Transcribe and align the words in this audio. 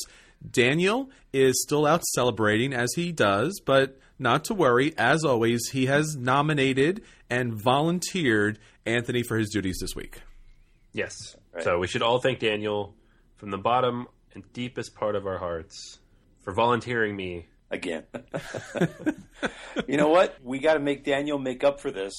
Daniel 0.49 1.09
is 1.31 1.61
still 1.61 1.85
out 1.85 2.03
celebrating 2.15 2.73
as 2.73 2.91
he 2.95 3.11
does, 3.11 3.61
but 3.65 3.97
not 4.21 4.45
to 4.45 4.53
worry. 4.53 4.93
As 4.97 5.23
always, 5.25 5.69
he 5.69 5.87
has 5.87 6.15
nominated 6.15 7.01
and 7.29 7.53
volunteered 7.53 8.59
Anthony 8.85 9.23
for 9.23 9.37
his 9.37 9.49
duties 9.49 9.77
this 9.81 9.95
week. 9.95 10.21
Yes. 10.93 11.35
So 11.61 11.79
we 11.79 11.87
should 11.87 12.01
all 12.01 12.19
thank 12.19 12.39
Daniel 12.39 12.95
from 13.37 13.49
the 13.49 13.57
bottom 13.57 14.07
and 14.33 14.43
deepest 14.53 14.95
part 14.95 15.15
of 15.15 15.25
our 15.25 15.37
hearts 15.37 15.99
for 16.41 16.53
volunteering 16.53 17.15
me. 17.15 17.47
Again. 17.69 18.03
you 19.87 19.97
know 19.97 20.09
what? 20.09 20.37
We 20.43 20.59
got 20.59 20.73
to 20.75 20.79
make 20.79 21.03
Daniel 21.03 21.39
make 21.39 21.63
up 21.63 21.79
for 21.79 21.91
this 21.91 22.13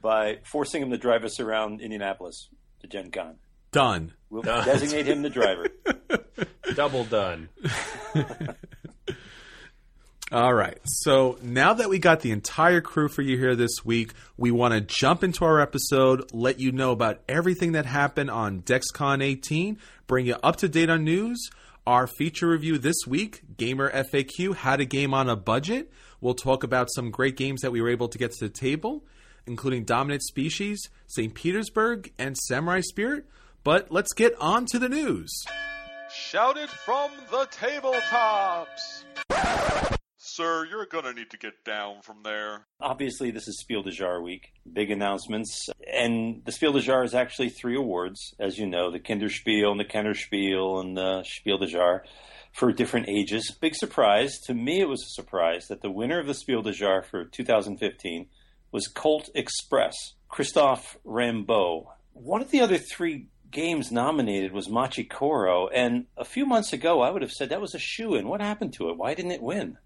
by 0.00 0.38
forcing 0.44 0.82
him 0.82 0.90
to 0.90 0.98
drive 0.98 1.24
us 1.24 1.40
around 1.40 1.80
Indianapolis 1.80 2.48
to 2.80 2.86
Gen 2.86 3.10
Con. 3.10 3.36
Done. 3.70 4.12
We'll 4.28 4.42
Done. 4.42 4.64
designate 4.66 5.06
him 5.06 5.22
the 5.22 5.30
driver. 5.30 5.66
Double 6.74 7.04
done. 7.04 7.48
All 10.32 10.54
right. 10.54 10.78
So 10.84 11.36
now 11.42 11.74
that 11.74 11.90
we 11.90 11.98
got 11.98 12.20
the 12.20 12.30
entire 12.30 12.80
crew 12.80 13.08
for 13.08 13.20
you 13.20 13.36
here 13.36 13.54
this 13.54 13.84
week, 13.84 14.14
we 14.38 14.50
want 14.50 14.72
to 14.72 14.80
jump 14.80 15.22
into 15.22 15.44
our 15.44 15.60
episode, 15.60 16.32
let 16.32 16.58
you 16.58 16.72
know 16.72 16.92
about 16.92 17.20
everything 17.28 17.72
that 17.72 17.84
happened 17.84 18.30
on 18.30 18.62
DexCon 18.62 19.22
18, 19.22 19.76
bring 20.06 20.24
you 20.24 20.36
up 20.42 20.56
to 20.56 20.70
date 20.70 20.88
on 20.88 21.04
news. 21.04 21.50
Our 21.86 22.06
feature 22.06 22.48
review 22.48 22.78
this 22.78 22.96
week, 23.06 23.42
Gamer 23.58 23.90
FAQ, 23.90 24.54
How 24.54 24.76
to 24.76 24.86
Game 24.86 25.12
on 25.12 25.28
a 25.28 25.36
Budget. 25.36 25.92
We'll 26.22 26.32
talk 26.32 26.64
about 26.64 26.88
some 26.94 27.10
great 27.10 27.36
games 27.36 27.60
that 27.60 27.70
we 27.70 27.82
were 27.82 27.90
able 27.90 28.08
to 28.08 28.16
get 28.16 28.32
to 28.32 28.48
the 28.48 28.48
table, 28.48 29.04
including 29.46 29.84
Dominant 29.84 30.22
Species, 30.22 30.88
St. 31.08 31.34
Petersburg, 31.34 32.10
and 32.18 32.38
Samurai 32.38 32.80
Spirit. 32.80 33.26
But 33.64 33.92
let's 33.92 34.14
get 34.14 34.34
on 34.40 34.64
to 34.66 34.78
the 34.78 34.88
news. 34.88 35.30
Shouted 36.10 36.70
from 36.70 37.10
the 37.30 37.46
tabletops! 37.48 39.02
Sir, 40.24 40.64
you're 40.70 40.86
gonna 40.86 41.12
need 41.12 41.30
to 41.30 41.36
get 41.36 41.64
down 41.64 42.00
from 42.00 42.22
there. 42.22 42.68
Obviously, 42.80 43.32
this 43.32 43.48
is 43.48 43.58
Spiel 43.58 43.82
des 43.82 43.90
Jahres 43.90 44.22
week. 44.22 44.52
Big 44.72 44.92
announcements. 44.92 45.68
And 45.92 46.44
the 46.44 46.52
Spiel 46.52 46.72
des 46.72 46.82
Jahres 46.82 47.06
is 47.06 47.14
actually 47.14 47.48
three 47.48 47.76
awards, 47.76 48.32
as 48.38 48.56
you 48.56 48.68
know 48.68 48.92
the 48.92 49.00
Kinderspiel 49.00 49.72
and 49.72 49.80
the 49.80 49.84
Kennerspiel 49.84 50.80
and 50.80 50.96
the 50.96 51.24
Spiel 51.24 51.58
des 51.58 51.72
Jahres 51.72 52.02
for 52.52 52.72
different 52.72 53.08
ages. 53.08 53.50
Big 53.60 53.74
surprise. 53.74 54.38
To 54.46 54.54
me, 54.54 54.80
it 54.80 54.88
was 54.88 55.02
a 55.02 55.20
surprise 55.20 55.66
that 55.66 55.82
the 55.82 55.90
winner 55.90 56.20
of 56.20 56.28
the 56.28 56.34
Spiel 56.34 56.62
des 56.62 56.70
Jahres 56.70 57.06
for 57.06 57.24
2015 57.24 58.26
was 58.70 58.86
Colt 58.86 59.28
Express, 59.34 59.96
Christophe 60.28 60.98
Raimbault. 61.04 61.86
One 62.12 62.42
of 62.42 62.52
the 62.52 62.60
other 62.60 62.78
three 62.78 63.26
games 63.50 63.90
nominated 63.90 64.52
was 64.52 64.68
Machi 64.68 65.02
Koro, 65.02 65.66
and 65.66 66.06
a 66.16 66.24
few 66.24 66.46
months 66.46 66.72
ago, 66.72 67.00
I 67.00 67.10
would 67.10 67.22
have 67.22 67.32
said 67.32 67.48
that 67.48 67.60
was 67.60 67.74
a 67.74 67.80
shoe 67.80 68.14
in. 68.14 68.28
What 68.28 68.40
happened 68.40 68.72
to 68.74 68.88
it? 68.88 68.96
Why 68.96 69.14
didn't 69.14 69.32
it 69.32 69.42
win? 69.42 69.78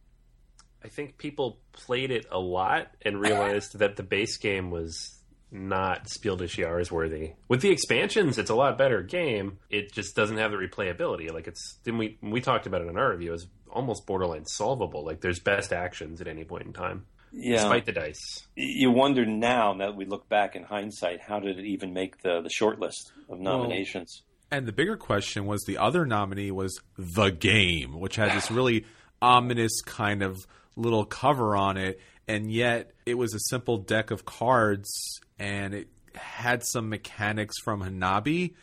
I 0.85 0.89
think 0.89 1.19
people 1.19 1.59
played 1.73 2.11
it 2.11 2.27
a 2.31 2.39
lot 2.39 2.89
and 3.03 3.21
realized 3.21 3.79
that 3.79 3.97
the 3.97 4.03
base 4.03 4.37
game 4.37 4.71
was 4.71 5.13
not 5.51 6.09
Spiel 6.09 6.37
des 6.37 6.47
Jahres 6.47 6.91
worthy. 6.91 7.33
With 7.49 7.61
the 7.61 7.71
expansions, 7.71 8.37
it's 8.39 8.51
a 8.51 8.55
lot 8.55 8.77
better 8.79 9.03
game. 9.03 9.59
It 9.71 9.93
just 9.93 10.15
doesn't 10.17 10.37
have 10.39 10.51
the 10.51 10.57
replayability. 10.59 11.33
Like 11.33 11.47
it's 11.49 11.79
then 11.85 11.99
we 11.99 12.19
we 12.23 12.41
talked 12.41 12.67
about 12.67 12.83
it 12.83 12.89
in 12.89 12.97
our 12.99 13.11
review. 13.11 13.33
It's 13.35 13.47
almost 13.71 14.07
borderline 14.07 14.45
solvable. 14.47 15.05
Like 15.05 15.21
there's 15.21 15.41
best 15.41 15.73
actions 15.73 16.21
at 16.21 16.29
any 16.29 16.45
point 16.45 16.67
in 16.67 16.73
time, 16.73 17.07
Yeah. 17.33 17.57
despite 17.57 17.85
the 17.87 17.93
dice. 17.93 18.47
you 18.55 18.91
wonder 18.91 19.25
now, 19.27 19.73
now 19.73 19.87
that 19.87 19.97
we 19.97 20.05
look 20.05 20.29
back 20.29 20.57
in 20.57 20.63
hindsight, 20.63 21.21
how 21.21 21.41
did 21.41 21.59
it 21.59 21.65
even 21.65 21.93
make 21.93 22.23
the, 22.23 22.41
the 22.43 22.51
short 22.51 22.79
list 22.81 23.13
of 23.29 23.39
nominations? 23.41 24.23
And 24.51 24.67
the 24.67 24.73
bigger 24.73 24.97
question 24.97 25.47
was 25.47 25.65
the 25.65 25.79
other 25.79 26.07
nominee 26.07 26.51
was 26.53 26.81
The 26.97 27.31
Game, 27.31 27.99
which 27.99 28.17
had 28.17 28.37
this 28.37 28.51
really 28.51 28.85
ominous 29.21 29.81
kind 29.83 30.23
of 30.23 30.47
little 30.77 31.05
cover 31.05 31.57
on 31.57 31.77
it. 31.77 32.01
And 32.29 32.51
yet 32.51 32.93
it 33.05 33.15
was 33.15 33.35
a 33.35 33.41
simple 33.49 33.79
deck 33.79 34.11
of 34.11 34.25
cards 34.25 34.91
and 35.39 35.75
it 35.75 35.89
had 36.15 36.65
some 36.65 36.89
mechanics 36.89 37.59
from 37.63 37.83
Hanabi. 37.83 38.55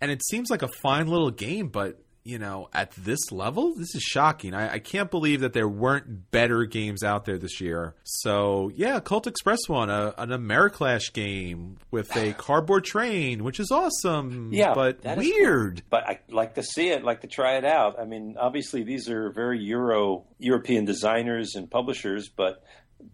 And 0.00 0.10
it 0.10 0.22
seems 0.24 0.50
like 0.50 0.62
a 0.62 0.68
fine 0.68 1.08
little 1.08 1.30
game, 1.30 1.68
but, 1.68 2.00
you 2.28 2.38
know, 2.38 2.68
at 2.74 2.90
this 2.90 3.32
level, 3.32 3.74
this 3.74 3.94
is 3.94 4.02
shocking. 4.02 4.52
I, 4.52 4.74
I 4.74 4.78
can't 4.80 5.10
believe 5.10 5.40
that 5.40 5.54
there 5.54 5.66
weren't 5.66 6.30
better 6.30 6.66
games 6.66 7.02
out 7.02 7.24
there 7.24 7.38
this 7.38 7.58
year. 7.58 7.94
So, 8.04 8.70
yeah, 8.74 9.00
Colt 9.00 9.26
Express 9.26 9.60
won 9.66 9.88
a, 9.88 10.12
an 10.18 10.28
Ameritrash 10.28 11.14
game 11.14 11.78
with 11.90 12.14
a 12.14 12.32
cardboard 12.38 12.84
train, 12.84 13.44
which 13.44 13.58
is 13.58 13.70
awesome. 13.70 14.50
Yeah, 14.52 14.74
but 14.74 14.98
weird. 15.16 15.82
But 15.88 16.06
I 16.06 16.20
like 16.28 16.56
to 16.56 16.62
see 16.62 16.90
it, 16.90 17.02
like 17.02 17.22
to 17.22 17.28
try 17.28 17.56
it 17.56 17.64
out. 17.64 17.98
I 17.98 18.04
mean, 18.04 18.36
obviously 18.38 18.82
these 18.82 19.08
are 19.08 19.30
very 19.30 19.60
Euro 19.60 20.24
European 20.38 20.84
designers 20.84 21.54
and 21.54 21.70
publishers, 21.70 22.28
but 22.28 22.62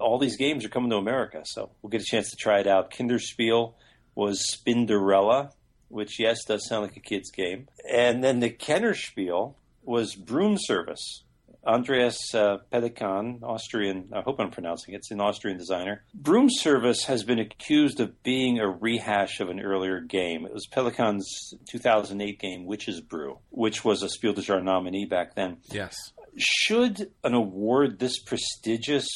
all 0.00 0.18
these 0.18 0.36
games 0.36 0.64
are 0.64 0.70
coming 0.70 0.90
to 0.90 0.96
America, 0.96 1.42
so 1.44 1.70
we'll 1.82 1.90
get 1.90 2.00
a 2.00 2.04
chance 2.04 2.30
to 2.30 2.36
try 2.36 2.58
it 2.58 2.66
out. 2.66 2.90
Kinderspiel 2.90 3.74
was 4.16 4.44
Spinderella, 4.44 5.52
which 5.94 6.18
yes 6.18 6.44
does 6.44 6.66
sound 6.66 6.82
like 6.82 6.96
a 6.96 7.00
kid's 7.00 7.30
game, 7.30 7.68
and 7.90 8.22
then 8.22 8.40
the 8.40 8.50
Kennerspiel 8.50 9.54
was 9.84 10.16
Broom 10.16 10.56
Service. 10.58 11.22
Andreas 11.64 12.34
uh, 12.34 12.58
Pelikan, 12.70 13.42
Austrian, 13.42 14.10
I 14.12 14.20
hope 14.20 14.38
I'm 14.38 14.50
pronouncing 14.50 14.92
it, 14.92 14.98
it's 14.98 15.12
an 15.12 15.20
Austrian 15.20 15.56
designer. 15.56 16.04
Broom 16.12 16.50
Service 16.50 17.04
has 17.04 17.22
been 17.22 17.38
accused 17.38 18.00
of 18.00 18.22
being 18.22 18.58
a 18.58 18.68
rehash 18.68 19.40
of 19.40 19.48
an 19.48 19.60
earlier 19.60 20.00
game. 20.00 20.44
It 20.44 20.52
was 20.52 20.66
Pelikan's 20.66 21.54
2008 21.70 22.38
game, 22.38 22.66
Witch's 22.66 23.00
Brew, 23.00 23.38
which 23.50 23.84
was 23.84 24.02
a 24.02 24.08
Spiel 24.08 24.34
des 24.34 24.42
Jahres 24.42 24.64
nominee 24.64 25.06
back 25.06 25.36
then. 25.36 25.58
Yes. 25.70 25.94
Should 26.36 27.12
an 27.22 27.34
award 27.34 28.00
this 28.00 28.18
prestigious 28.18 29.08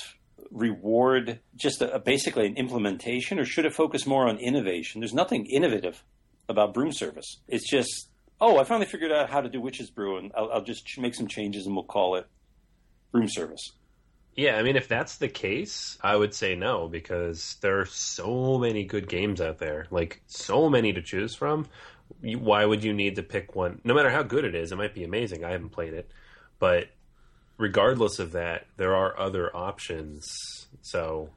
reward 0.50 1.40
just 1.56 1.82
a, 1.82 1.98
basically 1.98 2.46
an 2.46 2.56
implementation, 2.56 3.38
or 3.38 3.44
should 3.44 3.66
it 3.66 3.74
focus 3.74 4.06
more 4.06 4.28
on 4.28 4.38
innovation? 4.38 5.00
There's 5.00 5.12
nothing 5.12 5.44
innovative 5.46 6.02
about 6.48 6.74
Broom 6.74 6.92
Service. 6.92 7.38
It's 7.48 7.68
just, 7.70 8.08
oh, 8.40 8.58
I 8.58 8.64
finally 8.64 8.86
figured 8.86 9.12
out 9.12 9.30
how 9.30 9.40
to 9.40 9.48
do 9.48 9.60
Witch's 9.60 9.90
Brew, 9.90 10.16
and 10.18 10.32
I'll, 10.36 10.50
I'll 10.52 10.64
just 10.64 10.98
make 10.98 11.14
some 11.14 11.26
changes 11.28 11.66
and 11.66 11.74
we'll 11.74 11.84
call 11.84 12.16
it 12.16 12.26
Broom 13.12 13.28
Service. 13.28 13.72
Yeah, 14.34 14.56
I 14.56 14.62
mean, 14.62 14.76
if 14.76 14.86
that's 14.86 15.16
the 15.16 15.28
case, 15.28 15.98
I 16.00 16.14
would 16.14 16.32
say 16.32 16.54
no 16.54 16.86
because 16.88 17.56
there 17.60 17.80
are 17.80 17.86
so 17.86 18.56
many 18.58 18.84
good 18.84 19.08
games 19.08 19.40
out 19.40 19.58
there, 19.58 19.86
like 19.90 20.22
so 20.28 20.70
many 20.70 20.92
to 20.92 21.02
choose 21.02 21.34
from. 21.34 21.66
You- 22.22 22.38
Why 22.38 22.64
would 22.64 22.84
you 22.84 22.92
need 22.92 23.16
to 23.16 23.22
pick 23.24 23.56
one? 23.56 23.80
No 23.84 23.94
matter 23.94 24.10
how 24.10 24.22
good 24.22 24.44
it 24.44 24.54
is, 24.54 24.70
it 24.70 24.76
might 24.76 24.94
be 24.94 25.02
amazing. 25.04 25.44
I 25.44 25.50
haven't 25.50 25.70
played 25.70 25.92
it, 25.92 26.08
but 26.60 26.86
regardless 27.56 28.20
of 28.20 28.32
that, 28.32 28.66
there 28.76 28.94
are 28.94 29.18
other 29.18 29.54
options. 29.56 30.24
So 30.82 31.30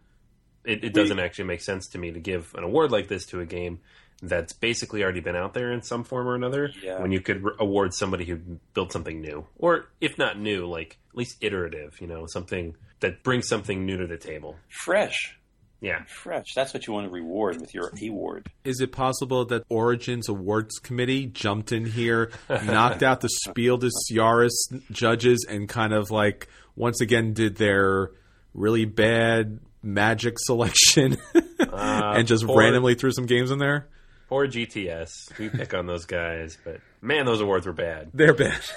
it, 0.64 0.84
it 0.84 0.94
doesn't 0.94 1.20
actually 1.20 1.46
make 1.46 1.62
sense 1.62 1.88
to 1.90 1.98
me 1.98 2.12
to 2.12 2.20
give 2.20 2.54
an 2.54 2.64
award 2.64 2.92
like 2.92 3.08
this 3.08 3.26
to 3.28 3.40
a 3.40 3.46
game 3.48 3.80
that's 4.22 4.54
basically 4.54 5.04
already 5.04 5.20
been 5.20 5.36
out 5.36 5.54
there 5.54 5.72
in 5.72 5.82
some 5.82 6.04
form 6.04 6.28
or 6.28 6.36
another. 6.36 6.72
Yeah. 6.84 7.00
When 7.02 7.12
you 7.12 7.22
could 7.22 7.44
re- 7.44 7.54
award 7.60 7.94
somebody 7.94 8.26
who 8.26 8.38
built 8.74 8.92
something 8.92 9.20
new, 9.22 9.46
or 9.58 9.86
if 10.00 10.18
not 10.18 10.40
new, 10.40 10.66
like 10.68 10.98
at 11.12 11.18
least 11.18 11.38
iterative. 11.42 12.00
You 12.00 12.08
know, 12.08 12.26
something 12.28 12.76
that 13.00 13.24
brings 13.24 13.48
something 13.48 13.86
new 13.86 13.98
to 13.98 14.06
the 14.08 14.18
table. 14.18 14.58
Fresh, 14.70 15.38
Yeah. 15.82 16.04
fresh. 16.06 16.54
That's 16.56 16.72
what 16.74 16.86
you 16.86 16.94
want 16.94 17.08
to 17.08 17.12
reward 17.12 17.60
with 17.60 17.74
your 17.74 17.92
award. 18.02 18.48
Is 18.64 18.80
it 18.80 18.92
possible 18.92 19.44
that 19.46 19.64
Origins 19.70 20.30
Awards 20.30 20.78
Committee 20.78 21.26
jumped 21.26 21.72
in 21.72 21.86
here, 21.88 22.32
knocked 22.50 23.02
out 23.02 23.22
the 23.22 23.30
Spiel 23.30 23.78
des 23.78 23.90
Jahres 24.12 24.52
judges, 24.92 25.46
and 25.50 25.68
kind 25.68 25.94
of 25.94 26.12
like 26.12 26.48
once 26.76 27.02
again 27.02 27.34
did 27.34 27.56
their 27.56 28.12
really 28.54 28.86
bad 28.86 29.60
magic 29.82 30.36
selection 30.38 31.18
uh, 31.60 32.14
and 32.16 32.28
just 32.28 32.46
poor- 32.46 32.60
randomly 32.60 32.94
threw 32.94 33.12
some 33.12 33.26
games 33.26 33.50
in 33.50 33.58
there? 33.58 33.88
Poor 34.32 34.48
GTS. 34.48 35.38
We 35.38 35.50
pick 35.50 35.74
on 35.74 35.88
those 35.88 36.06
guys, 36.06 36.58
but 36.64 36.80
man, 37.02 37.26
those 37.26 37.42
awards 37.42 37.66
were 37.66 37.74
bad. 37.74 38.12
They're 38.14 38.34
bad. 38.34 38.62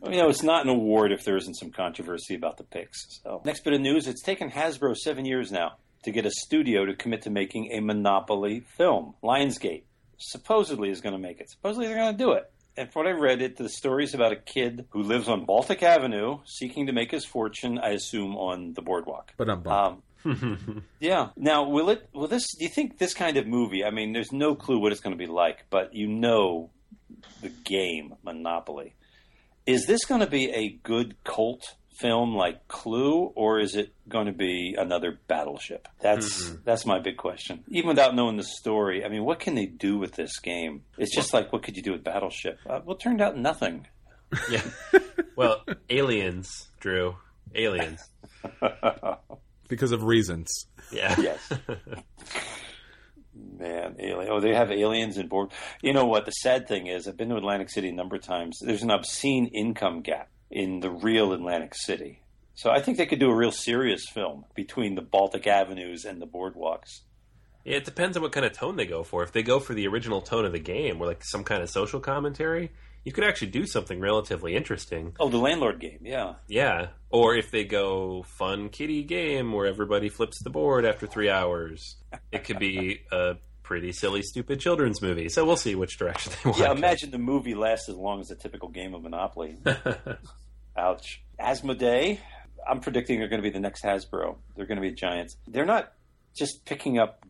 Well, 0.00 0.12
You 0.12 0.22
know, 0.22 0.28
it's 0.30 0.44
not 0.44 0.62
an 0.64 0.70
award 0.70 1.10
if 1.12 1.24
there 1.24 1.36
isn't 1.36 1.54
some 1.54 1.72
controversy 1.72 2.36
about 2.36 2.56
the 2.56 2.62
picks. 2.62 3.20
So, 3.24 3.42
next 3.44 3.64
bit 3.64 3.74
of 3.74 3.80
news: 3.80 4.06
it's 4.06 4.22
taken 4.22 4.48
Hasbro 4.48 4.96
seven 4.96 5.26
years 5.26 5.50
now 5.52 5.72
to 6.04 6.12
get 6.12 6.24
a 6.24 6.30
studio 6.30 6.86
to 6.86 6.94
commit 6.94 7.22
to 7.22 7.30
making 7.30 7.72
a 7.72 7.80
Monopoly 7.80 8.60
film. 8.78 9.14
Lionsgate 9.22 9.82
supposedly 10.16 10.88
is 10.90 11.00
going 11.02 11.12
to 11.12 11.18
make 11.18 11.40
it. 11.40 11.50
Supposedly 11.50 11.88
they're 11.88 11.96
going 11.96 12.12
to 12.12 12.18
do 12.18 12.32
it. 12.32 12.50
And 12.76 12.90
from 12.90 13.04
what 13.04 13.10
I 13.10 13.18
read, 13.18 13.42
it 13.42 13.56
the 13.56 13.68
story 13.68 14.04
is 14.04 14.14
about 14.14 14.32
a 14.32 14.36
kid 14.36 14.86
who 14.90 15.02
lives 15.02 15.28
on 15.28 15.44
Baltic 15.44 15.82
Avenue, 15.82 16.38
seeking 16.46 16.86
to 16.86 16.92
make 16.92 17.10
his 17.10 17.24
fortune. 17.26 17.78
I 17.78 17.90
assume 17.90 18.36
on 18.36 18.72
the 18.72 18.82
boardwalk. 18.82 19.32
But 19.36 19.50
I'm 19.50 19.60
bummed. 19.60 19.96
Um, 19.96 20.02
yeah. 21.00 21.28
Now, 21.36 21.68
will 21.68 21.90
it? 21.90 22.08
Will 22.12 22.26
this? 22.26 22.46
Do 22.56 22.64
you 22.64 22.70
think 22.70 22.98
this 22.98 23.14
kind 23.14 23.36
of 23.36 23.46
movie? 23.46 23.84
I 23.84 23.90
mean, 23.90 24.12
there's 24.12 24.32
no 24.32 24.54
clue 24.54 24.78
what 24.78 24.92
it's 24.92 25.00
going 25.00 25.16
to 25.16 25.18
be 25.18 25.30
like, 25.30 25.66
but 25.70 25.94
you 25.94 26.06
know, 26.06 26.70
the 27.42 27.48
game 27.48 28.14
Monopoly. 28.22 28.94
Is 29.66 29.86
this 29.86 30.04
going 30.04 30.20
to 30.20 30.26
be 30.26 30.50
a 30.50 30.70
good 30.82 31.22
cult 31.22 31.76
film 32.00 32.34
like 32.34 32.66
Clue, 32.66 33.24
or 33.34 33.60
is 33.60 33.76
it 33.76 33.92
going 34.08 34.26
to 34.26 34.32
be 34.32 34.74
another 34.76 35.20
Battleship? 35.28 35.86
That's 36.00 36.50
that's 36.64 36.86
my 36.86 36.98
big 36.98 37.16
question. 37.16 37.64
Even 37.68 37.88
without 37.88 38.14
knowing 38.14 38.36
the 38.36 38.42
story, 38.42 39.04
I 39.04 39.08
mean, 39.08 39.24
what 39.24 39.38
can 39.38 39.54
they 39.54 39.66
do 39.66 39.98
with 39.98 40.12
this 40.12 40.38
game? 40.38 40.82
It's 40.98 41.14
just 41.14 41.32
like 41.32 41.52
what 41.52 41.62
could 41.62 41.76
you 41.76 41.82
do 41.82 41.92
with 41.92 42.02
Battleship? 42.02 42.58
Uh, 42.68 42.80
well, 42.84 42.96
it 42.96 43.00
turned 43.00 43.20
out 43.20 43.36
nothing. 43.36 43.86
Yeah. 44.50 44.62
well, 45.36 45.64
aliens, 45.88 46.70
Drew. 46.80 47.16
Aliens. 47.54 48.00
because 49.70 49.92
of 49.92 50.02
reasons. 50.02 50.66
Yeah. 50.92 51.14
Yes. 51.18 51.50
Man, 53.58 53.96
alien. 53.98 54.30
Oh, 54.30 54.40
they 54.40 54.54
have 54.54 54.70
aliens 54.70 55.16
in 55.16 55.28
board. 55.28 55.50
You 55.80 55.92
know 55.92 56.04
what? 56.04 56.26
The 56.26 56.32
sad 56.32 56.68
thing 56.68 56.88
is, 56.88 57.08
I've 57.08 57.16
been 57.16 57.28
to 57.30 57.36
Atlantic 57.36 57.70
City 57.70 57.88
a 57.88 57.92
number 57.92 58.16
of 58.16 58.22
times. 58.22 58.58
There's 58.60 58.82
an 58.82 58.90
obscene 58.90 59.46
income 59.46 60.02
gap 60.02 60.28
in 60.50 60.80
the 60.80 60.90
real 60.90 61.32
Atlantic 61.32 61.74
City. 61.74 62.22
So 62.54 62.70
I 62.70 62.80
think 62.82 62.98
they 62.98 63.06
could 63.06 63.20
do 63.20 63.30
a 63.30 63.34
real 63.34 63.52
serious 63.52 64.06
film 64.12 64.44
between 64.54 64.94
the 64.94 65.02
Baltic 65.02 65.46
avenues 65.46 66.04
and 66.04 66.20
the 66.20 66.26
boardwalks. 66.26 67.00
Yeah, 67.64 67.76
it 67.76 67.84
depends 67.84 68.16
on 68.16 68.22
what 68.22 68.32
kind 68.32 68.44
of 68.44 68.52
tone 68.52 68.76
they 68.76 68.86
go 68.86 69.02
for. 69.02 69.22
If 69.22 69.32
they 69.32 69.42
go 69.42 69.60
for 69.60 69.74
the 69.74 69.86
original 69.86 70.20
tone 70.20 70.44
of 70.44 70.52
the 70.52 70.58
game, 70.58 71.00
or 71.00 71.06
like 71.06 71.22
some 71.24 71.44
kind 71.44 71.62
of 71.62 71.70
social 71.70 72.00
commentary, 72.00 72.70
you 73.04 73.12
could 73.12 73.24
actually 73.24 73.50
do 73.50 73.66
something 73.66 74.00
relatively 74.00 74.54
interesting. 74.54 75.14
Oh, 75.18 75.28
the 75.28 75.38
landlord 75.38 75.80
game. 75.80 76.00
Yeah. 76.02 76.34
Yeah. 76.48 76.88
Or 77.10 77.34
if 77.34 77.50
they 77.50 77.64
go 77.64 78.22
fun 78.22 78.68
kitty 78.68 79.02
game 79.02 79.52
where 79.52 79.66
everybody 79.66 80.08
flips 80.08 80.42
the 80.42 80.50
board 80.50 80.84
after 80.84 81.06
three 81.06 81.30
hours, 81.30 81.96
it 82.30 82.44
could 82.44 82.58
be 82.58 83.00
a 83.10 83.36
pretty 83.62 83.92
silly, 83.92 84.22
stupid 84.22 84.60
children's 84.60 85.00
movie. 85.00 85.28
So 85.28 85.44
we'll 85.44 85.56
see 85.56 85.74
which 85.74 85.96
direction 85.98 86.32
they 86.42 86.50
want. 86.50 86.60
Yeah. 86.62 86.72
Imagine 86.72 87.10
the 87.10 87.18
movie 87.18 87.54
lasts 87.54 87.88
as 87.88 87.96
long 87.96 88.20
as 88.20 88.30
a 88.30 88.36
typical 88.36 88.68
game 88.68 88.94
of 88.94 89.02
Monopoly. 89.02 89.56
Ouch. 90.76 91.22
Asmodee. 91.40 92.18
I'm 92.68 92.80
predicting 92.80 93.18
they're 93.18 93.28
going 93.28 93.42
to 93.42 93.48
be 93.48 93.52
the 93.52 93.60
next 93.60 93.82
Hasbro. 93.82 94.36
They're 94.54 94.66
going 94.66 94.76
to 94.76 94.82
be 94.82 94.92
giants. 94.92 95.36
They're 95.46 95.64
not 95.64 95.92
just 96.36 96.66
picking 96.66 96.98
up 96.98 97.24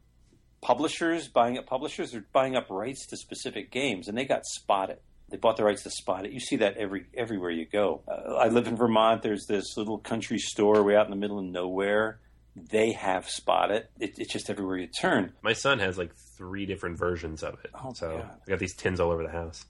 publishers, 0.60 1.28
buying 1.28 1.58
up 1.58 1.66
publishers. 1.66 2.12
They're 2.12 2.24
buying 2.32 2.56
up 2.56 2.68
rights 2.70 3.06
to 3.06 3.16
specific 3.16 3.70
games, 3.70 4.08
and 4.08 4.18
they 4.18 4.24
got 4.24 4.44
spotted. 4.44 4.98
They 5.30 5.36
bought 5.36 5.56
the 5.56 5.64
rights 5.64 5.84
to 5.84 5.90
Spot 5.90 6.26
It. 6.26 6.32
You 6.32 6.40
see 6.40 6.56
that 6.56 6.76
every 6.76 7.06
everywhere 7.16 7.50
you 7.50 7.64
go. 7.64 8.02
Uh, 8.08 8.34
I 8.34 8.48
live 8.48 8.66
in 8.66 8.76
Vermont. 8.76 9.22
There's 9.22 9.46
this 9.46 9.76
little 9.76 9.98
country 9.98 10.38
store 10.38 10.82
way 10.82 10.96
out 10.96 11.06
in 11.06 11.10
the 11.10 11.16
middle 11.16 11.38
of 11.38 11.44
nowhere. 11.44 12.20
They 12.56 12.92
have 12.92 13.28
Spot 13.28 13.70
It. 13.70 13.90
it 13.98 14.14
it's 14.18 14.32
just 14.32 14.50
everywhere 14.50 14.78
you 14.78 14.88
turn. 14.88 15.32
My 15.42 15.52
son 15.52 15.78
has 15.78 15.96
like 15.96 16.12
three 16.36 16.66
different 16.66 16.98
versions 16.98 17.42
of 17.42 17.54
it. 17.64 17.70
Oh, 17.74 17.92
so 17.94 18.18
God. 18.18 18.30
I 18.46 18.50
got 18.50 18.58
these 18.58 18.74
tins 18.74 18.98
all 18.98 19.10
over 19.10 19.22
the 19.22 19.30
house. 19.30 19.64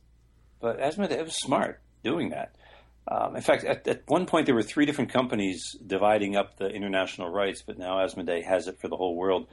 But 0.61 0.81
Asmodee 0.81 1.13
it 1.13 1.25
was 1.25 1.37
smart 1.37 1.81
doing 2.03 2.31
that. 2.31 2.57
Um, 3.09 3.35
in 3.35 3.43
fact, 3.43 3.65
at, 3.65 3.87
at 3.89 4.03
one 4.07 4.27
point 4.27 4.47
there 4.47 4.55
were 4.55 4.63
three 4.63 4.87
different 4.87 5.13
companies 5.13 5.77
dividing 5.87 6.37
up 6.37 6.57
the 6.57 6.69
international 6.69 7.29
rights, 7.29 7.63
but 7.63 7.79
now 7.79 7.97
Asmodee 7.97 8.45
has 8.45 8.67
it 8.67 8.81
for 8.81 8.89
the 8.89 8.97
whole 8.97 9.17
world. 9.17 9.47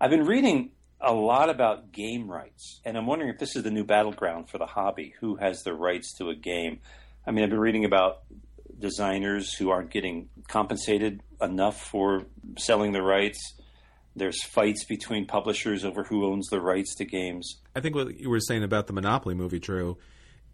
I've 0.00 0.10
been 0.10 0.26
reading 0.26 0.70
a 1.00 1.12
lot 1.12 1.50
about 1.50 1.92
game 1.92 2.30
rights, 2.30 2.80
and 2.84 2.96
I'm 2.96 3.06
wondering 3.06 3.30
if 3.30 3.38
this 3.38 3.56
is 3.56 3.62
the 3.62 3.70
new 3.70 3.84
battleground 3.84 4.48
for 4.48 4.58
the 4.58 4.66
hobby. 4.66 5.14
Who 5.20 5.36
has 5.36 5.62
the 5.62 5.72
rights 5.72 6.14
to 6.18 6.30
a 6.30 6.34
game? 6.34 6.80
I 7.26 7.30
mean, 7.30 7.44
I've 7.44 7.50
been 7.50 7.60
reading 7.60 7.84
about 7.84 8.22
designers 8.78 9.54
who 9.54 9.70
aren't 9.70 9.90
getting 9.90 10.28
compensated 10.48 11.22
enough 11.40 11.80
for 11.80 12.24
selling 12.58 12.92
the 12.92 13.02
rights. 13.02 13.54
There's 14.16 14.42
fights 14.42 14.84
between 14.84 15.26
publishers 15.26 15.84
over 15.84 16.04
who 16.04 16.26
owns 16.26 16.48
the 16.48 16.60
rights 16.60 16.94
to 16.96 17.04
games. 17.04 17.60
I 17.76 17.80
think 17.80 17.94
what 17.94 18.18
you 18.18 18.30
were 18.30 18.40
saying 18.40 18.64
about 18.64 18.88
the 18.88 18.92
Monopoly 18.92 19.34
movie, 19.34 19.60
Drew, 19.60 19.98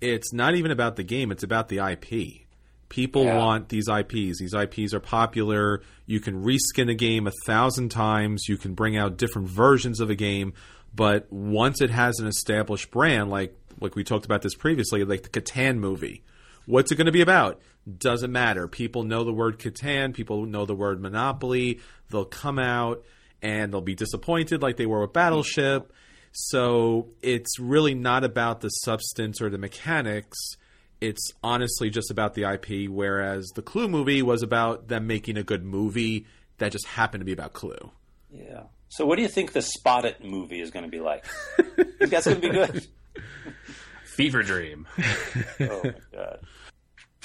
it's 0.00 0.32
not 0.32 0.54
even 0.54 0.70
about 0.70 0.96
the 0.96 1.04
game, 1.04 1.30
it's 1.32 1.42
about 1.42 1.68
the 1.68 1.78
IP. 1.78 2.43
People 2.88 3.24
Yeah. 3.24 3.38
want 3.38 3.68
these 3.70 3.88
IPs. 3.88 4.38
These 4.38 4.54
IPs 4.54 4.92
are 4.94 5.00
popular. 5.00 5.82
You 6.06 6.20
can 6.20 6.44
reskin 6.44 6.90
a 6.90 6.94
game 6.94 7.26
a 7.26 7.32
thousand 7.46 7.90
times. 7.90 8.44
You 8.48 8.56
can 8.56 8.74
bring 8.74 8.96
out 8.96 9.16
different 9.16 9.48
versions 9.48 10.00
of 10.00 10.10
a 10.10 10.14
game. 10.14 10.52
But 10.94 11.26
once 11.32 11.80
it 11.80 11.90
has 11.90 12.18
an 12.20 12.26
established 12.26 12.90
brand, 12.90 13.30
like 13.30 13.56
like 13.80 13.96
we 13.96 14.04
talked 14.04 14.24
about 14.24 14.42
this 14.42 14.54
previously, 14.54 15.02
like 15.04 15.22
the 15.24 15.40
Catan 15.40 15.78
movie, 15.78 16.22
what's 16.66 16.92
it 16.92 16.94
going 16.94 17.06
to 17.06 17.12
be 17.12 17.20
about? 17.22 17.60
Doesn't 17.98 18.30
matter. 18.30 18.68
People 18.68 19.02
know 19.02 19.24
the 19.24 19.32
word 19.32 19.58
Catan. 19.58 20.14
People 20.14 20.46
know 20.46 20.64
the 20.64 20.76
word 20.76 21.00
Monopoly. 21.00 21.80
They'll 22.10 22.24
come 22.24 22.58
out 22.60 23.02
and 23.42 23.72
they'll 23.72 23.80
be 23.80 23.96
disappointed, 23.96 24.62
like 24.62 24.76
they 24.76 24.86
were 24.86 25.00
with 25.00 25.12
Battleship. 25.12 25.92
So 26.32 27.08
it's 27.22 27.58
really 27.58 27.94
not 27.94 28.24
about 28.24 28.60
the 28.60 28.68
substance 28.68 29.40
or 29.42 29.50
the 29.50 29.58
mechanics. 29.58 30.38
It's 31.00 31.32
honestly 31.42 31.90
just 31.90 32.10
about 32.10 32.34
the 32.34 32.44
IP. 32.44 32.90
Whereas 32.90 33.46
the 33.54 33.62
Clue 33.62 33.88
movie 33.88 34.22
was 34.22 34.42
about 34.42 34.88
them 34.88 35.06
making 35.06 35.36
a 35.36 35.42
good 35.42 35.64
movie 35.64 36.26
that 36.58 36.72
just 36.72 36.86
happened 36.86 37.20
to 37.20 37.24
be 37.24 37.32
about 37.32 37.52
Clue. 37.52 37.90
Yeah. 38.30 38.64
So, 38.88 39.04
what 39.06 39.16
do 39.16 39.22
you 39.22 39.28
think 39.28 39.52
the 39.52 39.62
Spot 39.62 40.04
It 40.04 40.24
movie 40.24 40.60
is 40.60 40.70
going 40.70 40.84
to 40.84 40.90
be 40.90 41.00
like? 41.00 41.24
think 41.66 42.10
that's 42.10 42.26
going 42.26 42.40
to 42.40 42.48
be 42.48 42.54
good? 42.54 42.86
Fever 44.04 44.42
Dream. 44.42 44.86
Oh 45.60 45.80
my 45.84 45.94
god! 46.12 46.38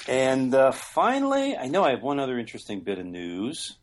And 0.08 0.54
uh, 0.54 0.72
finally, 0.72 1.56
I 1.56 1.68
know 1.68 1.84
I 1.84 1.90
have 1.90 2.02
one 2.02 2.18
other 2.18 2.38
interesting 2.38 2.80
bit 2.80 2.98
of 2.98 3.06
news. 3.06 3.76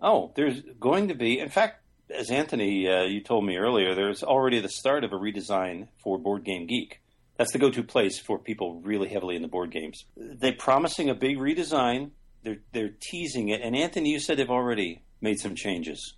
Oh, 0.00 0.32
there's 0.36 0.60
going 0.78 1.08
to 1.08 1.14
be, 1.14 1.40
in 1.40 1.48
fact, 1.48 1.82
as 2.10 2.30
Anthony 2.30 2.88
uh, 2.88 3.02
you 3.02 3.22
told 3.22 3.44
me 3.44 3.56
earlier, 3.56 3.94
there's 3.94 4.22
already 4.22 4.60
the 4.60 4.68
start 4.68 5.04
of 5.04 5.12
a 5.12 5.16
redesign 5.16 5.88
for 6.02 6.18
Board 6.18 6.44
Game 6.44 6.66
Geek. 6.66 7.00
That's 7.38 7.52
the 7.52 7.58
go-to 7.58 7.82
place 7.82 8.18
for 8.18 8.38
people 8.38 8.80
really 8.82 9.08
heavily 9.08 9.36
in 9.36 9.42
the 9.42 9.48
board 9.48 9.70
games. 9.70 10.04
They're 10.16 10.52
promising 10.52 11.08
a 11.08 11.14
big 11.14 11.38
redesign. 11.38 12.10
They're 12.42 12.58
they're 12.72 12.94
teasing 13.00 13.48
it, 13.48 13.62
and 13.62 13.74
Anthony, 13.74 14.10
you 14.10 14.20
said 14.20 14.36
they've 14.36 14.50
already 14.50 15.02
made 15.20 15.38
some 15.38 15.54
changes. 15.54 16.14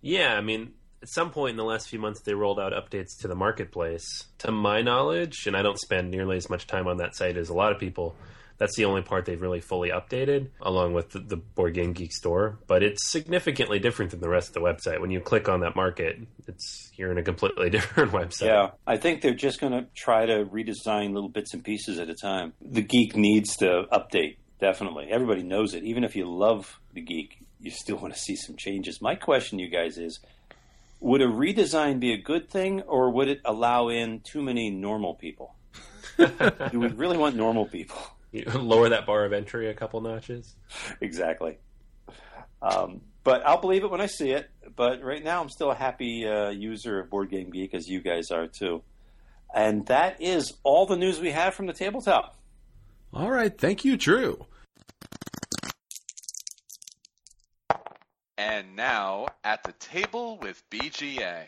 Yeah, 0.00 0.34
I 0.34 0.40
mean, 0.40 0.74
at 1.02 1.08
some 1.08 1.30
point 1.30 1.50
in 1.50 1.56
the 1.56 1.64
last 1.64 1.88
few 1.88 1.98
months, 1.98 2.22
they 2.22 2.34
rolled 2.34 2.60
out 2.60 2.72
updates 2.72 3.18
to 3.20 3.28
the 3.28 3.34
marketplace. 3.34 4.06
To 4.38 4.50
my 4.50 4.80
knowledge, 4.80 5.46
and 5.46 5.56
I 5.56 5.62
don't 5.62 5.78
spend 5.78 6.10
nearly 6.10 6.36
as 6.36 6.48
much 6.48 6.66
time 6.66 6.86
on 6.86 6.98
that 6.98 7.16
site 7.16 7.36
as 7.36 7.48
a 7.48 7.54
lot 7.54 7.72
of 7.72 7.78
people, 7.78 8.16
that's 8.58 8.76
the 8.76 8.84
only 8.84 9.02
part 9.02 9.24
they've 9.24 9.40
really 9.40 9.60
fully 9.60 9.90
updated, 9.90 10.50
along 10.60 10.94
with 10.94 11.10
the, 11.10 11.18
the 11.18 11.36
Board 11.36 11.74
Game 11.74 11.92
Geek 11.92 12.12
store. 12.12 12.58
But 12.66 12.82
it's 12.82 13.10
significantly 13.10 13.78
different 13.78 14.12
than 14.12 14.20
the 14.20 14.28
rest 14.28 14.48
of 14.48 14.54
the 14.54 14.60
website. 14.60 15.00
When 15.00 15.10
you 15.10 15.20
click 15.20 15.48
on 15.48 15.60
that 15.60 15.74
market, 15.74 16.18
it's 16.46 16.92
you're 16.96 17.10
in 17.10 17.18
a 17.18 17.22
completely 17.22 17.70
different 17.70 18.12
website. 18.12 18.46
Yeah, 18.46 18.70
I 18.86 18.96
think 18.96 19.22
they're 19.22 19.34
just 19.34 19.60
going 19.60 19.72
to 19.72 19.86
try 19.94 20.26
to 20.26 20.44
redesign 20.44 21.14
little 21.14 21.28
bits 21.28 21.54
and 21.54 21.64
pieces 21.64 21.98
at 21.98 22.08
a 22.08 22.14
time. 22.14 22.52
The 22.60 22.82
geek 22.82 23.16
needs 23.16 23.56
to 23.56 23.84
update, 23.92 24.36
definitely. 24.60 25.08
Everybody 25.10 25.42
knows 25.42 25.74
it. 25.74 25.82
Even 25.82 26.04
if 26.04 26.14
you 26.14 26.30
love 26.30 26.78
the 26.92 27.00
geek, 27.00 27.38
you 27.60 27.70
still 27.70 27.96
want 27.96 28.14
to 28.14 28.20
see 28.20 28.36
some 28.36 28.56
changes. 28.56 29.00
My 29.00 29.14
question, 29.14 29.58
to 29.58 29.64
you 29.64 29.70
guys, 29.70 29.98
is 29.98 30.20
would 31.00 31.20
a 31.20 31.26
redesign 31.26 32.00
be 32.00 32.12
a 32.12 32.18
good 32.18 32.48
thing, 32.48 32.82
or 32.82 33.10
would 33.10 33.28
it 33.28 33.40
allow 33.44 33.88
in 33.88 34.20
too 34.20 34.42
many 34.42 34.70
normal 34.70 35.14
people? 35.14 35.54
Do 36.16 36.80
we 36.80 36.88
really 36.88 37.18
want 37.18 37.36
normal 37.36 37.66
people? 37.66 37.96
You 38.34 38.44
lower 38.54 38.88
that 38.88 39.06
bar 39.06 39.24
of 39.24 39.32
entry 39.32 39.70
a 39.70 39.74
couple 39.74 40.00
notches. 40.00 40.56
exactly. 41.00 41.58
Um, 42.60 43.02
but 43.22 43.46
I'll 43.46 43.60
believe 43.60 43.84
it 43.84 43.90
when 43.90 44.00
I 44.00 44.06
see 44.06 44.32
it. 44.32 44.50
But 44.74 45.02
right 45.02 45.22
now, 45.22 45.40
I'm 45.40 45.48
still 45.48 45.70
a 45.70 45.74
happy 45.74 46.26
uh, 46.26 46.50
user 46.50 46.98
of 46.98 47.10
Board 47.10 47.30
Game 47.30 47.50
Geek, 47.50 47.74
as 47.74 47.88
you 47.88 48.00
guys 48.00 48.32
are 48.32 48.48
too. 48.48 48.82
And 49.54 49.86
that 49.86 50.20
is 50.20 50.52
all 50.64 50.84
the 50.84 50.96
news 50.96 51.20
we 51.20 51.30
have 51.30 51.54
from 51.54 51.66
the 51.66 51.72
tabletop. 51.72 52.36
All 53.12 53.30
right, 53.30 53.56
thank 53.56 53.84
you, 53.84 53.96
Drew. 53.96 54.46
And 58.36 58.74
now 58.74 59.28
at 59.44 59.62
the 59.62 59.72
table 59.72 60.38
with 60.42 60.68
BGA. 60.70 61.44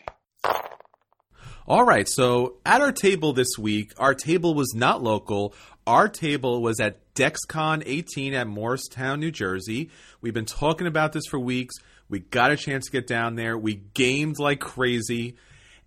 All 1.67 1.83
right, 1.83 2.07
so 2.07 2.59
at 2.65 2.79
our 2.79 2.93
table 2.93 3.33
this 3.33 3.57
week, 3.59 3.91
our 3.97 4.15
table 4.15 4.53
was 4.53 4.73
not 4.73 5.03
local. 5.03 5.53
Our 5.87 6.09
table 6.09 6.61
was 6.61 6.81
at 6.81 7.13
DexCon 7.13 7.81
18 7.85 8.33
at 8.33 8.45
Morristown, 8.45 9.21
New 9.21 9.31
Jersey. 9.31 9.89
We've 10.19 10.33
been 10.33 10.43
talking 10.43 10.85
about 10.85 11.13
this 11.13 11.23
for 11.29 11.39
weeks. 11.39 11.75
We 12.09 12.19
got 12.19 12.51
a 12.51 12.57
chance 12.57 12.87
to 12.87 12.91
get 12.91 13.07
down 13.07 13.35
there. 13.35 13.57
We 13.57 13.75
gamed 13.93 14.37
like 14.37 14.59
crazy. 14.59 15.37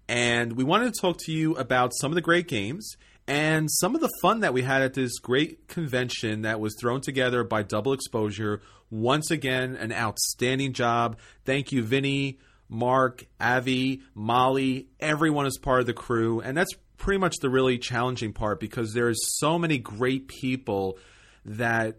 And 0.09 0.55
we 0.55 0.65
wanted 0.65 0.95
to 0.95 1.01
talk 1.03 1.19
to 1.27 1.33
you 1.33 1.55
about 1.57 1.93
some 1.95 2.11
of 2.11 2.15
the 2.15 2.23
great 2.23 2.49
games 2.49 2.97
and 3.29 3.71
some 3.71 3.95
of 3.95 4.01
the 4.01 4.09
fun 4.23 4.41
that 4.41 4.55
we 4.55 4.63
had 4.63 4.81
at 4.81 4.95
this 4.95 5.19
great 5.19 5.69
convention 5.69 6.43
that 6.43 6.61
was 6.61 6.75
thrown 6.81 7.03
together 7.03 7.45
by 7.45 7.63
Double 7.63 7.93
Exposure. 7.93 8.63
Once 8.91 9.31
again, 9.31 9.77
an 9.77 9.93
outstanding 9.93 10.73
job. 10.73 11.19
Thank 11.45 11.73
you, 11.73 11.83
Vinny, 11.83 12.39
Mark, 12.71 13.27
Avi, 13.39 14.01
Molly. 14.15 14.89
Everyone 14.99 15.45
is 15.45 15.59
part 15.59 15.81
of 15.81 15.87
the 15.87 15.93
crew. 15.93 16.41
And 16.41 16.57
that's 16.57 16.73
pretty 17.01 17.19
much 17.19 17.37
the 17.41 17.49
really 17.49 17.79
challenging 17.79 18.33
part 18.33 18.61
because 18.61 18.93
there's 18.93 19.19
so 19.39 19.59
many 19.59 19.79
great 19.79 20.29
people 20.29 20.99
that 21.47 21.97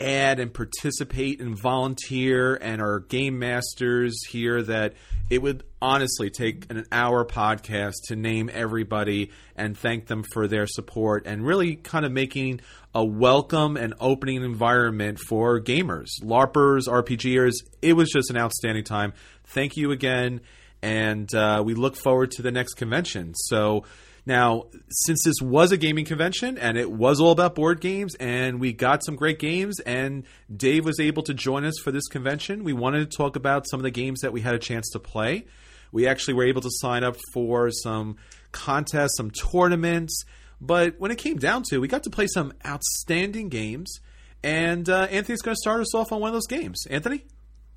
add 0.00 0.40
and 0.40 0.54
participate 0.54 1.40
and 1.40 1.58
volunteer 1.58 2.54
and 2.54 2.80
are 2.80 3.00
game 3.00 3.38
masters 3.38 4.24
here 4.30 4.62
that 4.62 4.94
it 5.28 5.42
would 5.42 5.64
honestly 5.82 6.30
take 6.30 6.64
an 6.70 6.86
hour 6.90 7.26
podcast 7.26 7.94
to 8.06 8.16
name 8.16 8.48
everybody 8.52 9.30
and 9.54 9.76
thank 9.76 10.06
them 10.06 10.24
for 10.32 10.46
their 10.48 10.66
support 10.66 11.26
and 11.26 11.44
really 11.44 11.76
kind 11.76 12.06
of 12.06 12.12
making 12.12 12.60
a 12.94 13.04
welcome 13.04 13.76
and 13.76 13.92
opening 14.00 14.42
environment 14.42 15.18
for 15.18 15.60
gamers, 15.60 16.08
LARPers, 16.22 16.88
RPGers. 16.88 17.54
It 17.82 17.92
was 17.92 18.08
just 18.10 18.30
an 18.30 18.38
outstanding 18.38 18.84
time. 18.84 19.12
Thank 19.44 19.76
you 19.76 19.90
again. 19.90 20.40
And 20.80 21.32
uh, 21.34 21.62
we 21.66 21.74
look 21.74 21.96
forward 21.96 22.30
to 22.32 22.42
the 22.42 22.52
next 22.52 22.74
convention. 22.74 23.34
So, 23.34 23.84
now, 24.28 24.66
since 24.90 25.24
this 25.24 25.40
was 25.40 25.72
a 25.72 25.76
gaming 25.76 26.04
convention 26.04 26.58
and 26.58 26.76
it 26.76 26.90
was 26.90 27.18
all 27.18 27.32
about 27.32 27.54
board 27.54 27.80
games, 27.80 28.14
and 28.16 28.60
we 28.60 28.72
got 28.72 29.04
some 29.04 29.16
great 29.16 29.38
games, 29.38 29.80
and 29.80 30.24
Dave 30.54 30.84
was 30.84 31.00
able 31.00 31.22
to 31.24 31.34
join 31.34 31.64
us 31.64 31.78
for 31.82 31.90
this 31.90 32.06
convention, 32.06 32.62
we 32.62 32.74
wanted 32.74 33.10
to 33.10 33.16
talk 33.16 33.36
about 33.36 33.66
some 33.68 33.80
of 33.80 33.84
the 33.84 33.90
games 33.90 34.20
that 34.20 34.32
we 34.32 34.42
had 34.42 34.54
a 34.54 34.58
chance 34.58 34.90
to 34.90 34.98
play. 34.98 35.46
We 35.92 36.06
actually 36.06 36.34
were 36.34 36.44
able 36.44 36.60
to 36.60 36.70
sign 36.70 37.02
up 37.02 37.16
for 37.32 37.70
some 37.70 38.18
contests, 38.52 39.16
some 39.16 39.30
tournaments, 39.30 40.24
but 40.60 41.00
when 41.00 41.10
it 41.10 41.18
came 41.18 41.38
down 41.38 41.62
to, 41.70 41.76
it, 41.76 41.78
we 41.78 41.88
got 41.88 42.02
to 42.02 42.10
play 42.10 42.26
some 42.26 42.52
outstanding 42.66 43.48
games. 43.48 43.98
And 44.42 44.88
uh, 44.88 45.08
Anthony's 45.10 45.42
going 45.42 45.54
to 45.54 45.60
start 45.60 45.80
us 45.80 45.94
off 45.94 46.12
on 46.12 46.20
one 46.20 46.28
of 46.28 46.34
those 46.34 46.46
games. 46.46 46.86
Anthony, 46.90 47.24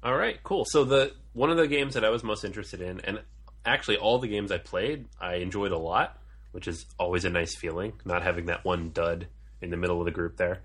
All 0.04 0.16
right, 0.16 0.42
cool. 0.44 0.66
So 0.66 0.84
the 0.84 1.14
one 1.34 1.50
of 1.50 1.58
the 1.58 1.68
games 1.68 1.94
that 1.94 2.04
I 2.04 2.10
was 2.10 2.24
most 2.24 2.44
interested 2.44 2.82
in, 2.82 3.00
and 3.02 3.22
actually 3.66 3.98
all 3.98 4.20
the 4.20 4.28
games 4.28 4.52
I 4.52 4.58
played, 4.58 5.06
I 5.20 5.36
enjoyed 5.36 5.72
a 5.72 5.78
lot, 5.78 6.21
which 6.52 6.68
is 6.68 6.86
always 7.00 7.26
a 7.26 7.30
nice 7.30 7.56
feeling, 7.56 7.94
not 8.06 8.24
having 8.24 8.48
that 8.48 8.66
one 8.66 8.92
dud 8.92 9.28
in 9.62 9.70
the 9.70 9.78
middle 9.78 10.00
of 10.00 10.06
the 10.06 10.12
group 10.12 10.38
there. 10.38 10.62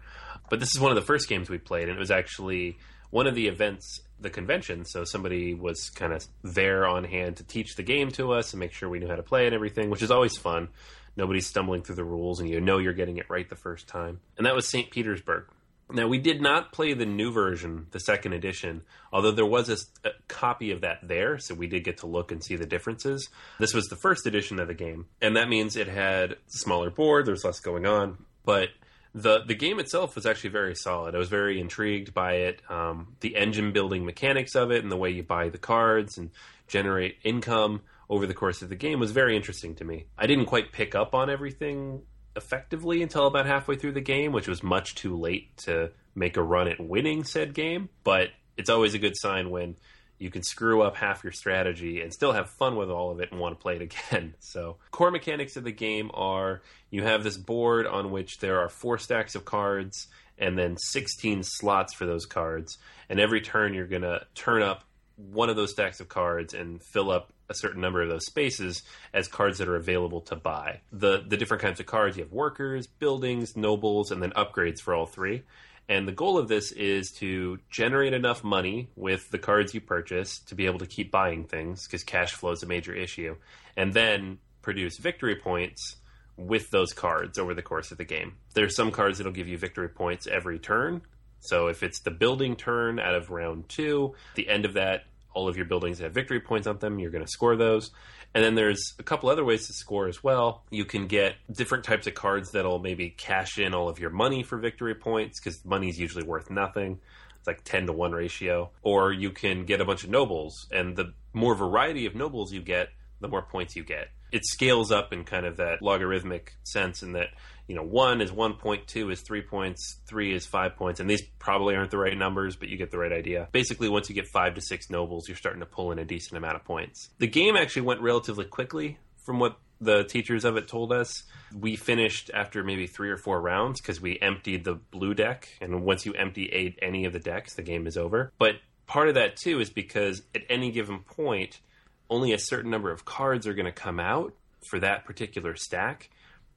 But 0.49 0.61
this 0.61 0.75
is 0.75 0.81
one 0.81 0.90
of 0.90 0.97
the 0.97 1.02
first 1.02 1.28
games 1.28 1.50
we 1.50 1.59
played, 1.59 1.88
and 1.88 1.97
it 1.97 2.00
was 2.00 2.11
actually 2.11 2.78
one 3.11 3.26
of 3.26 3.35
the 3.35 3.49
events, 3.49 4.00
the 4.21 4.31
convention. 4.31 4.85
So 4.85 5.05
somebody 5.05 5.55
was 5.55 5.90
kind 5.90 6.12
of 6.12 6.26
there 6.43 6.87
on 6.87 7.05
hand 7.05 7.37
to 7.37 7.45
teach 7.45 7.76
the 7.76 7.83
game 7.83 8.11
to 8.12 8.33
us 8.33 8.52
and 8.52 8.61
make 8.61 8.73
sure 8.73 8.88
we 8.88 8.99
knew 8.99 9.09
how 9.09 9.16
to 9.16 9.23
play 9.23 9.47
and 9.47 9.55
everything, 9.55 9.90
which 9.90 10.02
is 10.02 10.11
always 10.11 10.37
fun. 10.37 10.69
Nobody's 11.16 11.47
stumbling 11.47 11.83
through 11.83 11.95
the 11.97 12.05
rules, 12.05 12.40
and 12.40 12.49
you 12.49 12.61
know 12.61 12.78
you're 12.78 12.93
getting 12.93 13.16
it 13.16 13.31
right 13.31 13.49
the 13.49 13.57
first 13.57 13.88
time. 13.88 14.21
And 14.37 14.47
that 14.47 14.55
was 14.55 14.69
St. 14.69 14.90
Petersburg. 14.90 15.47
Now, 15.88 16.09
we 16.09 16.19
did 16.19 16.43
not 16.43 16.73
play 16.73 16.95
the 16.95 17.07
new 17.07 17.31
version, 17.31 17.87
the 17.93 18.00
second 18.00 18.33
edition, 18.33 18.83
although 19.12 19.31
there 19.31 19.47
was 19.47 19.69
a, 19.69 20.09
a, 20.09 20.12
copy 20.26 20.73
of 20.73 20.81
that 20.81 20.99
there, 21.07 21.38
so 21.38 21.55
we 21.55 21.69
did 21.69 21.85
get 21.85 21.99
to 21.99 22.09
look 22.09 22.33
and 22.33 22.43
see 22.43 22.57
the 22.57 22.66
differences. 22.66 23.28
This 23.61 23.73
was 23.73 23.87
the 23.87 23.95
first 23.95 24.26
edition 24.26 24.59
of 24.59 24.66
the 24.66 24.75
game, 24.75 25.07
and 25.23 25.37
that 25.37 25.49
means 25.49 25.76
it 25.76 25.87
had 25.87 26.33
a 26.33 26.37
smaller 26.49 26.90
board, 26.90 27.25
there's 27.25 27.45
less 27.45 27.61
going 27.61 27.87
on, 27.87 28.19
but 28.45 28.71
the 29.14 29.45
the 29.45 29.55
game 29.55 29.78
itself 29.78 30.14
was 30.14 30.26
actually 30.26 30.50
very 30.50 30.75
solid. 30.75 31.14
I 31.14 31.19
was 31.19 31.31
very 31.31 31.59
intrigued 31.59 32.12
by 32.12 32.35
it, 32.35 32.61
um, 32.69 33.14
the 33.21 33.37
engine 33.37 33.73
building 33.73 34.05
mechanics 34.05 34.57
of 34.57 34.73
it, 34.73 34.83
and 34.83 34.90
the 34.90 34.97
way 34.97 35.11
you 35.11 35.23
buy 35.23 35.49
the 35.49 35.59
cards 35.59 36.19
and 36.19 36.31
generate 36.66 37.16
income 37.23 37.83
over 38.11 38.26
the 38.26 38.35
course 38.35 38.61
of 38.61 38.69
the 38.69 38.76
game 38.76 39.00
was 39.00 39.12
very 39.12 39.37
interesting 39.37 39.75
to 39.76 39.85
me. 39.85 40.07
I 40.19 40.26
didn't 40.26 40.47
quite 40.47 40.73
pick 40.73 40.95
up 40.95 41.14
on 41.14 41.31
everything 41.31 42.02
effectively 42.37 43.02
until 43.02 43.26
about 43.26 43.47
halfway 43.47 43.76
through 43.76 43.93
the 43.93 44.00
game, 44.00 44.33
which 44.33 44.49
was 44.49 44.62
much 44.62 44.95
too 44.95 45.16
late 45.16 45.57
to 45.59 45.90
make 46.14 46.37
a 46.37 46.43
run 46.43 46.69
at 46.69 46.81
winning 46.81 47.25
said 47.25 47.55
game. 47.55 47.88
But 48.05 48.31
it's 48.57 48.71
always 48.71 48.95
a 48.95 48.99
good 48.99 49.16
sign 49.16 49.50
when 49.50 49.76
you 50.19 50.31
can 50.31 50.43
screw 50.43 50.83
up 50.83 50.97
half 50.97 51.25
your 51.25 51.33
strategy 51.33 52.00
and 52.00 52.12
still 52.12 52.33
have 52.33 52.49
fun 52.50 52.76
with 52.76 52.90
all 52.90 53.11
of 53.11 53.21
it 53.21 53.31
and 53.31 53.40
want 53.40 53.59
to 53.59 53.62
play 53.62 53.76
it 53.76 53.83
again. 54.11 54.35
So, 54.40 54.76
core 54.90 55.11
mechanics 55.11 55.57
of 55.57 55.64
the 55.64 55.73
game 55.73 56.11
are 56.14 56.62
you 56.90 57.02
have 57.02 57.25
this 57.25 57.37
board 57.37 57.87
on 57.87 58.11
which 58.11 58.38
there 58.38 58.61
are 58.61 58.69
four 58.69 58.99
stacks 58.99 59.35
of 59.35 59.45
cards 59.45 60.09
and 60.38 60.59
then 60.59 60.76
16 60.76 61.43
slots 61.43 61.95
for 61.95 62.07
those 62.07 62.26
cards. 62.26 62.78
And 63.09 63.19
every 63.19 63.40
turn, 63.40 63.75
you're 63.75 63.87
going 63.87 64.02
to 64.02 64.23
turn 64.35 64.62
up 64.62 64.85
one 65.16 65.49
of 65.49 65.57
those 65.57 65.71
stacks 65.71 66.00
of 66.00 66.09
cards 66.09 66.52
and 66.52 66.83
fill 66.83 67.11
up 67.11 67.33
a 67.49 67.55
certain 67.55 67.81
number 67.81 68.03
of 68.03 68.09
those 68.09 68.26
spaces 68.26 68.83
as 69.12 69.29
cards 69.29 69.59
that 69.59 69.69
are 69.69 69.76
available 69.76 70.21
to 70.23 70.37
buy. 70.37 70.81
The 70.93 71.25
the 71.26 71.37
different 71.37 71.62
kinds 71.62 71.81
of 71.81 71.87
cards 71.87 72.17
you 72.17 72.25
have 72.25 72.33
workers, 72.33 72.87
buildings, 72.87 73.57
nobles, 73.57 74.11
and 74.11 74.23
then 74.23 74.31
upgrades 74.33 74.81
for 74.81 74.95
all 74.95 75.07
three. 75.07 75.43
And 75.88 76.09
the 76.09 76.12
goal 76.12 76.37
of 76.37 76.49
this 76.49 76.73
is 76.73 77.12
to 77.19 77.61
generate 77.71 78.12
enough 78.12 78.43
money 78.43 78.88
with 78.97 79.31
the 79.31 79.38
cards 79.38 79.73
you 79.73 79.81
purchase 79.81 80.41
to 80.47 80.57
be 80.57 80.67
able 80.67 80.81
to 80.81 80.87
keep 80.87 81.12
buying 81.12 81.45
things 81.45 81.87
because 81.87 82.03
cash 82.03 82.33
flow 82.33 82.50
is 82.50 82.62
a 82.62 82.67
major 82.67 82.93
issue, 82.93 83.37
and 83.76 83.95
then 83.95 84.38
produce 84.62 84.99
victory 84.99 85.37
points 85.37 85.97
with 86.37 86.71
those 86.71 86.93
cards 86.93 87.38
over 87.38 87.55
the 87.55 87.62
course 87.62 87.93
of 87.93 87.99
the 87.99 88.05
game. 88.05 88.35
There's 88.55 88.75
some 88.75 88.91
cards 88.91 89.19
that'll 89.19 89.33
give 89.33 89.49
you 89.49 89.57
victory 89.57 89.88
points 89.88 90.26
every 90.26 90.59
turn. 90.59 91.03
So 91.41 91.69
if 91.69 91.83
it's 91.83 92.00
the 92.00 92.11
building 92.11 92.57
turn 92.57 92.99
out 92.99 93.15
of 93.15 93.31
round 93.31 93.69
two, 93.69 94.15
the 94.35 94.49
end 94.49 94.65
of 94.65 94.75
that 94.75 95.05
all 95.37 95.49
of 95.49 95.57
your 95.57 95.66
buildings 95.66 95.99
have 95.99 96.12
victory 96.12 96.40
points 96.40 96.66
on 96.66 96.78
them. 96.78 96.99
You're 96.99 97.11
going 97.11 97.25
to 97.25 97.31
score 97.31 97.57
those. 97.57 97.90
And 98.35 98.43
then 98.43 98.55
there's 98.55 98.95
a 98.99 99.02
couple 99.02 99.28
other 99.28 99.45
ways 99.45 99.66
to 99.66 99.75
score 99.75 100.09
as 100.09 100.25
well. 100.25 100.64
You 100.71 100.87
can 100.87 101.07
get 101.07 101.35
different 101.52 101.85
types 101.85 102.07
of 102.07 102.14
cards 102.14 102.52
that'll 102.52 102.78
maybe 102.78 103.11
cash 103.11 103.59
in 103.59 103.75
all 103.75 103.88
of 103.88 103.99
your 103.99 104.11
money 104.11 104.43
for 104.43 104.57
victory 104.57 104.95
points 104.95 105.38
because 105.38 105.62
money 105.64 105.90
is 105.90 106.00
usually 106.00 106.25
worth 106.25 106.50
nothing. 106.50 106.99
It's 107.38 107.47
like 107.47 107.62
10 107.64 107.87
to 107.87 107.93
1 107.93 108.12
ratio. 108.12 108.71
Or 108.83 109.12
you 109.12 109.31
can 109.31 109.66
get 109.66 109.83
a 109.83 109.85
bunch 109.85 110.05
of 110.05 110.11
nobles. 110.11 110.66
And 110.73 110.97
the 110.97 111.12
more 111.35 111.55
variety 111.55 112.07
of 112.07 112.14
nobles 112.14 112.50
you 112.50 112.62
get, 112.62 112.88
the 113.21 113.28
more 113.28 113.43
points 113.43 113.76
you 113.76 113.85
get. 113.85 114.09
It 114.33 114.45
scales 114.45 114.90
up 114.90 115.12
in 115.12 115.25
kind 115.25 115.47
of 115.47 115.56
that 115.59 115.83
logarithmic 115.83 116.56
sense 116.64 117.02
in 117.02 117.12
that 117.12 117.28
you 117.68 117.75
know, 117.75 117.83
one 117.83 118.21
is 118.21 118.30
one 118.30 118.54
point, 118.54 118.87
two 118.87 119.11
is 119.11 119.21
three 119.23 119.42
points, 119.42 119.97
three 120.06 120.35
is 120.35 120.47
five 120.47 120.76
points, 120.76 121.00
and 121.00 121.11
these 121.11 121.23
probably 121.38 121.75
aren't 121.75 121.90
the 121.90 121.99
right 121.99 122.16
numbers, 122.16 122.54
but 122.54 122.68
you 122.68 122.76
get 122.76 122.90
the 122.90 122.99
right 122.99 123.12
idea. 123.12 123.49
Basically, 123.52 123.88
once 123.88 124.09
you 124.09 124.14
get 124.14 124.28
five 124.28 124.54
to 124.54 124.61
six 124.61 124.88
nobles, 124.88 125.28
you're 125.28 125.37
starting 125.37 125.61
to 125.61 125.66
pull 125.66 125.90
in 125.90 125.99
a 125.99 126.04
decent 126.04 126.38
amount 126.38 126.56
of 126.56 126.64
points. 126.64 127.11
The 127.18 127.26
game 127.26 127.56
actually 127.56 127.83
went 127.83 128.00
relatively 128.00 128.45
quickly 128.45 128.99
from 129.25 129.40
what 129.40 129.56
the 129.80 130.04
teachers 130.04 130.45
of 130.45 130.56
it 130.56 130.68
told 130.68 130.92
us. 130.92 131.25
We 131.54 131.76
finished 131.76 132.30
after 132.33 132.62
maybe 132.62 132.87
three 132.87 133.11
or 133.11 133.16
four 133.16 133.40
rounds 133.40 133.80
because 133.80 134.00
we 134.00 134.18
emptied 134.21 134.64
the 134.64 134.75
blue 134.75 135.14
deck, 135.14 135.49
and 135.61 135.83
once 135.83 136.06
you 136.06 136.12
empty 136.12 136.47
eight, 136.47 136.78
any 136.80 137.04
of 137.04 137.12
the 137.12 137.18
decks, 137.18 137.54
the 137.54 137.62
game 137.62 137.87
is 137.88 137.97
over. 137.97 138.33
But 138.38 138.56
part 138.87 139.09
of 139.09 139.14
that 139.16 139.37
too 139.37 139.61
is 139.61 139.71
because 139.71 140.23
at 140.35 140.42
any 140.49 140.71
given 140.71 141.00
point, 141.00 141.61
only 142.09 142.33
a 142.33 142.39
certain 142.39 142.71
number 142.71 142.91
of 142.91 143.05
cards 143.05 143.47
are 143.47 143.55
going 143.55 143.67
to 143.67 143.73
come 143.73 144.01
out 144.01 144.35
for 144.69 144.79
that 144.81 145.05
particular 145.05 145.57
stack 145.57 146.11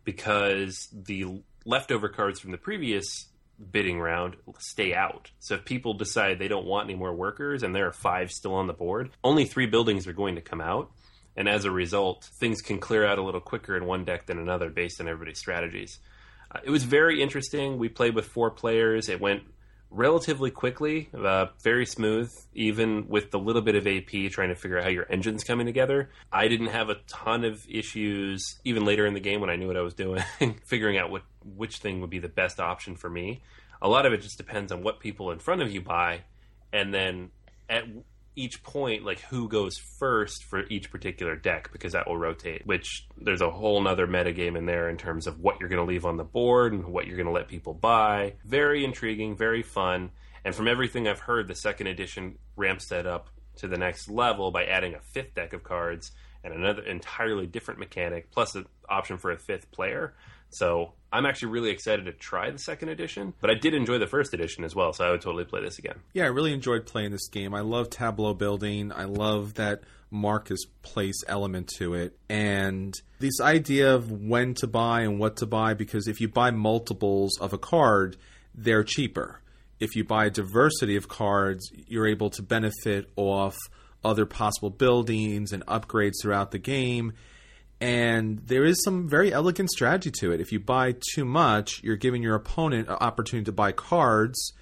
because 0.04 0.88
the 0.92 1.42
leftover 1.66 2.10
cards 2.10 2.40
from 2.40 2.52
the 2.52 2.58
previous 2.58 3.28
bidding 3.72 4.00
round 4.00 4.36
stay 4.58 4.94
out. 4.94 5.32
So 5.40 5.56
if 5.56 5.66
people 5.66 5.94
decide 5.94 6.40
they 6.40 6.48
don't 6.48 6.66
want 6.66 6.90
any 6.90 6.98
more 6.98 7.14
workers 7.14 7.64
and 7.64 7.76
there 7.76 7.88
are 7.88 7.94
five 7.94 8.32
still 8.32 8.54
on 8.56 8.68
the 8.68 8.74
board, 8.74 9.12
only 9.24 9.46
three 9.46 9.66
buildings 9.66 10.08
are 10.08 10.14
going 10.14 10.36
to 10.36 10.42
come 10.42 10.62
out. 10.62 10.92
And 11.36 11.48
as 11.48 11.66
a 11.66 11.72
result, 11.72 12.30
things 12.40 12.62
can 12.62 12.80
clear 12.80 13.06
out 13.06 13.20
a 13.20 13.24
little 13.24 13.42
quicker 13.42 13.78
in 13.78 13.86
one 13.86 14.04
deck 14.04 14.26
than 14.26 14.40
another 14.40 14.70
based 14.70 15.00
on 15.00 15.08
everybody's 15.08 15.40
strategies. 15.40 16.00
Uh, 16.54 16.60
it 16.64 16.70
was 16.70 16.84
very 16.84 17.22
interesting. 17.22 17.78
We 17.78 17.90
played 17.90 18.16
with 18.16 18.26
four 18.26 18.52
players. 18.52 19.10
It 19.10 19.22
went 19.22 19.44
relatively 19.92 20.52
quickly, 20.52 21.10
uh, 21.14 21.48
very 21.64 21.86
smooth, 21.86 22.32
even 22.54 23.08
with 23.08 23.32
the 23.32 23.40
little 23.40 23.62
bit 23.62 23.76
of 23.76 23.88
AP 23.88 24.32
trying 24.32 24.50
to 24.50 24.56
figure 24.56 24.78
out 24.78 24.84
how 24.84 24.90
your 24.90 25.12
engine's 25.12 25.44
coming 25.44 25.66
together. 25.66 26.10
I 26.32 26.48
didn't 26.48 26.68
have 26.68 26.90
a 26.90 26.96
ton 27.08 27.44
of 27.44 27.66
issues 27.70 28.60
even 28.64 28.86
later 28.86 29.06
in 29.06 29.14
the 29.14 29.20
game 29.20 29.42
when 29.42 29.50
I 29.50 29.56
knew 29.56 29.68
what 29.68 29.78
I 29.78 29.82
was 29.82 29.94
doing, 29.94 30.24
figuring 30.66 30.98
out 30.98 31.10
what 31.10 31.24
which 31.56 31.78
thing 31.78 32.02
would 32.02 32.10
be 32.10 32.20
the 32.20 32.30
best 32.30 32.60
option 32.60 32.96
for 32.96 33.10
me. 33.10 33.42
A 33.82 33.88
lot 33.88 34.06
of 34.06 34.14
it 34.14 34.22
just 34.22 34.38
depends 34.38 34.72
on 34.72 34.84
what 34.84 35.00
people 35.00 35.32
in 35.32 35.40
front 35.40 35.62
of 35.62 35.72
you 35.72 35.82
buy, 35.82 36.22
and 36.72 36.94
then 36.94 37.32
at 37.70 37.86
each 38.40 38.64
point 38.64 39.04
like 39.04 39.20
who 39.20 39.50
goes 39.50 39.78
first 39.78 40.46
for 40.46 40.64
each 40.70 40.90
particular 40.90 41.36
deck 41.36 41.70
because 41.74 41.92
that 41.92 42.08
will 42.08 42.18
rotate 42.18 42.66
which 42.66 43.06
there's 43.18 43.42
a 43.42 43.50
whole 43.50 43.82
nother 43.82 44.08
metagame 44.08 44.58
in 44.58 44.66
there 44.66 44.90
in 44.90 44.96
terms 44.96 45.28
of 45.28 45.42
what 45.42 45.60
you're 45.60 45.68
going 45.68 45.86
to 45.86 45.88
leave 45.88 46.06
on 46.06 46.16
the 46.16 46.24
board 46.24 46.72
and 46.72 46.86
what 46.86 47.06
you're 47.06 47.18
going 47.18 47.28
to 47.28 47.34
let 47.34 47.50
people 47.50 47.74
buy. 47.74 48.34
Very 48.46 48.86
intriguing 48.86 49.36
very 49.36 49.62
fun 49.62 50.12
and 50.46 50.56
from 50.56 50.70
everything 50.70 51.06
i've 51.06 51.20
heard 51.20 51.50
the 51.50 51.56
second 51.56 51.88
edition 51.88 52.38
ramps 52.56 52.88
that 52.88 53.06
up 53.06 53.30
to 53.58 53.68
the 53.68 53.78
next 53.78 54.10
level 54.10 54.52
by 54.52 54.64
adding 54.64 54.94
a 54.94 55.02
fifth 55.02 55.36
deck 55.36 55.52
of 55.52 55.64
cards 55.64 56.12
and 56.42 56.54
another 56.54 56.84
entirely 56.84 57.46
different 57.46 57.78
mechanic 57.78 58.32
plus 58.32 58.56
an 58.56 58.66
option 58.88 59.18
for 59.18 59.32
a 59.32 59.38
fifth 59.38 59.70
player 59.72 60.14
so 60.50 60.94
I'm 61.12 61.26
actually 61.26 61.52
really 61.52 61.72
excited 61.72 62.06
to 62.06 62.12
try 62.12 62.52
the 62.52 62.60
second 62.60 62.90
edition, 62.90 63.34
but 63.42 63.50
I 63.50 63.56
did 63.56 63.74
enjoy 63.74 63.98
the 63.98 64.08
first 64.08 64.34
edition 64.34 64.64
as 64.64 64.76
well, 64.76 64.94
so 64.94 65.06
I 65.06 65.12
would 65.12 65.22
totally 65.22 65.46
play 65.46 65.62
this 65.62 65.80
again. 65.80 65.96
Yeah, 66.14 66.26
I 66.26 66.28
really 66.28 66.54
enjoyed 66.54 66.86
playing 66.86 67.12
this 67.12 67.28
game. 67.30 67.54
I 67.54 67.62
love 67.62 67.90
tableau 67.90 68.34
building. 68.34 68.92
I 68.92 69.06
love 69.06 69.56
that 69.56 69.82
marcus 70.12 70.60
place 70.82 71.24
element 71.28 71.72
to 71.78 71.94
it. 71.96 72.18
And 72.30 72.94
this 73.20 73.42
idea 73.42 73.96
of 73.96 74.12
when 74.12 74.54
to 74.56 74.68
buy 74.68 75.02
and 75.02 75.20
what 75.20 75.38
to 75.38 75.46
buy, 75.46 75.74
because 75.74 76.08
if 76.08 76.22
you 76.22 76.28
buy 76.28 76.52
multiples 76.52 77.38
of 77.40 77.54
a 77.54 77.58
card, 77.58 78.18
they're 78.54 78.84
cheaper. 78.84 79.42
If 79.80 79.96
you 79.96 80.04
buy 80.04 80.26
a 80.26 80.30
diversity 80.30 80.96
of 80.96 81.08
cards, 81.08 81.72
you're 81.88 82.08
able 82.08 82.30
to 82.32 82.42
benefit 82.44 83.10
off 83.16 83.56
other 84.04 84.26
possible 84.26 84.70
buildings 84.70 85.52
and 85.52 85.66
upgrades 85.66 86.22
throughout 86.22 86.52
the 86.52 86.60
game 86.60 87.14
and 87.82 88.40
there 88.40 88.66
is 88.66 88.84
some 88.84 89.08
very 89.08 89.32
elegant 89.32 89.70
strategy 89.70 90.12
to 90.20 90.32
it. 90.32 90.42
If 90.42 90.52
you 90.52 90.60
buy 90.60 90.96
too 91.14 91.24
much, 91.24 91.82
you're 91.84 91.96
giving 91.96 92.22
your 92.22 92.36
opponent 92.36 92.90
an 92.90 92.96
opportunity 92.96 93.46
to 93.46 93.52
buy 93.52 93.72
cards. 93.72 94.54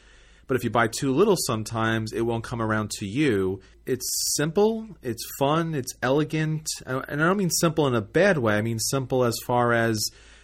But 0.45 0.55
if 0.55 0.63
you 0.63 0.69
buy 0.69 0.87
too 0.87 1.13
little, 1.13 1.35
sometimes 1.35 2.13
it 2.13 2.21
won't 2.21 2.43
come 2.43 2.61
around 2.61 2.91
to 2.99 3.05
you. 3.05 3.59
It's 3.85 4.07
simple, 4.35 4.87
it's 5.01 5.25
fun, 5.39 5.73
it's 5.73 5.93
elegant. 6.01 6.67
Uh, 6.85 7.01
and 7.07 7.21
I 7.21 7.27
don't 7.27 7.37
mean 7.37 7.49
simple 7.49 7.87
in 7.87 7.95
a 7.95 8.01
bad 8.01 8.37
way, 8.37 8.55
I 8.55 8.61
mean 8.61 8.79
simple 8.79 9.23
as 9.23 9.35
far 9.45 9.73
as 9.73 9.99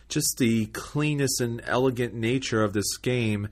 just 0.10 0.38
the 0.38 0.66
cleanness 0.68 1.40
and 1.40 1.62
elegant 1.66 2.14
nature 2.14 2.64
of 2.64 2.74
this 2.74 2.98
game. 2.98 3.50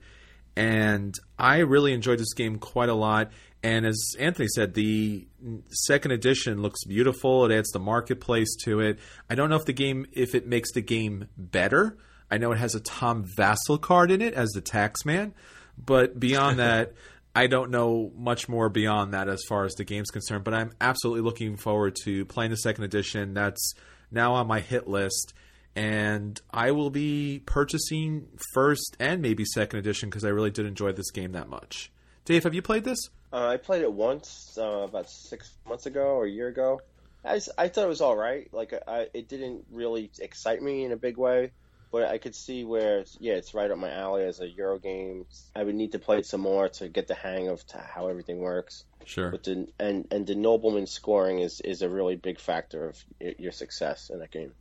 And 0.54 1.14
I 1.38 1.58
really 1.58 1.94
enjoyed 1.94 2.18
this 2.18 2.34
game 2.34 2.58
quite 2.58 2.90
a 2.90 2.94
lot. 2.94 3.30
And 3.62 3.86
as 3.86 4.16
Anthony 4.18 4.48
said, 4.48 4.74
the 4.74 5.26
second 5.68 6.10
edition 6.10 6.62
looks 6.62 6.84
beautiful. 6.84 7.44
It 7.44 7.56
adds 7.56 7.70
the 7.70 7.78
marketplace 7.78 8.56
to 8.64 8.80
it. 8.80 8.98
I 9.30 9.36
don't 9.36 9.50
know 9.50 9.56
if 9.56 9.64
the 9.64 9.72
game 9.72 10.06
if 10.12 10.34
it 10.34 10.46
makes 10.46 10.72
the 10.72 10.82
game 10.82 11.28
better. 11.36 11.96
I 12.30 12.38
know 12.38 12.52
it 12.52 12.58
has 12.58 12.74
a 12.74 12.80
Tom 12.80 13.24
Vasel 13.24 13.80
card 13.80 14.10
in 14.10 14.20
it 14.20 14.34
as 14.34 14.50
the 14.50 14.62
taxman, 14.62 15.32
but 15.78 16.18
beyond 16.18 16.58
that, 16.58 16.94
I 17.36 17.46
don't 17.46 17.70
know 17.70 18.10
much 18.16 18.48
more 18.48 18.68
beyond 18.68 19.14
that 19.14 19.28
as 19.28 19.42
far 19.48 19.64
as 19.64 19.74
the 19.74 19.84
game's 19.84 20.10
concerned. 20.10 20.42
But 20.42 20.54
I'm 20.54 20.72
absolutely 20.80 21.22
looking 21.22 21.56
forward 21.56 21.96
to 22.04 22.24
playing 22.24 22.50
the 22.50 22.56
second 22.56 22.84
edition. 22.84 23.32
That's 23.34 23.74
now 24.10 24.34
on 24.34 24.48
my 24.48 24.60
hit 24.60 24.88
list. 24.88 25.34
And 25.74 26.38
I 26.50 26.72
will 26.72 26.90
be 26.90 27.42
purchasing 27.46 28.28
first 28.52 28.96
and 29.00 29.22
maybe 29.22 29.44
second 29.44 29.78
edition 29.78 30.10
because 30.10 30.24
I 30.24 30.28
really 30.28 30.50
did 30.50 30.66
enjoy 30.66 30.92
this 30.92 31.10
game 31.10 31.32
that 31.32 31.48
much. 31.48 31.90
Dave, 32.24 32.44
have 32.44 32.54
you 32.54 32.62
played 32.62 32.84
this? 32.84 33.10
Uh, 33.32 33.48
I 33.48 33.56
played 33.56 33.82
it 33.82 33.92
once 33.92 34.56
uh, 34.60 34.62
about 34.62 35.08
six 35.10 35.52
months 35.66 35.86
ago 35.86 36.02
or 36.16 36.24
a 36.26 36.30
year 36.30 36.48
ago. 36.48 36.80
I, 37.24 37.40
I 37.56 37.68
thought 37.68 37.84
it 37.84 37.88
was 37.88 38.00
all 38.00 38.16
right. 38.16 38.48
Like 38.52 38.74
I, 38.86 39.08
it 39.14 39.28
didn't 39.28 39.64
really 39.70 40.10
excite 40.20 40.60
me 40.62 40.84
in 40.84 40.92
a 40.92 40.96
big 40.96 41.16
way, 41.16 41.52
but 41.90 42.04
I 42.04 42.18
could 42.18 42.34
see 42.34 42.64
where 42.64 43.04
yeah, 43.20 43.34
it's 43.34 43.54
right 43.54 43.70
up 43.70 43.78
my 43.78 43.90
alley 43.90 44.24
as 44.24 44.40
a 44.40 44.48
Euro 44.48 44.78
game. 44.78 45.26
I 45.54 45.62
would 45.62 45.74
need 45.74 45.92
to 45.92 45.98
play 45.98 46.18
it 46.18 46.26
some 46.26 46.40
more 46.40 46.68
to 46.68 46.88
get 46.88 47.08
the 47.08 47.14
hang 47.14 47.48
of 47.48 47.62
how 47.72 48.08
everything 48.08 48.38
works. 48.40 48.84
Sure. 49.04 49.30
But 49.30 49.44
the, 49.44 49.68
and 49.78 50.06
and 50.10 50.26
the 50.26 50.34
nobleman 50.34 50.86
scoring 50.86 51.38
is 51.38 51.60
is 51.60 51.82
a 51.82 51.88
really 51.88 52.16
big 52.16 52.38
factor 52.38 52.88
of 52.88 53.04
your 53.38 53.52
success 53.52 54.10
in 54.10 54.18
that 54.18 54.30
game. 54.30 54.52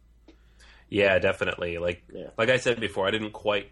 Yeah, 0.89 1.19
definitely. 1.19 1.77
Like 1.77 2.03
Yeah. 2.13 2.27
like 2.37 2.49
I 2.49 2.57
said 2.57 2.79
before, 2.79 3.07
I 3.07 3.11
didn't 3.11 3.31
quite 3.31 3.71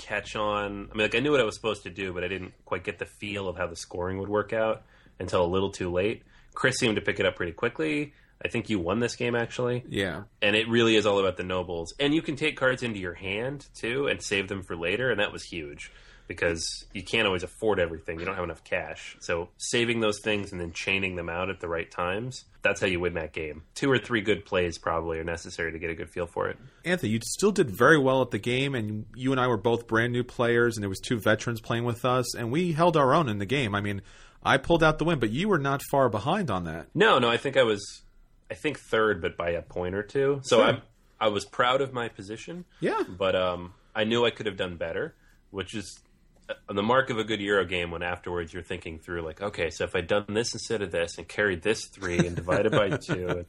catch 0.00 0.34
on. 0.34 0.88
I 0.90 0.94
mean, 0.96 1.02
like 1.04 1.14
I 1.14 1.20
knew 1.20 1.30
what 1.30 1.40
I 1.40 1.44
was 1.44 1.54
supposed 1.54 1.82
to 1.84 1.90
do, 1.90 2.12
but 2.12 2.24
I 2.24 2.28
didn't 2.28 2.52
quite 2.64 2.82
get 2.84 2.98
the 2.98 3.06
feel 3.06 3.48
of 3.48 3.56
how 3.56 3.66
the 3.66 3.76
scoring 3.76 4.18
would 4.18 4.28
work 4.28 4.52
out 4.52 4.82
until 5.18 5.44
a 5.44 5.46
little 5.46 5.70
too 5.70 5.90
late. 5.92 6.22
Chris 6.54 6.76
seemed 6.78 6.96
to 6.96 7.02
pick 7.02 7.20
it 7.20 7.26
up 7.26 7.36
pretty 7.36 7.52
quickly. 7.52 8.12
I 8.44 8.48
think 8.48 8.70
you 8.70 8.78
won 8.78 9.00
this 9.00 9.16
game 9.16 9.34
actually, 9.36 9.84
Yeah. 9.88 10.22
and 10.40 10.56
it 10.56 10.66
really 10.68 10.96
is 10.96 11.04
all 11.04 11.18
about 11.20 11.36
the 11.36 11.42
nobles. 11.44 11.92
And 12.00 12.14
you 12.14 12.22
can 12.22 12.36
take 12.36 12.56
cards 12.56 12.82
into 12.82 12.98
your 12.98 13.12
hand 13.14 13.66
too 13.78 14.06
and 14.06 14.22
save 14.22 14.48
them 14.48 14.62
for 14.62 14.74
later, 14.76 15.10
and 15.10 15.20
that 15.20 15.30
was 15.32 15.42
huge 15.44 15.92
because 16.30 16.84
you 16.92 17.02
can't 17.02 17.26
always 17.26 17.42
afford 17.42 17.80
everything. 17.80 18.20
You 18.20 18.24
don't 18.24 18.36
have 18.36 18.44
enough 18.44 18.62
cash. 18.62 19.16
So 19.18 19.48
saving 19.58 19.98
those 19.98 20.20
things 20.20 20.52
and 20.52 20.60
then 20.60 20.70
chaining 20.72 21.16
them 21.16 21.28
out 21.28 21.50
at 21.50 21.58
the 21.58 21.66
right 21.66 21.90
times, 21.90 22.44
that's 22.62 22.80
how 22.80 22.86
you 22.86 23.00
win 23.00 23.14
that 23.14 23.32
game. 23.32 23.64
Two 23.74 23.90
or 23.90 23.98
three 23.98 24.20
good 24.20 24.44
plays 24.44 24.78
probably 24.78 25.18
are 25.18 25.24
necessary 25.24 25.72
to 25.72 25.78
get 25.80 25.90
a 25.90 25.94
good 25.96 26.08
feel 26.08 26.28
for 26.28 26.48
it. 26.48 26.56
Anthony, 26.84 27.10
you 27.10 27.20
still 27.24 27.50
did 27.50 27.68
very 27.68 27.98
well 27.98 28.22
at 28.22 28.30
the 28.30 28.38
game, 28.38 28.76
and 28.76 29.06
you 29.16 29.32
and 29.32 29.40
I 29.40 29.48
were 29.48 29.56
both 29.56 29.88
brand 29.88 30.12
new 30.12 30.22
players, 30.22 30.76
and 30.76 30.84
there 30.84 30.88
was 30.88 31.00
two 31.00 31.18
veterans 31.18 31.60
playing 31.60 31.82
with 31.82 32.04
us, 32.04 32.32
and 32.36 32.52
we 32.52 32.70
held 32.74 32.96
our 32.96 33.12
own 33.12 33.28
in 33.28 33.38
the 33.38 33.44
game. 33.44 33.74
I 33.74 33.80
mean, 33.80 34.00
I 34.44 34.56
pulled 34.56 34.84
out 34.84 34.98
the 34.98 35.04
win, 35.04 35.18
but 35.18 35.30
you 35.30 35.48
were 35.48 35.58
not 35.58 35.82
far 35.90 36.08
behind 36.08 36.48
on 36.48 36.62
that. 36.62 36.86
No, 36.94 37.18
no, 37.18 37.28
I 37.28 37.38
think 37.38 37.56
I 37.56 37.64
was, 37.64 38.02
I 38.48 38.54
think 38.54 38.78
third, 38.78 39.20
but 39.20 39.36
by 39.36 39.50
a 39.50 39.62
point 39.62 39.96
or 39.96 40.04
two. 40.04 40.42
So 40.44 40.58
Sure. 40.58 40.78
I, 41.20 41.26
I 41.26 41.28
was 41.28 41.44
proud 41.44 41.80
of 41.80 41.92
my 41.92 42.08
position. 42.08 42.66
Yeah. 42.78 43.02
but 43.08 43.34
um, 43.34 43.74
I 43.96 44.04
knew 44.04 44.24
I 44.24 44.30
could 44.30 44.46
have 44.46 44.56
done 44.56 44.76
better, 44.76 45.16
which 45.50 45.74
is 45.74 45.98
the 46.68 46.82
mark 46.82 47.10
of 47.10 47.18
a 47.18 47.24
good 47.24 47.40
Euro 47.40 47.64
game. 47.64 47.90
When 47.90 48.02
afterwards 48.02 48.52
you're 48.52 48.62
thinking 48.62 48.98
through, 48.98 49.22
like, 49.22 49.40
okay, 49.40 49.70
so 49.70 49.84
if 49.84 49.94
I'd 49.94 50.06
done 50.06 50.26
this 50.28 50.52
instead 50.52 50.82
of 50.82 50.90
this, 50.90 51.18
and 51.18 51.26
carried 51.28 51.62
this 51.62 51.86
three, 51.86 52.18
and 52.18 52.36
divided 52.36 52.72
by 52.72 52.90
two, 52.96 53.28
and 53.28 53.46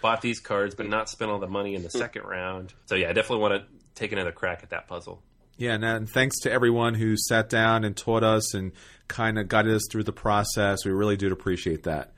bought 0.00 0.22
these 0.22 0.40
cards, 0.40 0.74
but 0.74 0.88
not 0.88 1.08
spent 1.08 1.30
all 1.30 1.38
the 1.38 1.48
money 1.48 1.74
in 1.74 1.82
the 1.82 1.90
second 1.90 2.22
round. 2.22 2.72
So 2.86 2.94
yeah, 2.94 3.10
I 3.10 3.12
definitely 3.12 3.42
want 3.42 3.62
to 3.62 3.66
take 3.94 4.12
another 4.12 4.32
crack 4.32 4.62
at 4.62 4.70
that 4.70 4.88
puzzle. 4.88 5.22
Yeah, 5.56 5.74
and, 5.74 5.84
and 5.84 6.08
thanks 6.08 6.40
to 6.40 6.50
everyone 6.50 6.94
who 6.94 7.16
sat 7.16 7.50
down 7.50 7.84
and 7.84 7.94
taught 7.94 8.22
us 8.22 8.54
and 8.54 8.72
kind 9.08 9.38
of 9.38 9.48
guided 9.48 9.74
us 9.74 9.86
through 9.90 10.04
the 10.04 10.12
process. 10.12 10.86
We 10.86 10.92
really 10.92 11.18
do 11.18 11.30
appreciate 11.30 11.82
that. 11.82 12.12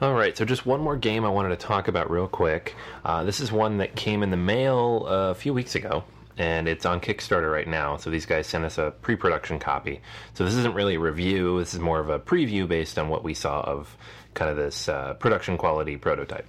All 0.00 0.12
right, 0.12 0.36
so 0.36 0.44
just 0.44 0.66
one 0.66 0.80
more 0.80 0.96
game 0.96 1.24
I 1.24 1.28
wanted 1.28 1.50
to 1.50 1.66
talk 1.66 1.86
about 1.86 2.10
real 2.10 2.26
quick. 2.26 2.74
Uh, 3.04 3.22
this 3.22 3.38
is 3.40 3.52
one 3.52 3.78
that 3.78 3.94
came 3.94 4.22
in 4.24 4.30
the 4.30 4.36
mail 4.36 5.06
uh, 5.08 5.30
a 5.30 5.34
few 5.34 5.54
weeks 5.54 5.76
ago, 5.76 6.02
and 6.36 6.68
it's 6.68 6.84
on 6.86 7.00
Kickstarter 7.00 7.50
right 7.50 7.68
now. 7.68 7.96
So 7.96 8.10
these 8.10 8.26
guys 8.26 8.46
sent 8.46 8.64
us 8.64 8.78
a 8.78 8.92
pre 9.02 9.16
production 9.16 9.58
copy. 9.58 10.00
So 10.34 10.44
this 10.44 10.54
isn't 10.54 10.74
really 10.74 10.96
a 10.96 11.00
review, 11.00 11.58
this 11.58 11.74
is 11.74 11.80
more 11.80 12.00
of 12.00 12.08
a 12.08 12.18
preview 12.18 12.66
based 12.66 12.98
on 12.98 13.08
what 13.08 13.22
we 13.22 13.34
saw 13.34 13.60
of 13.60 13.96
kind 14.34 14.50
of 14.50 14.56
this 14.56 14.88
uh, 14.88 15.14
production 15.14 15.56
quality 15.56 15.96
prototype. 15.96 16.46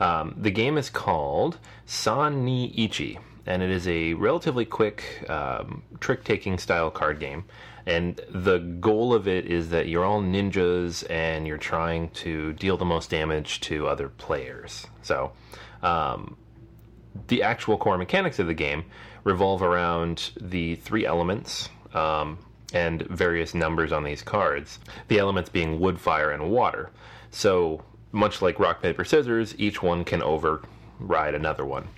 Um, 0.00 0.34
the 0.36 0.50
game 0.50 0.78
is 0.78 0.90
called 0.90 1.58
San 1.86 2.44
ni 2.44 2.72
Ichi, 2.76 3.18
and 3.46 3.62
it 3.62 3.70
is 3.70 3.86
a 3.86 4.14
relatively 4.14 4.64
quick 4.64 5.24
um, 5.28 5.82
trick 6.00 6.24
taking 6.24 6.58
style 6.58 6.90
card 6.90 7.20
game. 7.20 7.44
And 7.86 8.20
the 8.28 8.58
goal 8.58 9.14
of 9.14 9.26
it 9.26 9.46
is 9.46 9.70
that 9.70 9.88
you're 9.88 10.04
all 10.04 10.22
ninjas 10.22 11.08
and 11.10 11.46
you're 11.46 11.58
trying 11.58 12.10
to 12.10 12.52
deal 12.54 12.76
the 12.76 12.84
most 12.84 13.10
damage 13.10 13.60
to 13.62 13.88
other 13.88 14.08
players. 14.08 14.86
So, 15.02 15.32
um, 15.82 16.36
the 17.28 17.42
actual 17.42 17.76
core 17.76 17.98
mechanics 17.98 18.38
of 18.38 18.46
the 18.46 18.54
game 18.54 18.84
revolve 19.24 19.62
around 19.62 20.30
the 20.40 20.76
three 20.76 21.04
elements 21.04 21.68
um, 21.94 22.38
and 22.72 23.02
various 23.02 23.54
numbers 23.54 23.92
on 23.92 24.04
these 24.04 24.22
cards. 24.22 24.78
The 25.08 25.18
elements 25.18 25.50
being 25.50 25.80
wood, 25.80 26.00
fire, 26.00 26.30
and 26.30 26.50
water. 26.50 26.90
So, 27.30 27.82
much 28.12 28.42
like 28.42 28.58
rock, 28.58 28.82
paper, 28.82 29.04
scissors, 29.04 29.54
each 29.58 29.82
one 29.82 30.04
can 30.04 30.22
override 30.22 31.34
another 31.34 31.64
one. 31.64 31.88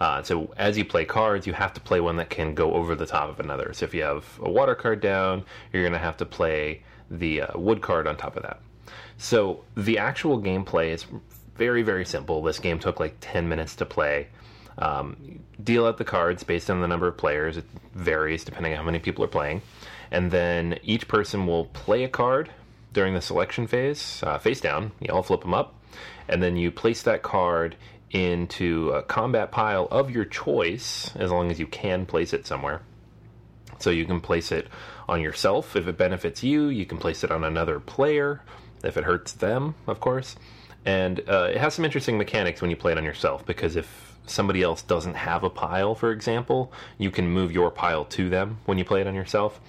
Uh, 0.00 0.22
so, 0.22 0.52
as 0.56 0.76
you 0.76 0.84
play 0.84 1.04
cards, 1.04 1.46
you 1.46 1.52
have 1.52 1.72
to 1.74 1.80
play 1.80 2.00
one 2.00 2.16
that 2.16 2.28
can 2.28 2.54
go 2.54 2.72
over 2.74 2.94
the 2.94 3.06
top 3.06 3.28
of 3.28 3.40
another. 3.40 3.72
So, 3.72 3.84
if 3.84 3.94
you 3.94 4.02
have 4.02 4.26
a 4.42 4.50
water 4.50 4.74
card 4.74 5.00
down, 5.00 5.44
you're 5.72 5.82
going 5.82 5.92
to 5.92 5.98
have 5.98 6.16
to 6.18 6.26
play 6.26 6.82
the 7.10 7.42
uh, 7.42 7.58
wood 7.58 7.82
card 7.82 8.06
on 8.06 8.16
top 8.16 8.36
of 8.36 8.42
that. 8.42 8.60
So, 9.16 9.64
the 9.76 9.98
actual 9.98 10.40
gameplay 10.40 10.88
is 10.88 11.06
very, 11.56 11.82
very 11.82 12.04
simple. 12.04 12.42
This 12.42 12.58
game 12.58 12.78
took 12.78 12.98
like 12.98 13.16
10 13.20 13.48
minutes 13.48 13.76
to 13.76 13.86
play. 13.86 14.28
Um, 14.78 15.40
deal 15.62 15.86
out 15.86 15.98
the 15.98 16.04
cards 16.04 16.42
based 16.44 16.70
on 16.70 16.80
the 16.80 16.88
number 16.88 17.06
of 17.06 17.16
players. 17.16 17.56
It 17.56 17.64
varies 17.94 18.44
depending 18.44 18.72
on 18.72 18.78
how 18.78 18.84
many 18.84 18.98
people 18.98 19.24
are 19.24 19.28
playing. 19.28 19.62
And 20.10 20.30
then 20.30 20.78
each 20.82 21.08
person 21.08 21.46
will 21.46 21.66
play 21.66 22.04
a 22.04 22.08
card 22.08 22.50
during 22.92 23.14
the 23.14 23.20
selection 23.20 23.66
phase, 23.66 24.22
uh, 24.22 24.38
face 24.38 24.60
down. 24.60 24.92
You 25.00 25.12
all 25.12 25.22
flip 25.22 25.42
them 25.42 25.54
up. 25.54 25.74
And 26.28 26.42
then 26.42 26.56
you 26.56 26.70
place 26.70 27.02
that 27.02 27.22
card 27.22 27.76
into 28.10 28.90
a 28.90 29.02
combat 29.02 29.50
pile 29.50 29.88
of 29.90 30.10
your 30.10 30.24
choice, 30.24 31.14
as 31.16 31.30
long 31.30 31.50
as 31.50 31.58
you 31.58 31.66
can 31.66 32.04
place 32.04 32.32
it 32.32 32.46
somewhere. 32.46 32.82
So 33.78 33.90
you 33.90 34.04
can 34.04 34.20
place 34.20 34.52
it 34.52 34.68
on 35.08 35.20
yourself 35.20 35.76
if 35.76 35.88
it 35.88 35.96
benefits 35.96 36.42
you. 36.42 36.68
You 36.68 36.86
can 36.86 36.98
place 36.98 37.24
it 37.24 37.30
on 37.30 37.42
another 37.42 37.80
player 37.80 38.42
if 38.84 38.96
it 38.96 39.04
hurts 39.04 39.32
them, 39.32 39.74
of 39.86 40.00
course. 40.00 40.36
And 40.84 41.20
uh, 41.28 41.50
it 41.50 41.56
has 41.56 41.74
some 41.74 41.84
interesting 41.84 42.18
mechanics 42.18 42.60
when 42.60 42.70
you 42.70 42.76
play 42.76 42.92
it 42.92 42.98
on 42.98 43.04
yourself 43.04 43.46
because 43.46 43.76
if 43.76 44.11
somebody 44.32 44.62
else 44.62 44.82
doesn't 44.82 45.14
have 45.14 45.44
a 45.44 45.50
pile, 45.50 45.94
for 45.94 46.10
example, 46.10 46.72
you 46.98 47.10
can 47.10 47.28
move 47.28 47.52
your 47.52 47.70
pile 47.70 48.04
to 48.06 48.28
them 48.28 48.58
when 48.64 48.78
you 48.78 48.84
play 48.84 49.00
it 49.00 49.06
on 49.06 49.14
yourself. 49.14 49.60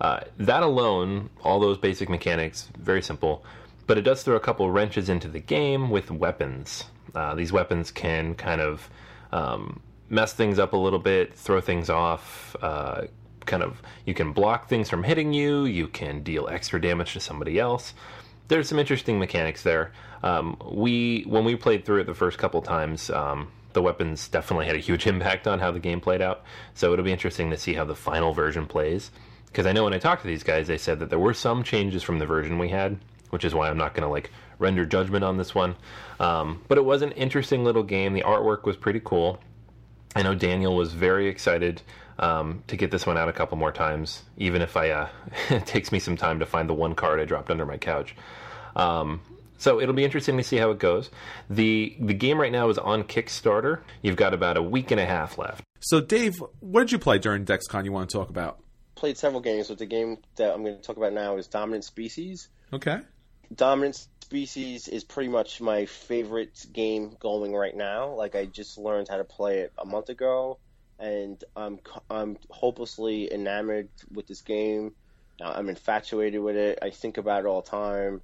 Uh, 0.00 0.20
that 0.38 0.62
alone, 0.62 1.30
all 1.42 1.60
those 1.60 1.78
basic 1.78 2.08
mechanics, 2.08 2.68
very 2.78 3.02
simple, 3.02 3.44
but 3.86 3.98
it 3.98 4.02
does 4.02 4.22
throw 4.22 4.36
a 4.36 4.40
couple 4.40 4.70
wrenches 4.70 5.08
into 5.08 5.28
the 5.28 5.40
game 5.40 5.90
with 5.90 6.10
weapons. 6.10 6.84
Uh, 7.14 7.34
these 7.34 7.52
weapons 7.52 7.90
can 7.90 8.34
kind 8.34 8.60
of 8.60 8.88
um, 9.32 9.80
mess 10.08 10.32
things 10.32 10.58
up 10.58 10.72
a 10.72 10.76
little 10.76 10.98
bit, 10.98 11.34
throw 11.34 11.60
things 11.60 11.90
off. 11.90 12.56
Uh, 12.60 13.02
kind 13.46 13.62
of, 13.62 13.80
you 14.04 14.14
can 14.14 14.32
block 14.32 14.68
things 14.68 14.88
from 14.88 15.02
hitting 15.02 15.32
you. 15.32 15.64
You 15.64 15.88
can 15.88 16.22
deal 16.22 16.48
extra 16.48 16.80
damage 16.80 17.12
to 17.12 17.20
somebody 17.20 17.58
else. 17.58 17.94
There's 18.48 18.68
some 18.68 18.78
interesting 18.78 19.18
mechanics 19.18 19.62
there. 19.62 19.92
Um, 20.22 20.56
we 20.70 21.22
when 21.26 21.44
we 21.44 21.56
played 21.56 21.84
through 21.84 22.00
it 22.00 22.06
the 22.06 22.14
first 22.14 22.38
couple 22.38 22.62
times, 22.62 23.10
um, 23.10 23.48
the 23.74 23.82
weapons 23.82 24.28
definitely 24.28 24.66
had 24.66 24.76
a 24.76 24.80
huge 24.80 25.06
impact 25.06 25.46
on 25.46 25.58
how 25.58 25.70
the 25.70 25.78
game 25.78 26.00
played 26.00 26.22
out. 26.22 26.44
So 26.74 26.92
it'll 26.92 27.04
be 27.04 27.12
interesting 27.12 27.50
to 27.50 27.56
see 27.56 27.74
how 27.74 27.84
the 27.84 27.94
final 27.94 28.32
version 28.32 28.66
plays. 28.66 29.10
Because 29.46 29.66
I 29.66 29.72
know 29.72 29.84
when 29.84 29.94
I 29.94 29.98
talked 29.98 30.22
to 30.22 30.28
these 30.28 30.42
guys, 30.42 30.66
they 30.66 30.78
said 30.78 30.98
that 30.98 31.10
there 31.10 31.18
were 31.18 31.34
some 31.34 31.62
changes 31.62 32.02
from 32.02 32.18
the 32.18 32.26
version 32.26 32.58
we 32.58 32.70
had, 32.70 32.98
which 33.30 33.44
is 33.44 33.54
why 33.54 33.68
I'm 33.68 33.78
not 33.78 33.94
going 33.94 34.02
to 34.02 34.08
like 34.08 34.30
render 34.58 34.84
judgment 34.84 35.22
on 35.22 35.36
this 35.36 35.54
one. 35.54 35.76
Um, 36.18 36.62
but 36.66 36.78
it 36.78 36.84
was 36.84 37.02
an 37.02 37.12
interesting 37.12 37.64
little 37.64 37.82
game. 37.82 38.14
The 38.14 38.22
artwork 38.22 38.64
was 38.64 38.76
pretty 38.76 39.00
cool. 39.04 39.38
I 40.16 40.22
know 40.22 40.34
Daniel 40.34 40.74
was 40.74 40.92
very 40.92 41.28
excited 41.28 41.82
um, 42.18 42.62
to 42.68 42.76
get 42.76 42.90
this 42.90 43.06
one 43.06 43.18
out 43.18 43.28
a 43.28 43.32
couple 43.32 43.58
more 43.58 43.72
times, 43.72 44.22
even 44.36 44.62
if 44.62 44.76
I 44.76 44.90
uh, 44.90 45.08
it 45.50 45.66
takes 45.66 45.92
me 45.92 45.98
some 45.98 46.16
time 46.16 46.38
to 46.38 46.46
find 46.46 46.68
the 46.68 46.74
one 46.74 46.94
card 46.94 47.20
I 47.20 47.24
dropped 47.24 47.50
under 47.50 47.66
my 47.66 47.76
couch. 47.76 48.14
Um, 48.76 49.20
so 49.58 49.80
it'll 49.80 49.94
be 49.94 50.04
interesting 50.04 50.36
to 50.36 50.42
see 50.42 50.56
how 50.56 50.70
it 50.70 50.78
goes. 50.78 51.10
the 51.48 51.96
The 52.00 52.14
game 52.14 52.40
right 52.40 52.52
now 52.52 52.68
is 52.68 52.78
on 52.78 53.04
Kickstarter. 53.04 53.80
You've 54.02 54.16
got 54.16 54.34
about 54.34 54.56
a 54.56 54.62
week 54.62 54.90
and 54.90 55.00
a 55.00 55.06
half 55.06 55.38
left. 55.38 55.64
So, 55.80 56.00
Dave, 56.00 56.42
what 56.60 56.80
did 56.80 56.92
you 56.92 56.98
play 56.98 57.18
during 57.18 57.44
DexCon? 57.44 57.84
You 57.84 57.92
want 57.92 58.08
to 58.10 58.16
talk 58.16 58.30
about? 58.30 58.58
Played 58.94 59.18
several 59.18 59.42
games, 59.42 59.68
but 59.68 59.78
the 59.78 59.86
game 59.86 60.18
that 60.36 60.54
I'm 60.54 60.62
going 60.62 60.76
to 60.76 60.82
talk 60.82 60.96
about 60.96 61.12
now 61.12 61.36
is 61.36 61.46
Dominant 61.46 61.84
Species. 61.84 62.48
Okay. 62.72 63.00
Dominant 63.54 64.06
Species 64.22 64.88
is 64.88 65.04
pretty 65.04 65.28
much 65.28 65.60
my 65.60 65.84
favorite 65.84 66.66
game 66.72 67.16
going 67.20 67.52
right 67.52 67.76
now. 67.76 68.14
Like 68.14 68.34
I 68.34 68.46
just 68.46 68.78
learned 68.78 69.08
how 69.08 69.18
to 69.18 69.24
play 69.24 69.58
it 69.58 69.72
a 69.78 69.84
month 69.84 70.08
ago, 70.08 70.58
and 70.98 71.42
I'm 71.54 71.78
I'm 72.10 72.38
hopelessly 72.48 73.32
enamored 73.32 73.90
with 74.10 74.26
this 74.26 74.40
game. 74.40 74.94
I'm 75.42 75.68
infatuated 75.68 76.40
with 76.40 76.56
it. 76.56 76.78
I 76.80 76.90
think 76.90 77.18
about 77.18 77.40
it 77.40 77.46
all 77.46 77.60
the 77.60 77.70
time. 77.70 78.22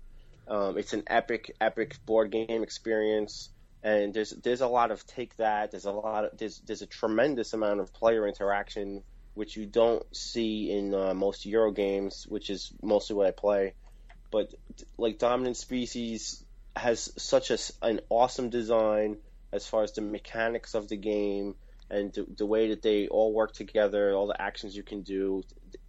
Um, 0.50 0.76
it's 0.76 0.92
an 0.92 1.04
epic, 1.06 1.56
epic 1.60 1.96
board 2.04 2.30
game 2.30 2.62
experience, 2.62 3.48
and 3.82 4.12
there's 4.12 4.30
there's 4.30 4.60
a 4.60 4.68
lot 4.68 4.90
of 4.90 5.06
take 5.06 5.36
that. 5.36 5.70
There's 5.70 5.86
a 5.86 5.92
lot 5.92 6.24
of 6.24 6.36
there's 6.38 6.58
there's 6.66 6.82
a 6.82 6.86
tremendous 6.86 7.54
amount 7.54 7.80
of 7.80 7.94
player 7.94 8.26
interaction, 8.26 9.02
which 9.34 9.56
you 9.56 9.64
don't 9.64 10.04
see 10.14 10.70
in 10.70 10.92
uh, 10.92 11.14
most 11.14 11.46
Euro 11.46 11.70
games, 11.70 12.26
which 12.28 12.50
is 12.50 12.72
mostly 12.82 13.16
what 13.16 13.26
I 13.26 13.30
play 13.30 13.74
but 14.30 14.54
like 14.96 15.18
dominant 15.18 15.56
species 15.56 16.44
has 16.76 17.12
such 17.16 17.50
a, 17.50 17.58
an 17.82 18.00
awesome 18.08 18.48
design 18.48 19.16
as 19.52 19.66
far 19.66 19.82
as 19.82 19.92
the 19.92 20.00
mechanics 20.00 20.74
of 20.74 20.88
the 20.88 20.96
game 20.96 21.56
and 21.90 22.12
the, 22.12 22.24
the, 22.36 22.46
way 22.46 22.68
that 22.68 22.82
they 22.82 23.08
all 23.08 23.32
work 23.32 23.52
together, 23.52 24.12
all 24.14 24.28
the 24.28 24.40
actions 24.40 24.76
you 24.76 24.84
can 24.84 25.02
do, 25.02 25.42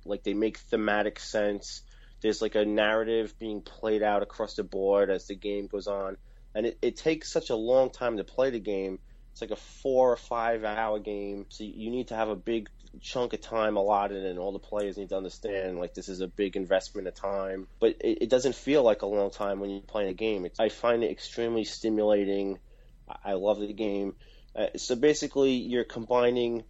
like 0.04 0.24
they 0.24 0.34
make 0.34 0.58
thematic 0.58 1.20
sense. 1.20 1.84
There's 2.22 2.42
like 2.42 2.56
a 2.56 2.66
narrative 2.66 3.38
being 3.40 3.62
played 3.62 4.04
out 4.04 4.22
across 4.24 4.56
the 4.56 4.64
board 4.64 5.10
as 5.10 5.28
the 5.28 5.36
game 5.36 5.68
goes 5.68 5.88
on, 5.88 6.18
and 6.54 6.66
it, 6.68 6.78
it 6.82 6.98
takes 6.98 7.32
such 7.32 7.50
a 7.50 7.56
long 7.56 7.90
time 7.90 8.18
to 8.18 8.24
play 8.24 8.50
the 8.50 8.60
game. 8.60 9.00
It's 9.32 9.42
like 9.42 9.52
a 9.52 9.56
four 9.56 10.12
or 10.12 10.18
five 10.18 10.64
hour 10.64 11.00
game, 11.00 11.46
so 11.50 11.64
you 11.64 11.90
need 11.90 12.10
to 12.10 12.16
have 12.16 12.30
a 12.30 12.36
big 12.36 12.70
chunk 13.00 13.34
of 13.34 13.42
time 13.42 13.78
allotted, 13.78 14.26
and 14.26 14.38
all 14.38 14.52
the 14.52 14.60
players 14.60 14.98
need 14.98 15.10
to 15.10 15.18
understand 15.18 15.80
like 15.80 15.94
this 15.94 16.10
is 16.10 16.22
a 16.22 16.28
big 16.28 16.56
investment 16.56 17.08
of 17.08 17.16
time. 17.16 17.68
But 17.80 17.98
it, 18.02 18.24
it 18.24 18.30
doesn't 18.30 18.56
feel 18.56 18.84
like 18.84 19.02
a 19.02 19.08
long 19.08 19.32
time 19.32 19.60
when 19.60 19.70
you're 19.70 19.82
playing 19.82 20.10
a 20.10 20.14
game. 20.14 20.46
It's, 20.46 20.60
I 20.60 20.70
find 20.70 21.04
it 21.04 21.12
extremely 21.12 21.64
stimulating. 21.64 22.60
I, 23.26 23.34
love 23.34 23.60
the 23.60 23.74
game. 23.74 24.16
Uh, 24.56 24.68
so 24.78 24.96
basically, 24.96 25.54
you're 25.54 25.84
combining 25.84 26.64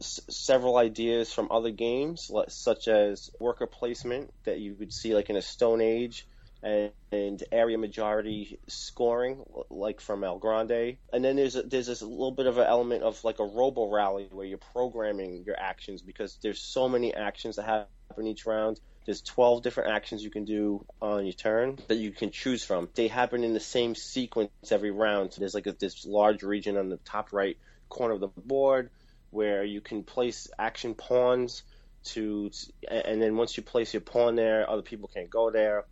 several 0.00 0.76
ideas 0.76 1.32
from 1.32 1.48
other 1.50 1.70
games, 1.70 2.30
such 2.48 2.88
as 2.88 3.30
worker 3.38 3.66
placement 3.66 4.32
that 4.44 4.58
you 4.58 4.74
would 4.78 4.92
see 4.92 5.14
like 5.14 5.30
in 5.30 5.36
a 5.36 5.42
Stone 5.42 5.80
Age 5.80 6.26
and, 6.62 6.92
and 7.10 7.42
area 7.50 7.76
majority 7.76 8.58
scoring, 8.68 9.42
like 9.70 10.00
from 10.00 10.24
El 10.24 10.38
Grande. 10.38 10.96
And 11.12 11.24
then 11.24 11.36
there's 11.36 11.56
a, 11.56 11.62
there's 11.62 11.86
this 11.86 12.02
little 12.02 12.30
bit 12.30 12.46
of 12.46 12.58
an 12.58 12.66
element 12.66 13.02
of 13.02 13.22
like 13.24 13.40
a 13.40 13.44
robo 13.44 13.90
rally 13.90 14.28
where 14.30 14.46
you're 14.46 14.58
programming 14.58 15.42
your 15.44 15.58
actions 15.58 16.02
because 16.02 16.38
there's 16.42 16.60
so 16.60 16.88
many 16.88 17.14
actions 17.14 17.56
that 17.56 17.64
happen 17.64 18.26
each 18.26 18.46
round. 18.46 18.80
There's 19.04 19.22
12 19.22 19.64
different 19.64 19.90
actions 19.90 20.22
you 20.22 20.30
can 20.30 20.44
do 20.44 20.86
on 21.00 21.26
your 21.26 21.32
turn 21.32 21.78
that 21.88 21.96
you 21.96 22.12
can 22.12 22.30
choose 22.30 22.62
from. 22.62 22.88
They 22.94 23.08
happen 23.08 23.42
in 23.42 23.52
the 23.52 23.58
same 23.58 23.96
sequence 23.96 24.50
every 24.70 24.92
round. 24.92 25.32
So 25.32 25.40
There's 25.40 25.54
like 25.54 25.66
a, 25.66 25.72
this 25.72 26.06
large 26.06 26.44
region 26.44 26.76
on 26.76 26.88
the 26.88 26.98
top 26.98 27.32
right 27.32 27.56
corner 27.88 28.14
of 28.14 28.20
the 28.20 28.28
board 28.28 28.90
where 29.32 29.64
you 29.64 29.80
can 29.80 30.04
place 30.04 30.48
action 30.58 30.94
pawns 30.94 31.62
to, 32.04 32.50
and 32.88 33.20
then 33.20 33.36
once 33.36 33.56
you 33.56 33.62
place 33.62 33.92
your 33.94 34.00
pawn 34.00 34.36
there, 34.36 34.68
other 34.68 34.82
people 34.82 35.10
can't 35.12 35.30
go 35.30 35.50
there 35.50 35.84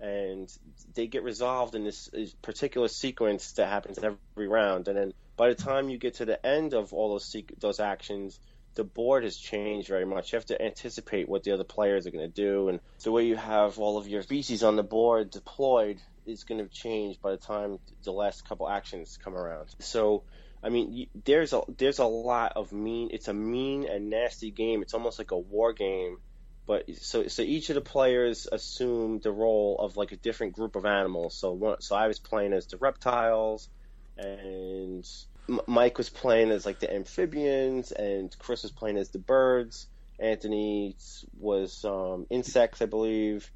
and 0.00 0.48
they 0.94 1.06
get 1.06 1.22
resolved 1.22 1.74
in 1.74 1.84
this, 1.84 2.08
particular 2.42 2.88
sequence 2.88 3.52
that 3.52 3.68
happens 3.68 3.98
every 3.98 4.48
round. 4.48 4.88
And 4.88 4.96
then 4.96 5.12
by 5.36 5.48
the 5.48 5.54
time 5.54 5.88
you 5.88 5.98
get 5.98 6.14
to 6.16 6.24
the 6.24 6.44
end 6.44 6.74
of 6.74 6.92
all 6.92 7.10
those 7.10 7.30
sequ- 7.30 7.58
those 7.60 7.80
actions, 7.80 8.38
the 8.74 8.84
board 8.84 9.24
has 9.24 9.36
changed 9.36 9.88
very 9.88 10.04
much. 10.04 10.32
You 10.32 10.36
have 10.36 10.46
to 10.46 10.62
anticipate 10.62 11.28
what 11.28 11.42
the 11.42 11.52
other 11.52 11.64
players 11.64 12.06
are 12.06 12.10
going 12.10 12.30
to 12.30 12.42
do, 12.42 12.68
and 12.68 12.80
the 13.02 13.10
way 13.10 13.26
you 13.26 13.36
have 13.36 13.78
all 13.78 13.98
of 13.98 14.06
your 14.06 14.22
species 14.22 14.62
on 14.62 14.76
the 14.76 14.84
board 14.84 15.30
deployed 15.30 16.00
is 16.26 16.44
going 16.44 16.62
to 16.62 16.68
change 16.68 17.20
by 17.20 17.32
the 17.32 17.36
time 17.36 17.78
the 18.04 18.12
last 18.12 18.48
couple 18.48 18.68
actions 18.68 19.18
come 19.22 19.34
around. 19.34 19.68
So. 19.80 20.24
I 20.62 20.70
mean, 20.70 21.08
there's 21.24 21.52
a 21.52 21.62
there's 21.76 21.98
a 21.98 22.04
lot 22.04 22.52
of 22.56 22.72
mean. 22.72 23.10
It's 23.12 23.28
a 23.28 23.34
mean 23.34 23.86
and 23.88 24.10
nasty 24.10 24.50
game. 24.50 24.82
It's 24.82 24.94
almost 24.94 25.18
like 25.18 25.30
a 25.30 25.38
war 25.38 25.72
game 25.72 26.18
but 26.68 26.84
so 26.96 27.28
so 27.28 27.40
each 27.40 27.70
of 27.70 27.76
the 27.76 27.80
players 27.80 28.46
assumed 28.52 29.22
the 29.22 29.32
role 29.32 29.78
of 29.80 29.96
like 29.96 30.12
a 30.12 30.16
different 30.16 30.52
group 30.52 30.76
of 30.76 30.84
animals. 30.84 31.34
So 31.34 31.52
one, 31.52 31.80
so 31.80 31.96
I 31.96 32.08
was 32.08 32.18
playing 32.18 32.52
as 32.52 32.66
the 32.66 32.76
reptiles, 32.76 33.70
and 34.18 35.02
Mike 35.66 35.96
was 35.96 36.10
playing 36.10 36.50
as 36.50 36.66
like 36.66 36.78
the 36.78 36.94
amphibians, 36.94 37.90
and 37.90 38.36
Chris 38.38 38.64
was 38.64 38.70
playing 38.70 38.98
as 38.98 39.08
the 39.08 39.18
birds. 39.18 39.86
Anthony 40.18 40.94
was 41.40 41.86
um, 41.86 42.26
insects, 42.28 42.82
I 42.82 42.86
believe, 42.86 43.50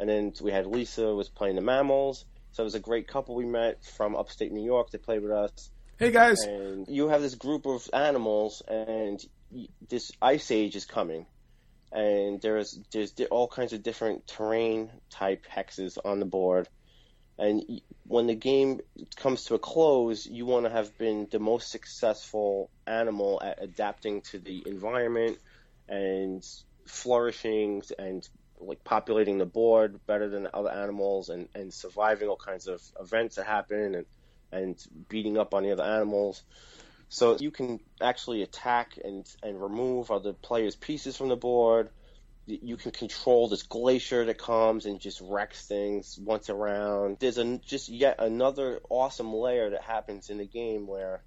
and 0.00 0.08
then 0.08 0.32
we 0.42 0.50
had 0.50 0.66
Lisa 0.66 1.14
was 1.14 1.28
playing 1.28 1.54
the 1.54 1.62
mammals. 1.62 2.24
So 2.50 2.64
it 2.64 2.64
was 2.64 2.74
a 2.74 2.80
great 2.80 3.06
couple 3.06 3.36
we 3.36 3.46
met 3.46 3.84
from 3.84 4.16
upstate 4.16 4.50
New 4.50 4.64
York. 4.64 4.90
They 4.90 4.98
played 4.98 5.22
with 5.22 5.30
us. 5.30 5.70
Hey 5.98 6.10
guys! 6.10 6.42
And 6.44 6.86
you 6.88 7.08
have 7.08 7.22
this 7.22 7.36
group 7.36 7.64
of 7.64 7.88
animals, 7.92 8.62
and 8.68 9.18
this 9.88 10.12
ice 10.20 10.50
age 10.50 10.76
is 10.76 10.84
coming 10.84 11.26
and 11.92 12.40
there's 12.42 12.78
there's 12.92 13.14
all 13.30 13.48
kinds 13.48 13.72
of 13.72 13.82
different 13.82 14.26
terrain 14.26 14.90
type 15.10 15.46
hexes 15.50 15.96
on 16.04 16.20
the 16.20 16.26
board. 16.26 16.68
And 17.38 17.80
when 18.06 18.26
the 18.26 18.34
game 18.34 18.80
comes 19.16 19.44
to 19.44 19.54
a 19.54 19.58
close, 19.58 20.26
you 20.26 20.46
want 20.46 20.66
to 20.66 20.70
have 20.70 20.96
been 20.98 21.28
the 21.30 21.38
most 21.38 21.70
successful 21.70 22.70
animal 22.86 23.40
at 23.42 23.62
adapting 23.62 24.22
to 24.32 24.38
the 24.38 24.62
environment 24.66 25.38
and 25.88 26.46
flourishing 26.86 27.82
and 27.98 28.26
like 28.58 28.82
populating 28.84 29.36
the 29.36 29.46
board 29.46 30.00
better 30.06 30.28
than 30.28 30.48
other 30.52 30.70
animals 30.70 31.28
and, 31.28 31.48
and 31.54 31.72
surviving 31.72 32.28
all 32.28 32.36
kinds 32.36 32.66
of 32.66 32.82
events 32.98 33.36
that 33.36 33.46
happen 33.46 33.94
and 33.94 34.06
and 34.52 34.76
beating 35.08 35.38
up 35.38 35.54
on 35.54 35.62
the 35.62 35.72
other 35.72 35.82
animals. 35.82 36.42
So 37.08 37.36
you 37.38 37.50
can 37.50 37.80
actually 38.00 38.42
attack 38.42 38.98
and, 39.02 39.26
and 39.42 39.60
remove 39.60 40.10
other 40.10 40.32
players' 40.32 40.76
pieces 40.76 41.16
from 41.16 41.28
the 41.28 41.36
board. 41.36 41.90
You 42.46 42.76
can 42.76 42.92
control 42.92 43.48
this 43.48 43.64
glacier 43.64 44.24
that 44.24 44.38
comes 44.38 44.86
and 44.86 45.00
just 45.00 45.20
wrecks 45.20 45.66
things 45.66 46.18
once 46.22 46.48
around. 46.48 47.18
There's 47.18 47.38
a, 47.38 47.58
just 47.58 47.88
yet 47.88 48.16
another 48.20 48.80
awesome 48.88 49.32
layer 49.34 49.70
that 49.70 49.82
happens 49.82 50.30
in 50.30 50.38
the 50.38 50.46
game 50.46 50.86
where 50.86 51.22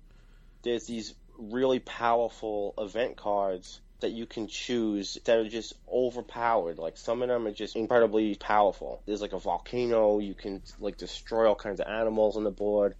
there's 0.63 0.85
these 0.85 1.13
really 1.37 1.79
powerful 1.79 2.73
event 2.77 3.17
cards 3.17 3.79
that 4.01 4.11
you 4.11 4.25
can 4.25 4.47
choose 4.47 5.17
that 5.25 5.37
are 5.37 5.49
just 5.49 5.73
overpowered. 5.91 6.77
Like 6.77 6.97
some 6.97 7.21
of 7.21 7.27
them 7.27 7.47
are 7.47 7.51
just 7.51 7.75
incredibly 7.75 8.35
powerful. 8.35 9.01
There's 9.05 9.21
like 9.21 9.33
a 9.33 9.39
volcano, 9.39 10.19
you 10.19 10.33
can 10.33 10.61
like 10.79 10.97
destroy 10.97 11.47
all 11.47 11.55
kinds 11.55 11.79
of 11.79 11.87
animals 11.87 12.37
on 12.37 12.43
the 12.43 12.51
board. 12.51 12.95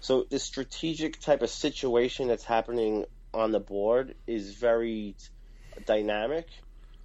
So 0.00 0.26
the 0.28 0.38
strategic 0.38 1.20
type 1.20 1.42
of 1.42 1.50
situation 1.50 2.28
that's 2.28 2.44
happening 2.44 3.04
on 3.32 3.52
the 3.52 3.60
board 3.60 4.14
is 4.26 4.54
very 4.54 5.16
dynamic, 5.86 6.48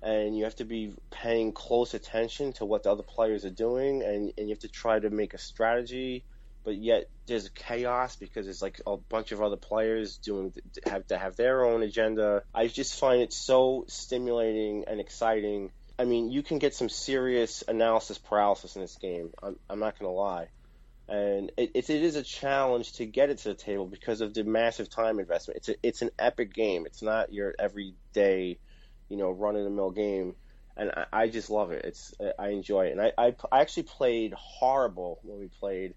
and 0.01 0.37
you 0.37 0.43
have 0.43 0.55
to 0.57 0.65
be 0.65 0.93
paying 1.09 1.53
close 1.53 1.93
attention 1.93 2.53
to 2.53 2.65
what 2.65 2.83
the 2.83 2.91
other 2.91 3.03
players 3.03 3.45
are 3.45 3.49
doing, 3.49 4.03
and, 4.03 4.33
and 4.37 4.47
you 4.47 4.49
have 4.49 4.59
to 4.59 4.67
try 4.67 4.99
to 4.99 5.09
make 5.09 5.33
a 5.33 5.37
strategy. 5.37 6.23
But 6.65 6.75
yet 6.75 7.09
there's 7.25 7.49
chaos 7.49 8.17
because 8.17 8.47
it's 8.47 8.61
like 8.61 8.81
a 8.85 8.97
bunch 8.97 9.31
of 9.31 9.41
other 9.41 9.55
players 9.55 10.17
doing 10.17 10.53
have 10.85 11.07
to 11.07 11.17
have 11.17 11.37
their 11.37 11.65
own 11.65 11.83
agenda. 11.83 12.43
I 12.53 12.67
just 12.67 12.99
find 12.99 13.21
it 13.21 13.31
so 13.31 13.85
stimulating 13.87 14.83
and 14.87 14.99
exciting 14.99 15.71
I 15.99 16.05
mean, 16.05 16.31
you 16.31 16.41
can 16.41 16.59
get 16.59 16.73
some 16.73 16.87
serious 16.87 17.61
analysis 17.67 18.17
paralysis 18.17 18.77
in 18.77 18.81
this 18.81 18.95
game. 18.95 19.31
I'm, 19.43 19.59
I'm 19.69 19.79
not 19.79 19.99
to 20.09 20.17
lie. 20.17 20.47
And 21.09 21.51
it, 21.57 21.71
it, 21.73 21.89
it 21.89 22.03
is 22.03 22.15
a 22.15 22.23
challenge 22.23 22.93
to 22.93 23.05
get 23.05 23.29
it 23.29 23.39
to 23.39 23.49
the 23.49 23.55
table 23.55 23.87
because 23.87 24.21
of 24.21 24.33
the 24.33 24.43
massive 24.43 24.89
time 24.89 25.19
investment. 25.19 25.57
It's 25.57 25.69
a, 25.69 25.75
it's 25.81 26.01
an 26.03 26.11
epic 26.19 26.53
game. 26.53 26.85
It's 26.85 27.01
not 27.01 27.33
your 27.33 27.55
everyday, 27.57 28.59
you 29.09 29.17
know, 29.17 29.31
run 29.31 29.55
of 29.55 29.63
the 29.63 29.71
mill 29.71 29.91
game. 29.91 30.35
And 30.77 30.91
I, 30.91 31.05
I 31.11 31.27
just 31.27 31.49
love 31.49 31.71
it. 31.71 31.83
It's 31.83 32.13
I 32.37 32.49
enjoy 32.49 32.87
it. 32.87 32.91
And 32.91 33.01
I, 33.01 33.11
I, 33.17 33.35
I 33.51 33.61
actually 33.61 33.83
played 33.83 34.33
horrible 34.33 35.19
when 35.23 35.39
we 35.39 35.47
played, 35.47 35.95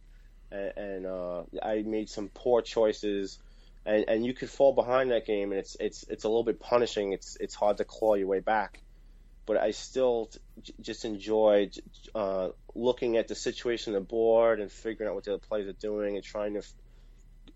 and, 0.50 0.72
and 0.76 1.06
uh, 1.06 1.42
I 1.62 1.82
made 1.82 2.08
some 2.08 2.30
poor 2.32 2.62
choices 2.62 3.38
and 3.84 4.04
and 4.08 4.24
you 4.24 4.34
could 4.34 4.50
fall 4.50 4.72
behind 4.74 5.10
that 5.10 5.26
game, 5.26 5.50
and 5.50 5.58
it's 5.58 5.76
it's 5.80 6.04
it's 6.08 6.24
a 6.24 6.28
little 6.28 6.44
bit 6.44 6.60
punishing. 6.60 7.12
It's 7.12 7.36
it's 7.40 7.54
hard 7.54 7.78
to 7.78 7.84
claw 7.84 8.14
your 8.14 8.28
way 8.28 8.40
back, 8.40 8.80
but 9.46 9.56
I 9.56 9.72
still 9.72 10.30
just 10.80 11.04
enjoyed 11.04 11.76
uh, 12.14 12.50
looking 12.74 13.16
at 13.16 13.28
the 13.28 13.34
situation 13.34 13.94
on 13.94 14.00
the 14.00 14.06
board 14.06 14.60
and 14.60 14.70
figuring 14.70 15.08
out 15.08 15.14
what 15.14 15.24
the 15.24 15.34
other 15.34 15.42
players 15.46 15.68
are 15.68 15.72
doing 15.72 16.16
and 16.16 16.24
trying 16.24 16.54
to 16.54 16.62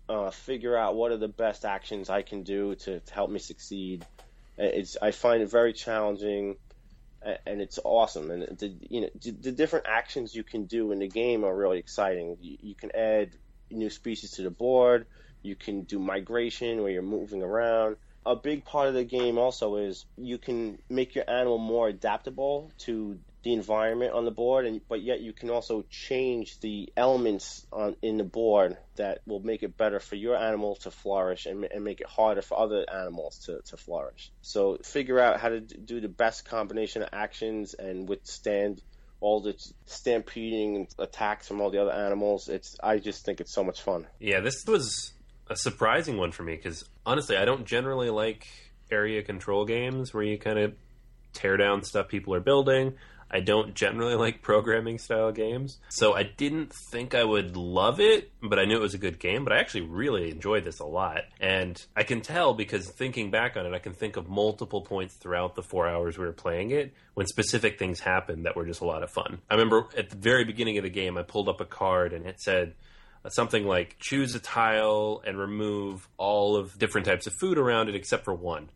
uh, 0.09 0.31
figure 0.31 0.77
out 0.77 0.95
what 0.95 1.11
are 1.11 1.17
the 1.17 1.27
best 1.27 1.65
actions 1.65 2.09
I 2.09 2.21
can 2.21 2.43
do 2.43 2.75
to, 2.75 2.99
to 2.99 3.13
help 3.13 3.29
me 3.29 3.39
succeed. 3.39 4.05
It's 4.57 4.97
I 5.01 5.11
find 5.11 5.43
it 5.43 5.51
very 5.51 5.73
challenging, 5.73 6.55
and 7.21 7.61
it's 7.61 7.79
awesome. 7.83 8.31
And 8.31 8.57
the 8.57 8.73
you 8.89 9.01
know 9.01 9.09
the 9.21 9.51
different 9.51 9.85
actions 9.87 10.33
you 10.33 10.43
can 10.43 10.65
do 10.65 10.91
in 10.91 10.99
the 10.99 11.07
game 11.07 11.43
are 11.43 11.55
really 11.55 11.77
exciting. 11.77 12.37
You, 12.41 12.57
you 12.61 12.75
can 12.75 12.95
add 12.95 13.31
new 13.69 13.89
species 13.89 14.31
to 14.31 14.41
the 14.41 14.49
board 14.49 15.05
you 15.47 15.55
can 15.55 15.83
do 15.83 15.99
migration 15.99 16.81
where 16.81 16.91
you're 16.91 17.01
moving 17.01 17.41
around. 17.41 17.97
A 18.27 18.35
big 18.35 18.65
part 18.65 18.89
of 18.89 18.93
the 18.93 19.05
game 19.05 19.37
also 19.37 19.77
is 19.77 20.05
you 20.17 20.37
can 20.37 20.79
make 20.89 21.15
your 21.15 21.23
animal 21.29 21.57
more 21.57 21.87
adaptable 21.87 22.73
to 22.79 23.17
the 23.43 23.53
environment 23.53 24.11
on 24.13 24.25
the 24.25 24.31
board, 24.31 24.65
and 24.65 24.81
but 24.89 25.01
yet 25.01 25.21
you 25.21 25.31
can 25.31 25.49
also 25.49 25.85
change 25.89 26.59
the 26.59 26.91
elements 26.97 27.65
on 27.71 27.95
in 28.01 28.17
the 28.17 28.25
board 28.25 28.75
that 28.97 29.21
will 29.25 29.39
make 29.39 29.63
it 29.63 29.77
better 29.77 30.01
for 30.01 30.15
your 30.15 30.35
animal 30.35 30.75
to 30.81 30.91
flourish 30.91 31.45
and, 31.45 31.63
and 31.63 31.85
make 31.85 32.01
it 32.01 32.07
harder 32.07 32.41
for 32.41 32.59
other 32.59 32.85
animals 32.93 33.39
to, 33.45 33.61
to 33.67 33.77
flourish. 33.77 34.31
So 34.41 34.77
figure 34.83 35.21
out 35.21 35.39
how 35.39 35.47
to 35.47 35.61
do 35.61 36.01
the 36.01 36.09
best 36.09 36.43
combination 36.43 37.03
of 37.03 37.09
actions 37.13 37.75
and 37.75 38.09
withstand 38.09 38.81
all 39.21 39.39
the 39.39 39.55
stampeding 39.85 40.87
attacks 40.99 41.47
from 41.47 41.61
all 41.61 41.71
the 41.71 41.81
other 41.81 41.93
animals. 41.93 42.49
It's 42.49 42.75
I 42.83 42.99
just 42.99 43.23
think 43.23 43.39
it's 43.39 43.53
so 43.53 43.63
much 43.63 43.81
fun. 43.81 44.07
Yeah, 44.19 44.41
this 44.41 44.65
was 44.67 45.13
a 45.49 45.55
surprising 45.55 46.17
one 46.17 46.31
for 46.31 46.43
me 46.43 46.55
because 46.55 46.83
honestly, 47.05 47.37
I 47.37 47.45
don't 47.45 47.65
generally 47.65 48.09
like 48.09 48.47
area 48.91 49.23
control 49.23 49.65
games 49.65 50.13
where 50.13 50.23
you 50.23 50.37
kind 50.37 50.59
of 50.59 50.73
tear 51.33 51.57
down 51.57 51.83
stuff 51.83 52.07
people 52.07 52.33
are 52.33 52.39
building. 52.39 52.95
I 53.29 53.41
don't 53.41 53.73
generally 53.73 54.15
like 54.25 54.41
programming 54.41 54.97
style 54.97 55.31
games. 55.31 55.79
So 55.89 56.13
I 56.13 56.23
didn't 56.23 56.71
think 56.91 57.13
I 57.13 57.23
would 57.23 57.57
love 57.57 57.99
it, 57.99 58.31
but 58.41 58.59
I 58.59 58.65
knew 58.65 58.77
it 58.77 58.81
was 58.81 58.93
a 58.93 58.99
good 58.99 59.19
game. 59.19 59.43
But 59.43 59.53
I 59.53 59.59
actually 59.59 59.81
really 59.81 60.31
enjoyed 60.31 60.63
this 60.63 60.79
a 60.79 60.85
lot. 60.85 61.23
And 61.39 61.83
I 61.95 62.03
can 62.03 62.21
tell 62.21 62.53
because 62.53 62.89
thinking 62.89 63.31
back 63.31 63.57
on 63.57 63.65
it, 63.65 63.73
I 63.73 63.79
can 63.79 63.93
think 63.93 64.17
of 64.17 64.29
multiple 64.29 64.81
points 64.81 65.15
throughout 65.15 65.55
the 65.55 65.63
four 65.63 65.87
hours 65.87 66.17
we 66.17 66.25
were 66.25 66.33
playing 66.33 66.71
it 66.71 66.93
when 67.13 67.27
specific 67.27 67.77
things 67.77 67.99
happened 67.99 68.45
that 68.45 68.55
were 68.55 68.65
just 68.65 68.81
a 68.81 68.85
lot 68.85 69.03
of 69.03 69.09
fun. 69.09 69.39
I 69.49 69.55
remember 69.55 69.87
at 69.97 70.09
the 70.09 70.17
very 70.17 70.45
beginning 70.45 70.77
of 70.77 70.83
the 70.83 70.89
game, 70.89 71.17
I 71.17 71.23
pulled 71.23 71.49
up 71.49 71.61
a 71.61 71.65
card 71.65 72.13
and 72.13 72.25
it 72.25 72.39
said, 72.39 72.75
something 73.29 73.65
like 73.65 73.97
choose 73.99 74.35
a 74.35 74.39
tile 74.39 75.21
and 75.25 75.37
remove 75.37 76.07
all 76.17 76.55
of 76.55 76.77
different 76.77 77.05
types 77.05 77.27
of 77.27 77.33
food 77.33 77.57
around 77.57 77.89
it 77.89 77.95
except 77.95 78.25
for 78.25 78.33
one. 78.33 78.69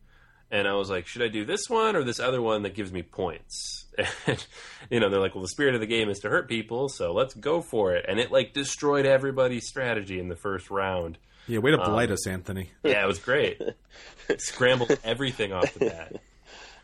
And 0.51 0.67
I 0.67 0.73
was 0.73 0.89
like, 0.89 1.07
should 1.07 1.21
I 1.21 1.29
do 1.29 1.45
this 1.45 1.69
one 1.69 1.95
or 1.95 2.03
this 2.03 2.19
other 2.19 2.41
one 2.41 2.63
that 2.63 2.75
gives 2.75 2.91
me 2.91 3.03
points? 3.03 3.85
And, 4.25 4.45
you 4.89 4.99
know, 4.99 5.09
they're 5.09 5.19
like, 5.19 5.35
well, 5.35 5.41
the 5.43 5.49
spirit 5.49 5.75
of 5.75 5.81
the 5.81 5.85
game 5.87 6.09
is 6.09 6.19
to 6.19 6.29
hurt 6.29 6.47
people, 6.47 6.89
so 6.89 7.13
let's 7.13 7.33
go 7.33 7.61
for 7.61 7.93
it. 7.93 8.05
And 8.07 8.19
it 8.19 8.31
like 8.31 8.53
destroyed 8.53 9.05
everybody's 9.05 9.67
strategy 9.67 10.19
in 10.19 10.27
the 10.27 10.35
first 10.35 10.71
round. 10.71 11.17
Yeah, 11.47 11.59
way 11.59 11.71
to 11.71 11.77
blight 11.77 12.09
um, 12.09 12.13
us, 12.13 12.25
Anthony. 12.25 12.71
Yeah, 12.83 13.03
it 13.03 13.07
was 13.07 13.19
great. 13.19 13.61
Scrambled 14.37 14.97
everything 15.03 15.53
off 15.53 15.73
the 15.73 15.85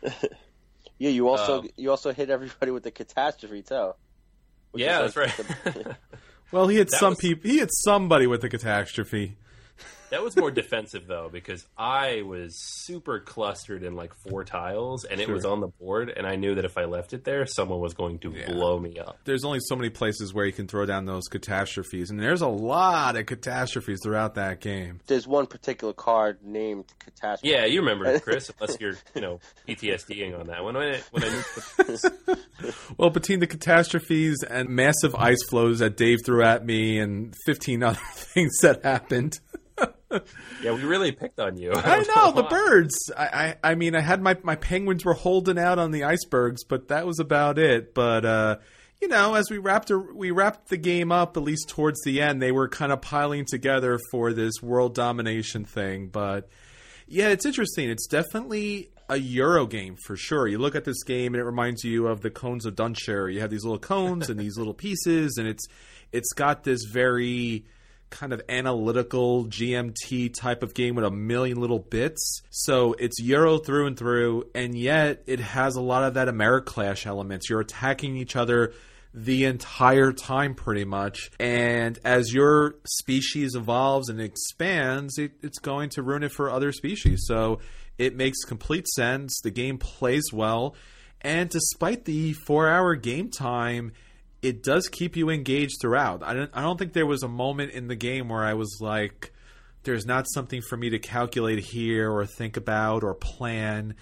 bat. 0.02 0.22
Yeah, 0.98 1.10
you 1.10 1.28
also 1.28 1.60
um, 1.60 1.68
you 1.76 1.90
also 1.90 2.12
hit 2.12 2.28
everybody 2.28 2.72
with 2.72 2.82
the 2.82 2.90
catastrophe 2.90 3.62
too. 3.62 3.92
Yeah, 4.74 5.02
that's 5.02 5.16
right. 5.16 5.32
The, 5.36 5.96
well, 6.52 6.68
he 6.68 6.76
hit 6.76 6.90
some 6.90 7.10
was... 7.10 7.18
people. 7.18 7.50
He 7.50 7.58
hit 7.58 7.70
somebody 7.72 8.26
with 8.26 8.40
the 8.40 8.48
catastrophe. 8.48 9.36
That 10.10 10.22
was 10.22 10.36
more 10.36 10.50
defensive 10.50 11.06
though, 11.06 11.28
because 11.30 11.66
I 11.76 12.22
was 12.22 12.54
super 12.84 13.20
clustered 13.20 13.82
in 13.82 13.94
like 13.94 14.12
four 14.28 14.44
tiles, 14.44 15.04
and 15.04 15.20
sure. 15.20 15.30
it 15.30 15.32
was 15.32 15.44
on 15.44 15.60
the 15.60 15.68
board, 15.68 16.12
and 16.14 16.26
I 16.26 16.36
knew 16.36 16.54
that 16.54 16.64
if 16.64 16.78
I 16.78 16.84
left 16.84 17.12
it 17.12 17.24
there, 17.24 17.44
someone 17.46 17.80
was 17.80 17.94
going 17.94 18.18
to 18.20 18.32
yeah. 18.32 18.46
blow 18.52 18.78
me 18.78 18.98
up. 18.98 19.18
There's 19.24 19.44
only 19.44 19.60
so 19.60 19.76
many 19.76 19.90
places 19.90 20.32
where 20.32 20.46
you 20.46 20.52
can 20.52 20.66
throw 20.66 20.86
down 20.86 21.04
those 21.04 21.24
catastrophes, 21.28 22.10
and 22.10 22.18
there's 22.18 22.40
a 22.40 22.48
lot 22.48 23.16
of 23.16 23.26
catastrophes 23.26 24.00
throughout 24.02 24.34
that 24.36 24.60
game. 24.60 25.00
There's 25.06 25.26
one 25.26 25.46
particular 25.46 25.92
card 25.92 26.38
named 26.42 26.86
catastrophe. 26.98 27.54
Yeah, 27.54 27.66
you 27.66 27.80
remember 27.80 28.06
it, 28.06 28.22
Chris, 28.24 28.50
unless 28.58 28.80
you're 28.80 28.96
you 29.14 29.20
know 29.20 29.40
PTSDing 29.68 30.38
on 30.38 30.46
that 30.46 30.64
one. 30.64 30.74
When 30.74 30.94
I, 30.94 31.00
when 31.10 31.24
I 31.24 31.96
well, 32.96 33.10
between 33.10 33.40
the 33.40 33.46
catastrophes 33.46 34.42
and 34.48 34.68
massive 34.68 35.14
ice 35.14 35.42
flows 35.48 35.80
that 35.80 35.96
Dave 35.96 36.18
threw 36.24 36.42
at 36.42 36.64
me, 36.64 36.98
and 36.98 37.34
15 37.46 37.82
other 37.82 37.98
things 38.14 38.56
that 38.62 38.84
happened 38.84 39.38
yeah, 40.10 40.72
we 40.72 40.84
really 40.84 41.12
picked 41.12 41.38
on 41.38 41.56
you. 41.56 41.72
I, 41.74 42.04
know, 42.14 42.32
the 42.32 42.44
birds. 42.44 42.94
I, 43.16 43.56
I, 43.62 43.72
I 43.72 43.74
mean, 43.74 43.94
I 43.94 44.00
had 44.00 44.22
my 44.22 44.36
my 44.42 44.56
penguins 44.56 45.04
were 45.04 45.14
holding 45.14 45.58
out 45.58 45.78
on 45.78 45.90
the 45.90 46.04
icebergs, 46.04 46.64
but 46.64 46.88
that 46.88 47.06
was 47.06 47.18
about 47.18 47.58
it. 47.58 47.94
But 47.94 48.24
uh, 48.24 48.56
you 49.00 49.08
know, 49.08 49.34
as 49.34 49.50
we 49.50 49.58
wrapped 49.58 49.90
a, 49.90 49.98
we 49.98 50.30
wrapped 50.30 50.68
the 50.68 50.76
game 50.76 51.12
up, 51.12 51.36
at 51.36 51.42
least 51.42 51.68
towards 51.68 52.00
the 52.02 52.20
end, 52.20 52.40
they 52.40 52.52
were 52.52 52.68
kind 52.68 52.92
of 52.92 53.00
piling 53.00 53.44
together 53.44 53.98
for 54.10 54.32
this 54.32 54.62
world 54.62 54.94
domination 54.94 55.64
thing. 55.64 56.08
But 56.08 56.48
yeah, 57.06 57.28
it's 57.28 57.46
interesting. 57.46 57.90
It's 57.90 58.06
definitely 58.06 58.90
a 59.08 59.16
Euro 59.16 59.66
game 59.66 59.96
for 60.06 60.16
sure. 60.16 60.46
You 60.46 60.58
look 60.58 60.74
at 60.74 60.84
this 60.84 61.02
game 61.02 61.34
and 61.34 61.40
it 61.40 61.44
reminds 61.44 61.84
you 61.84 62.08
of 62.08 62.20
the 62.20 62.30
cones 62.30 62.66
of 62.66 62.74
Dunshire. 62.74 63.32
You 63.32 63.40
have 63.40 63.50
these 63.50 63.64
little 63.64 63.78
cones 63.78 64.28
and 64.28 64.38
these 64.38 64.58
little 64.58 64.74
pieces, 64.74 65.36
and 65.38 65.46
it's 65.46 65.66
it's 66.12 66.32
got 66.32 66.64
this 66.64 66.84
very 66.84 67.64
kind 68.10 68.32
of 68.32 68.42
analytical 68.48 69.46
GMT 69.46 70.34
type 70.34 70.62
of 70.62 70.74
game 70.74 70.94
with 70.94 71.04
a 71.04 71.10
million 71.10 71.60
little 71.60 71.78
bits. 71.78 72.42
So 72.50 72.94
it's 72.94 73.20
Euro 73.20 73.58
through 73.58 73.86
and 73.86 73.96
through, 73.96 74.44
and 74.54 74.76
yet 74.76 75.22
it 75.26 75.40
has 75.40 75.76
a 75.76 75.80
lot 75.80 76.04
of 76.04 76.14
that 76.14 76.28
Ameritrash 76.28 77.06
elements. 77.06 77.48
You're 77.48 77.60
attacking 77.60 78.16
each 78.16 78.36
other 78.36 78.72
the 79.14 79.46
entire 79.46 80.12
time 80.12 80.54
pretty 80.54 80.84
much 80.84 81.30
and 81.40 81.98
as 82.04 82.32
your 82.32 82.74
species 82.86 83.54
evolves 83.54 84.10
and 84.10 84.20
expands 84.20 85.16
it, 85.18 85.32
it's 85.42 85.58
going 85.58 85.88
to 85.88 86.02
ruin 86.02 86.22
it 86.22 86.30
for 86.30 86.50
other 86.50 86.72
species 86.72 87.24
so 87.26 87.58
it 87.96 88.14
makes 88.14 88.44
complete 88.44 88.86
sense 88.86 89.40
the 89.42 89.50
game 89.50 89.78
plays 89.78 90.30
well 90.30 90.74
and 91.22 91.48
despite 91.48 92.04
the 92.04 92.34
four 92.46 92.68
hour 92.68 92.94
game 92.94 93.30
time 93.30 93.92
it 94.42 94.62
does 94.62 94.88
keep 94.88 95.16
you 95.16 95.30
engaged 95.30 95.80
throughout. 95.80 96.22
I 96.22 96.34
don't 96.34 96.50
I 96.54 96.62
don't 96.62 96.78
think 96.78 96.92
there 96.92 97.06
was 97.06 97.22
a 97.22 97.28
moment 97.28 97.72
in 97.72 97.88
the 97.88 97.96
game 97.96 98.28
where 98.28 98.44
I 98.44 98.54
was 98.54 98.78
like 98.80 99.32
there's 99.84 100.06
not 100.06 100.26
something 100.28 100.60
for 100.60 100.76
me 100.76 100.90
to 100.90 100.98
calculate 100.98 101.58
here 101.58 102.10
or 102.10 102.26
think 102.26 102.56
about 102.56 103.02
or 103.02 103.14
plan. 103.14 103.94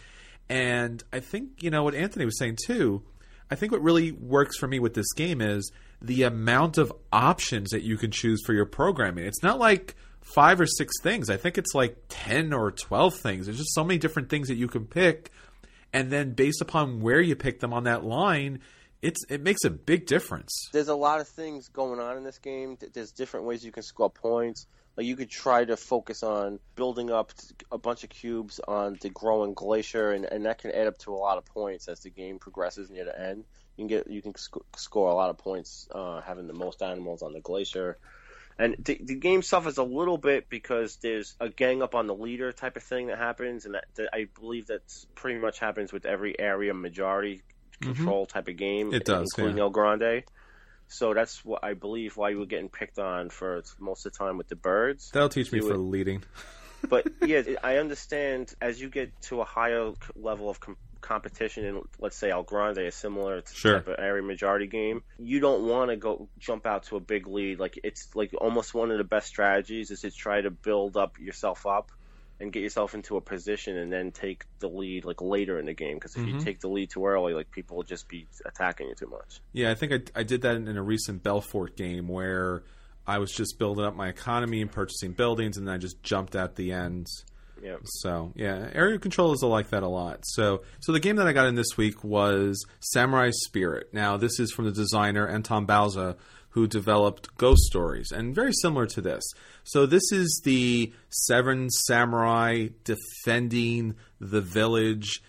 And 0.48 1.02
I 1.12 1.20
think, 1.20 1.62
you 1.62 1.70
know, 1.70 1.82
what 1.82 1.94
Anthony 1.94 2.24
was 2.24 2.38
saying 2.38 2.58
too, 2.64 3.02
I 3.50 3.54
think 3.54 3.72
what 3.72 3.82
really 3.82 4.12
works 4.12 4.56
for 4.56 4.66
me 4.66 4.78
with 4.78 4.94
this 4.94 5.12
game 5.12 5.40
is 5.40 5.70
the 6.02 6.24
amount 6.24 6.78
of 6.78 6.92
options 7.12 7.70
that 7.70 7.82
you 7.82 7.96
can 7.96 8.10
choose 8.10 8.42
for 8.44 8.52
your 8.52 8.66
programming. 8.66 9.24
It's 9.24 9.42
not 9.42 9.58
like 9.58 9.94
five 10.20 10.60
or 10.60 10.66
six 10.66 10.94
things. 11.02 11.30
I 11.30 11.36
think 11.36 11.56
it's 11.56 11.74
like 11.74 11.96
10 12.08 12.52
or 12.52 12.72
12 12.72 13.14
things. 13.14 13.46
There's 13.46 13.58
just 13.58 13.74
so 13.74 13.84
many 13.84 13.98
different 13.98 14.28
things 14.28 14.48
that 14.48 14.56
you 14.56 14.68
can 14.68 14.86
pick. 14.86 15.30
And 15.92 16.10
then 16.10 16.32
based 16.32 16.60
upon 16.60 17.00
where 17.00 17.20
you 17.20 17.36
pick 17.36 17.60
them 17.60 17.72
on 17.72 17.84
that 17.84 18.04
line, 18.04 18.60
it's 19.02 19.24
it 19.28 19.42
makes 19.42 19.64
a 19.64 19.70
big 19.70 20.06
difference. 20.06 20.52
There's 20.72 20.88
a 20.88 20.94
lot 20.94 21.20
of 21.20 21.28
things 21.28 21.68
going 21.68 22.00
on 22.00 22.16
in 22.16 22.24
this 22.24 22.38
game. 22.38 22.78
There's 22.92 23.12
different 23.12 23.46
ways 23.46 23.64
you 23.64 23.72
can 23.72 23.82
score 23.82 24.10
points. 24.10 24.66
Like 24.96 25.06
you 25.06 25.16
could 25.16 25.30
try 25.30 25.64
to 25.64 25.76
focus 25.76 26.22
on 26.22 26.58
building 26.74 27.10
up 27.10 27.32
a 27.70 27.76
bunch 27.76 28.02
of 28.02 28.10
cubes 28.10 28.60
on 28.66 28.96
the 29.02 29.10
growing 29.10 29.52
glacier, 29.52 30.12
and, 30.12 30.24
and 30.24 30.46
that 30.46 30.58
can 30.58 30.70
add 30.70 30.86
up 30.86 30.96
to 30.98 31.12
a 31.12 31.16
lot 31.16 31.36
of 31.36 31.44
points 31.44 31.86
as 31.88 32.00
the 32.00 32.10
game 32.10 32.38
progresses 32.38 32.90
near 32.90 33.04
the 33.04 33.18
end. 33.18 33.44
You 33.76 33.82
can 33.82 33.88
get 33.88 34.10
you 34.10 34.22
can 34.22 34.34
sc- 34.36 34.56
score 34.76 35.10
a 35.10 35.14
lot 35.14 35.28
of 35.28 35.36
points 35.36 35.86
uh, 35.94 36.22
having 36.22 36.46
the 36.46 36.54
most 36.54 36.80
animals 36.82 37.22
on 37.22 37.34
the 37.34 37.40
glacier. 37.40 37.98
And 38.58 38.74
the, 38.78 38.98
the, 39.02 39.14
game 39.16 39.42
suffers 39.42 39.76
a 39.76 39.82
little 39.82 40.16
bit 40.16 40.48
because 40.48 40.96
there's 41.02 41.34
a 41.40 41.50
gang 41.50 41.82
up 41.82 41.94
on 41.94 42.06
the 42.06 42.14
leader 42.14 42.52
type 42.52 42.78
of 42.78 42.82
thing 42.82 43.08
that 43.08 43.18
happens, 43.18 43.66
and 43.66 43.74
that, 43.74 43.84
that 43.96 44.08
I 44.14 44.28
believe 44.40 44.68
that 44.68 44.80
pretty 45.14 45.38
much 45.38 45.58
happens 45.58 45.92
with 45.92 46.06
every 46.06 46.38
area 46.40 46.72
majority. 46.72 47.42
Control 47.80 48.26
mm-hmm. 48.26 48.38
type 48.38 48.48
of 48.48 48.56
game. 48.56 48.92
It 48.92 49.04
does, 49.04 49.28
including 49.32 49.58
yeah. 49.58 49.64
El 49.64 49.70
Grande. 49.70 50.24
So 50.88 51.14
that's 51.14 51.44
what 51.44 51.64
I 51.64 51.74
believe 51.74 52.16
why 52.16 52.30
you 52.30 52.38
were 52.38 52.46
getting 52.46 52.68
picked 52.68 52.98
on 52.98 53.28
for 53.30 53.62
most 53.78 54.06
of 54.06 54.12
the 54.12 54.18
time 54.18 54.38
with 54.38 54.48
the 54.48 54.56
birds. 54.56 55.10
That'll 55.12 55.28
teach 55.28 55.52
me 55.52 55.60
for 55.60 55.76
leading. 55.76 56.22
but 56.88 57.06
yeah, 57.22 57.42
I 57.62 57.78
understand 57.78 58.54
as 58.60 58.80
you 58.80 58.88
get 58.88 59.20
to 59.22 59.40
a 59.40 59.44
higher 59.44 59.92
level 60.14 60.48
of 60.48 60.60
com- 60.60 60.76
competition 61.00 61.64
in, 61.64 61.82
let's 61.98 62.16
say 62.16 62.30
El 62.30 62.44
Grande, 62.44 62.78
a 62.78 62.92
similar 62.92 63.42
Sure. 63.52 63.74
type 63.74 63.88
of 63.88 63.96
area 63.98 64.22
majority 64.22 64.66
game, 64.66 65.02
you 65.18 65.40
don't 65.40 65.66
want 65.66 65.90
to 65.90 65.96
go 65.96 66.28
jump 66.38 66.66
out 66.66 66.84
to 66.84 66.96
a 66.96 67.00
big 67.00 67.26
lead. 67.26 67.58
Like 67.58 67.78
it's 67.82 68.08
like 68.14 68.32
almost 68.38 68.74
one 68.74 68.90
of 68.90 68.98
the 68.98 69.04
best 69.04 69.26
strategies 69.26 69.90
is 69.90 70.00
to 70.00 70.10
try 70.10 70.40
to 70.40 70.50
build 70.50 70.96
up 70.96 71.18
yourself 71.18 71.66
up 71.66 71.90
and 72.40 72.52
get 72.52 72.62
yourself 72.62 72.94
into 72.94 73.16
a 73.16 73.20
position 73.20 73.76
and 73.78 73.92
then 73.92 74.10
take 74.12 74.44
the 74.58 74.68
lead 74.68 75.04
like 75.04 75.20
later 75.22 75.58
in 75.58 75.66
the 75.66 75.72
game. 75.74 75.94
Because 75.94 76.14
if 76.16 76.22
Mm-hmm. 76.22 76.38
you 76.38 76.44
take 76.44 76.60
the 76.60 76.68
lead 76.68 76.90
too 76.90 77.06
early, 77.06 77.32
like 77.32 77.50
people 77.50 77.76
will 77.76 77.84
just 77.84 78.08
be 78.08 78.26
attacking 78.44 78.88
you 78.88 78.94
too 78.94 79.06
much. 79.08 79.40
Yeah, 79.52 79.70
I 79.70 79.74
think 79.74 79.92
I, 79.92 80.20
I 80.20 80.22
did 80.22 80.42
that 80.42 80.56
in 80.56 80.76
a 80.76 80.82
recent 80.82 81.22
Belfort 81.22 81.76
game 81.76 82.08
where 82.08 82.62
I 83.06 83.18
was 83.18 83.32
just 83.32 83.58
building 83.58 83.84
up 83.84 83.94
my 83.94 84.08
economy 84.08 84.60
and 84.60 84.70
purchasing 84.70 85.12
buildings, 85.12 85.56
and 85.56 85.66
then 85.66 85.74
I 85.74 85.78
just 85.78 86.02
jumped 86.02 86.34
at 86.36 86.56
the 86.56 86.72
end. 86.72 87.06
Yeah. 87.62 87.76
So 87.84 88.32
yeah, 88.36 88.68
area 88.74 88.98
controllers 88.98 89.42
are 89.42 89.48
like 89.48 89.70
that 89.70 89.82
a 89.82 89.88
lot. 89.88 90.20
So 90.24 90.62
so 90.80 90.92
the 90.92 91.00
game 91.00 91.16
that 91.16 91.26
I 91.26 91.32
got 91.32 91.46
in 91.46 91.54
this 91.54 91.76
week 91.78 92.04
was 92.04 92.62
Samurai 92.80 93.30
Spirit. 93.32 93.88
Now 93.94 94.18
this 94.18 94.38
is 94.38 94.52
from 94.52 94.66
the 94.66 94.72
designer 94.72 95.26
Anton 95.26 95.66
Bauza, 95.66 96.16
who 96.56 96.66
developed 96.66 97.36
Ghost 97.36 97.64
Stories, 97.64 98.10
and 98.10 98.34
very 98.34 98.52
similar 98.62 98.86
to 98.86 99.02
this. 99.02 99.22
So 99.62 99.84
this 99.84 100.10
is 100.10 100.40
the 100.42 100.90
seven 101.10 101.68
samurai 101.68 102.68
defending 102.82 103.94
the 104.20 104.40
village 104.40 105.22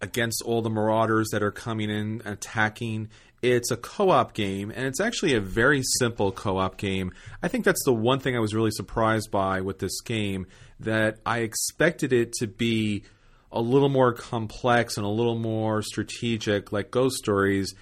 against 0.00 0.42
all 0.44 0.60
the 0.60 0.70
marauders 0.70 1.28
that 1.30 1.40
are 1.40 1.52
coming 1.52 1.88
in 1.88 2.20
attacking. 2.24 3.10
It's 3.42 3.70
a 3.70 3.76
co-op 3.76 4.34
game, 4.34 4.72
and 4.74 4.84
it's 4.86 4.98
actually 4.98 5.34
a 5.34 5.40
very 5.40 5.82
simple 5.84 6.32
co-op 6.32 6.78
game. 6.78 7.12
I 7.44 7.46
think 7.46 7.64
that's 7.64 7.84
the 7.84 7.94
one 7.94 8.18
thing 8.18 8.34
I 8.34 8.40
was 8.40 8.52
really 8.52 8.72
surprised 8.72 9.30
by 9.30 9.60
with 9.60 9.78
this 9.78 10.00
game 10.00 10.48
that 10.80 11.18
I 11.24 11.38
expected 11.38 12.12
it 12.12 12.32
to 12.40 12.48
be 12.48 13.04
a 13.52 13.60
little 13.60 13.88
more 13.88 14.12
complex 14.12 14.96
and 14.96 15.06
a 15.06 15.10
little 15.10 15.38
more 15.38 15.80
strategic, 15.82 16.72
like 16.72 16.90
Ghost 16.90 17.18
Stories. 17.18 17.72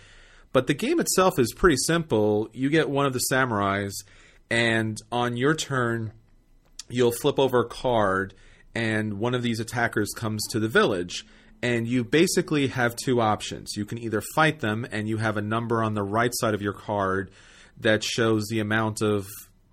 But 0.53 0.67
the 0.67 0.75
game 0.75 0.99
itself 0.99 1.39
is 1.39 1.53
pretty 1.55 1.77
simple. 1.87 2.49
You 2.53 2.71
get 2.71 2.91
one 2.91 3.07
of 3.07 3.13
the 3.13 3.23
samurais, 3.31 3.93
and 4.51 4.99
on 5.13 5.37
your 5.37 5.55
turn, 5.55 6.13
you'll 6.89 7.13
flip 7.13 7.39
over 7.39 7.61
a 7.61 7.69
card, 7.69 8.35
and 8.75 9.19
one 9.19 9.35
of 9.35 9.43
these 9.43 9.61
attackers 9.61 10.13
comes 10.17 10.45
to 10.51 10.59
the 10.59 10.69
village. 10.69 11.25
And 11.63 11.87
you 11.87 12.05
basically 12.05 12.69
have 12.69 12.97
two 12.97 13.21
options. 13.21 13.77
You 13.77 13.85
can 13.85 13.99
either 13.99 14.23
fight 14.35 14.61
them, 14.61 14.87
and 14.91 15.09
you 15.09 15.19
have 15.19 15.37
a 15.37 15.43
number 15.43 15.83
on 15.83 15.95
the 15.95 16.03
right 16.03 16.33
side 16.35 16.55
of 16.55 16.63
your 16.63 16.73
card 16.73 17.31
that 17.79 18.03
shows 18.03 18.47
the 18.49 18.61
amount 18.61 19.03
of, 19.03 19.27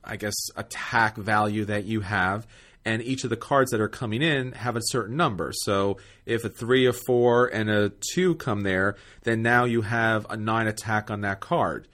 I 0.04 0.18
guess, 0.18 0.36
attack 0.56 1.16
value 1.16 1.66
that 1.66 1.86
you 1.86 2.02
have. 2.02 2.46
And 2.88 3.02
each 3.02 3.24
of 3.24 3.30
the 3.30 3.38
cards 3.38 3.72
that 3.72 3.82
are 3.82 3.90
coming 3.90 4.22
in 4.22 4.54
have 4.54 4.78
a 4.78 4.82
certain 4.82 5.18
number. 5.18 5.52
So 5.54 5.98
if 6.26 6.46
a 6.46 6.50
three, 6.50 6.86
a 6.86 6.94
four, 6.94 7.48
and 7.48 7.70
a 7.70 7.92
two 8.14 8.36
come 8.36 8.62
there, 8.62 8.96
then 9.24 9.42
now 9.42 9.66
you 9.66 9.82
have 9.82 10.26
a 10.30 10.38
nine 10.38 10.68
attack 10.68 11.12
on 11.12 11.22
that 11.22 11.42
card 11.42 11.88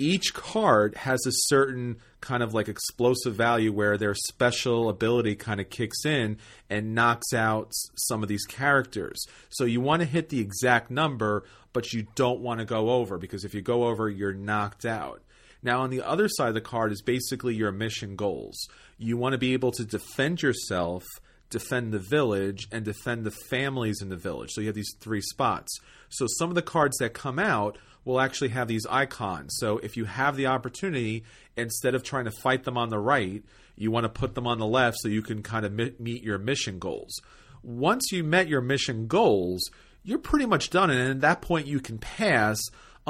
each 0.00 0.32
card 0.32 0.96
has 0.96 1.20
a 1.26 1.30
certain 1.32 1.98
kind 2.20 2.42
of 2.42 2.54
like 2.54 2.68
explosive 2.68 3.34
value 3.34 3.70
where 3.70 3.98
their 3.98 4.14
special 4.14 4.88
ability 4.88 5.36
kind 5.36 5.60
of 5.60 5.68
kicks 5.68 6.04
in 6.04 6.38
and 6.70 6.94
knocks 6.94 7.32
out 7.34 7.70
some 8.08 8.22
of 8.22 8.28
these 8.28 8.44
characters. 8.46 9.22
So 9.50 9.64
you 9.64 9.80
want 9.80 10.00
to 10.00 10.06
hit 10.06 10.30
the 10.30 10.40
exact 10.40 10.90
number, 10.90 11.44
but 11.72 11.92
you 11.92 12.06
don't 12.14 12.40
want 12.40 12.60
to 12.60 12.66
go 12.66 12.90
over 12.90 13.18
because 13.18 13.44
if 13.44 13.54
you 13.54 13.60
go 13.60 13.84
over, 13.84 14.08
you're 14.08 14.32
knocked 14.32 14.86
out. 14.86 15.22
Now, 15.62 15.82
on 15.82 15.90
the 15.90 16.02
other 16.02 16.28
side 16.28 16.48
of 16.48 16.54
the 16.54 16.60
card 16.60 16.92
is 16.92 17.02
basically 17.02 17.54
your 17.54 17.72
mission 17.72 18.16
goals. 18.16 18.68
You 18.98 19.16
want 19.16 19.32
to 19.32 19.38
be 19.38 19.52
able 19.52 19.72
to 19.72 19.84
defend 19.84 20.42
yourself, 20.42 21.04
defend 21.50 21.92
the 21.92 21.98
village, 21.98 22.66
and 22.72 22.84
defend 22.84 23.24
the 23.24 23.30
families 23.30 24.00
in 24.00 24.08
the 24.08 24.16
village. 24.16 24.50
So 24.52 24.60
you 24.60 24.68
have 24.68 24.76
these 24.76 24.94
three 25.00 25.20
spots. 25.20 25.78
So 26.08 26.26
some 26.38 26.48
of 26.48 26.54
the 26.54 26.62
cards 26.62 26.96
that 26.98 27.12
come 27.12 27.38
out 27.38 27.76
will 28.04 28.20
actually 28.20 28.48
have 28.48 28.68
these 28.68 28.86
icons. 28.86 29.54
So 29.58 29.78
if 29.78 29.96
you 29.96 30.06
have 30.06 30.36
the 30.36 30.46
opportunity, 30.46 31.24
instead 31.56 31.94
of 31.94 32.02
trying 32.02 32.24
to 32.24 32.30
fight 32.30 32.64
them 32.64 32.78
on 32.78 32.88
the 32.88 32.98
right, 32.98 33.44
you 33.76 33.90
want 33.90 34.04
to 34.04 34.08
put 34.08 34.34
them 34.34 34.46
on 34.46 34.58
the 34.58 34.66
left 34.66 34.98
so 35.00 35.08
you 35.08 35.22
can 35.22 35.42
kind 35.42 35.66
of 35.66 35.72
meet 35.72 36.22
your 36.22 36.38
mission 36.38 36.78
goals. 36.78 37.20
Once 37.62 38.10
you 38.10 38.24
met 38.24 38.48
your 38.48 38.62
mission 38.62 39.06
goals, 39.06 39.70
you're 40.02 40.18
pretty 40.18 40.46
much 40.46 40.70
done. 40.70 40.90
And 40.90 41.10
at 41.10 41.20
that 41.20 41.42
point, 41.42 41.66
you 41.66 41.80
can 41.80 41.98
pass 41.98 42.58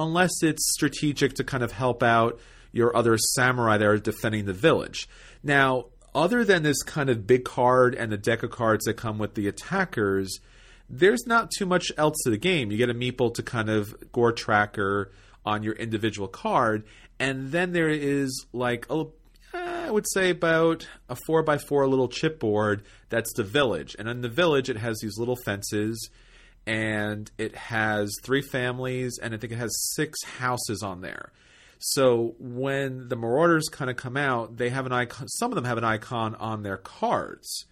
unless 0.03 0.43
it's 0.43 0.73
strategic 0.73 1.35
to 1.35 1.45
kind 1.45 1.63
of 1.63 1.73
help 1.73 2.03
out 2.03 2.41
your 2.73 2.97
other 2.97 3.19
samurai 3.35 3.77
that 3.77 3.87
are 3.87 3.99
defending 3.99 4.47
the 4.47 4.53
village. 4.53 5.09
Now, 5.43 5.87
other 6.15 6.45
than 6.45 6.63
this 6.63 6.83
kind 6.83 7.11
of 7.11 7.27
big 7.27 7.45
card 7.45 7.95
and 7.95 8.11
the 8.11 8.17
deck 8.17 8.43
of 8.43 8.51
cards 8.51 8.85
that 8.85 8.95
come 8.95 9.19
with 9.19 9.35
the 9.35 9.49
attackers, 9.49 10.41
there's 10.89 11.27
not 11.27 11.51
too 11.57 11.67
much 11.67 11.93
else 11.97 12.17
to 12.25 12.31
the 12.31 12.37
game. 12.37 12.71
You 12.71 12.79
get 12.79 12.91
a 12.91 12.95
meeple 12.95 13.33
to 13.35 13.43
kind 13.43 13.69
of 13.69 13.95
gore 14.13 14.33
tracker 14.33 15.13
on 15.45 15.63
your 15.63 15.75
individual 15.75 16.29
card, 16.29 16.85
and 17.19 17.53
then 17.53 17.73
there 17.73 17.89
is 17.89 18.47
like 18.53 18.87
a 18.91 19.07
eh, 19.55 19.87
I 19.87 19.91
would 19.91 20.07
say 20.13 20.31
about 20.31 20.87
a 21.09 21.17
four 21.17 21.43
by 21.43 21.59
four 21.59 21.87
little 21.87 22.09
chipboard 22.09 22.83
that's 23.09 23.33
the 23.35 23.45
village. 23.45 23.97
And 23.99 24.09
in 24.09 24.21
the 24.21 24.29
village, 24.29 24.69
it 24.69 24.77
has 24.77 24.99
these 25.01 25.19
little 25.19 25.37
fences 25.45 26.11
and 26.66 27.31
it 27.38 27.55
has 27.57 28.14
three 28.23 28.42
families 28.42 29.18
and 29.23 29.35
I 29.35 29.38
think 29.38 29.53
it 29.53 29.57
has 29.57 29.75
six 29.94 30.23
houses 30.25 30.83
on 30.83 31.01
there. 31.01 31.33
So 31.79 32.35
when 32.38 33.09
the 33.09 33.16
marauders 33.16 33.68
kind 33.70 33.90
of 33.90 33.96
come 33.96 34.16
out, 34.16 34.57
they 34.59 34.68
have 34.68 34.87
an 34.87 34.92
icon, 34.92 35.29
some 35.29 35.51
of 35.51 35.55
them 35.55 35.64
have 35.64 35.79
an 35.79 35.85
icon 35.85 36.35
on 36.35 36.62
their 36.62 36.77
cards 36.77 37.64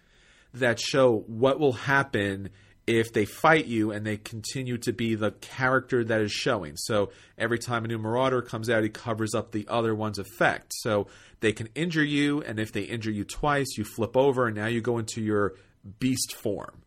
that 0.53 0.79
show 0.79 1.23
what 1.27 1.59
will 1.59 1.73
happen 1.73 2.49
if 2.87 3.13
they 3.13 3.25
fight 3.25 3.67
you 3.67 3.91
and 3.91 4.03
they 4.03 4.17
continue 4.17 4.75
to 4.79 4.91
be 4.91 5.13
the 5.13 5.29
character 5.29 6.03
that 6.03 6.21
is 6.21 6.31
showing. 6.31 6.75
So 6.75 7.11
every 7.37 7.59
time 7.59 7.85
a 7.85 7.87
new 7.87 7.99
marauder 7.99 8.41
comes 8.41 8.67
out, 8.67 8.81
he 8.81 8.89
covers 8.89 9.35
up 9.35 9.51
the 9.51 9.67
other 9.69 9.93
one's 9.93 10.17
effect. 10.17 10.73
So 10.77 11.05
they 11.39 11.51
can 11.51 11.69
injure 11.75 12.03
you, 12.03 12.41
and 12.41 12.59
if 12.59 12.71
they 12.71 12.81
injure 12.81 13.11
you 13.11 13.25
twice, 13.25 13.77
you 13.77 13.83
flip 13.83 14.17
over, 14.17 14.47
and 14.47 14.55
now 14.55 14.65
you 14.65 14.81
go 14.81 14.97
into 14.97 15.21
your 15.21 15.53
beast 15.99 16.33
form. 16.33 16.81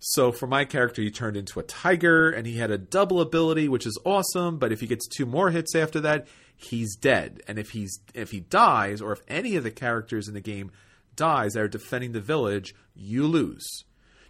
So 0.00 0.30
for 0.30 0.46
my 0.46 0.64
character, 0.64 1.02
he 1.02 1.10
turned 1.10 1.36
into 1.36 1.58
a 1.58 1.64
tiger, 1.64 2.30
and 2.30 2.46
he 2.46 2.58
had 2.58 2.70
a 2.70 2.78
double 2.78 3.20
ability, 3.20 3.68
which 3.68 3.86
is 3.86 3.98
awesome. 4.04 4.58
But 4.58 4.72
if 4.72 4.80
he 4.80 4.86
gets 4.86 5.08
two 5.08 5.26
more 5.26 5.50
hits 5.50 5.74
after 5.74 6.00
that, 6.00 6.26
he's 6.56 6.96
dead. 6.96 7.42
And 7.48 7.58
if 7.58 7.70
he's 7.70 7.98
if 8.14 8.30
he 8.30 8.40
dies, 8.40 9.00
or 9.00 9.12
if 9.12 9.20
any 9.28 9.56
of 9.56 9.64
the 9.64 9.70
characters 9.70 10.28
in 10.28 10.34
the 10.34 10.40
game 10.40 10.70
dies 11.16 11.54
that 11.54 11.62
are 11.62 11.68
defending 11.68 12.12
the 12.12 12.20
village, 12.20 12.74
you 12.94 13.26
lose. 13.26 13.66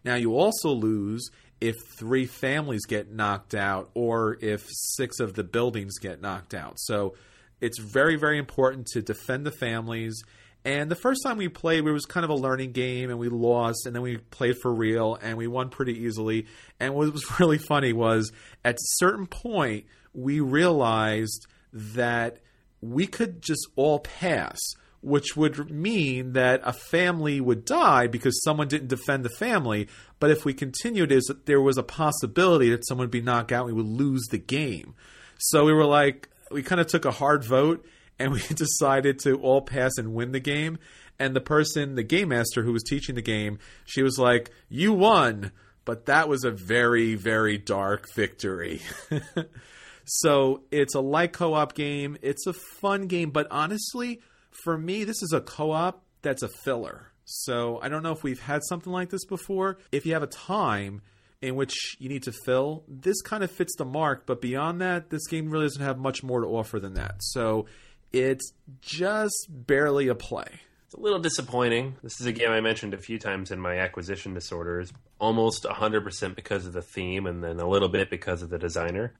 Now 0.04 0.14
you 0.14 0.36
also 0.36 0.70
lose 0.70 1.30
if 1.60 1.74
three 1.98 2.24
families 2.24 2.86
get 2.86 3.10
knocked 3.12 3.54
out, 3.54 3.90
or 3.94 4.38
if 4.40 4.66
six 4.70 5.20
of 5.20 5.34
the 5.34 5.44
buildings 5.44 5.98
get 5.98 6.22
knocked 6.22 6.54
out. 6.54 6.78
So 6.78 7.14
it's 7.60 7.78
very 7.78 8.16
very 8.16 8.38
important 8.38 8.86
to 8.92 9.02
defend 9.02 9.44
the 9.44 9.50
families. 9.52 10.22
And 10.68 10.90
the 10.90 10.96
first 10.96 11.22
time 11.22 11.38
we 11.38 11.48
played, 11.48 11.86
it 11.86 11.90
was 11.90 12.04
kind 12.04 12.24
of 12.24 12.30
a 12.30 12.34
learning 12.34 12.72
game, 12.72 13.08
and 13.08 13.18
we 13.18 13.30
lost, 13.30 13.86
and 13.86 13.96
then 13.96 14.02
we 14.02 14.18
played 14.18 14.56
for 14.60 14.70
real, 14.70 15.18
and 15.22 15.38
we 15.38 15.46
won 15.46 15.70
pretty 15.70 15.94
easily. 16.00 16.46
And 16.78 16.94
what 16.94 17.10
was 17.10 17.24
really 17.40 17.56
funny 17.56 17.94
was 17.94 18.30
at 18.66 18.74
a 18.74 18.96
certain 18.98 19.26
point, 19.26 19.86
we 20.12 20.40
realized 20.40 21.46
that 21.72 22.40
we 22.82 23.06
could 23.06 23.40
just 23.40 23.66
all 23.76 24.00
pass, 24.00 24.58
which 25.00 25.38
would 25.38 25.70
mean 25.70 26.34
that 26.34 26.60
a 26.64 26.74
family 26.74 27.40
would 27.40 27.64
die 27.64 28.06
because 28.06 28.38
someone 28.44 28.68
didn't 28.68 28.88
defend 28.88 29.24
the 29.24 29.30
family. 29.38 29.88
But 30.20 30.30
if 30.30 30.44
we 30.44 30.52
continued, 30.52 31.10
is 31.10 31.24
that 31.24 31.46
there 31.46 31.62
was 31.62 31.78
a 31.78 31.82
possibility 31.82 32.68
that 32.68 32.86
someone 32.86 33.04
would 33.04 33.10
be 33.10 33.22
knocked 33.22 33.52
out, 33.52 33.66
and 33.66 33.74
we 33.74 33.82
would 33.82 33.90
lose 33.90 34.26
the 34.30 34.36
game. 34.36 34.94
So 35.38 35.64
we 35.64 35.72
were 35.72 35.86
like, 35.86 36.28
we 36.50 36.62
kind 36.62 36.78
of 36.78 36.88
took 36.88 37.06
a 37.06 37.10
hard 37.10 37.42
vote 37.42 37.86
and 38.18 38.32
we 38.32 38.40
decided 38.54 39.18
to 39.20 39.40
all 39.40 39.62
pass 39.62 39.92
and 39.98 40.14
win 40.14 40.32
the 40.32 40.40
game. 40.40 40.78
And 41.18 41.34
the 41.34 41.40
person, 41.40 41.96
the 41.96 42.04
game 42.04 42.28
master 42.28 42.62
who 42.62 42.72
was 42.72 42.84
teaching 42.84 43.14
the 43.14 43.22
game, 43.22 43.58
she 43.84 44.02
was 44.02 44.18
like, 44.18 44.50
You 44.68 44.92
won, 44.92 45.52
but 45.84 46.06
that 46.06 46.28
was 46.28 46.44
a 46.44 46.50
very, 46.50 47.14
very 47.14 47.58
dark 47.58 48.06
victory. 48.14 48.82
so 50.04 50.62
it's 50.70 50.94
a 50.94 51.00
light 51.00 51.32
co 51.32 51.54
op 51.54 51.74
game. 51.74 52.16
It's 52.22 52.46
a 52.46 52.52
fun 52.52 53.06
game, 53.06 53.30
but 53.30 53.48
honestly, 53.50 54.20
for 54.50 54.78
me, 54.78 55.04
this 55.04 55.22
is 55.22 55.32
a 55.32 55.40
co 55.40 55.72
op 55.72 56.04
that's 56.22 56.42
a 56.42 56.48
filler. 56.48 57.12
So 57.24 57.78
I 57.82 57.88
don't 57.88 58.02
know 58.02 58.12
if 58.12 58.22
we've 58.22 58.40
had 58.40 58.62
something 58.68 58.92
like 58.92 59.10
this 59.10 59.24
before. 59.24 59.78
If 59.92 60.06
you 60.06 60.14
have 60.14 60.22
a 60.22 60.28
time, 60.28 61.02
in 61.40 61.54
which 61.54 61.96
you 61.98 62.08
need 62.08 62.24
to 62.24 62.32
fill. 62.32 62.84
This 62.88 63.20
kind 63.22 63.44
of 63.44 63.50
fits 63.50 63.74
the 63.76 63.84
mark, 63.84 64.26
but 64.26 64.40
beyond 64.40 64.80
that, 64.80 65.10
this 65.10 65.26
game 65.28 65.50
really 65.50 65.66
doesn't 65.66 65.82
have 65.82 65.98
much 65.98 66.22
more 66.22 66.40
to 66.40 66.46
offer 66.46 66.80
than 66.80 66.94
that. 66.94 67.16
So 67.20 67.66
it's 68.12 68.52
just 68.80 69.46
barely 69.48 70.08
a 70.08 70.14
play. 70.14 70.60
It's 70.86 70.94
a 70.94 71.00
little 71.00 71.18
disappointing. 71.18 71.96
This 72.02 72.20
is 72.20 72.26
a 72.26 72.32
game 72.32 72.50
I 72.50 72.60
mentioned 72.60 72.94
a 72.94 72.98
few 72.98 73.18
times 73.18 73.50
in 73.50 73.60
my 73.60 73.76
acquisition 73.78 74.32
disorders, 74.32 74.90
almost 75.20 75.64
100% 75.64 76.34
because 76.34 76.64
of 76.66 76.72
the 76.72 76.80
theme 76.80 77.26
and 77.26 77.44
then 77.44 77.60
a 77.60 77.68
little 77.68 77.88
bit 77.90 78.08
because 78.08 78.40
of 78.42 78.48
the 78.48 78.58
designer. 78.58 79.12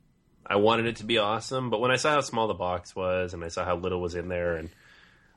I 0.47 0.57
wanted 0.57 0.87
it 0.87 0.97
to 0.97 1.05
be 1.05 1.19
awesome, 1.19 1.69
but 1.69 1.81
when 1.81 1.91
I 1.91 1.97
saw 1.97 2.13
how 2.13 2.21
small 2.23 2.49
the 2.49 2.55
box 2.55 2.97
was 2.97 3.35
and 3.35 3.45
I 3.45 3.49
saw 3.49 3.67
how 3.67 3.77
little 3.77 4.01
was 4.01 4.15
in 4.15 4.29
there, 4.29 4.57
and 4.57 4.71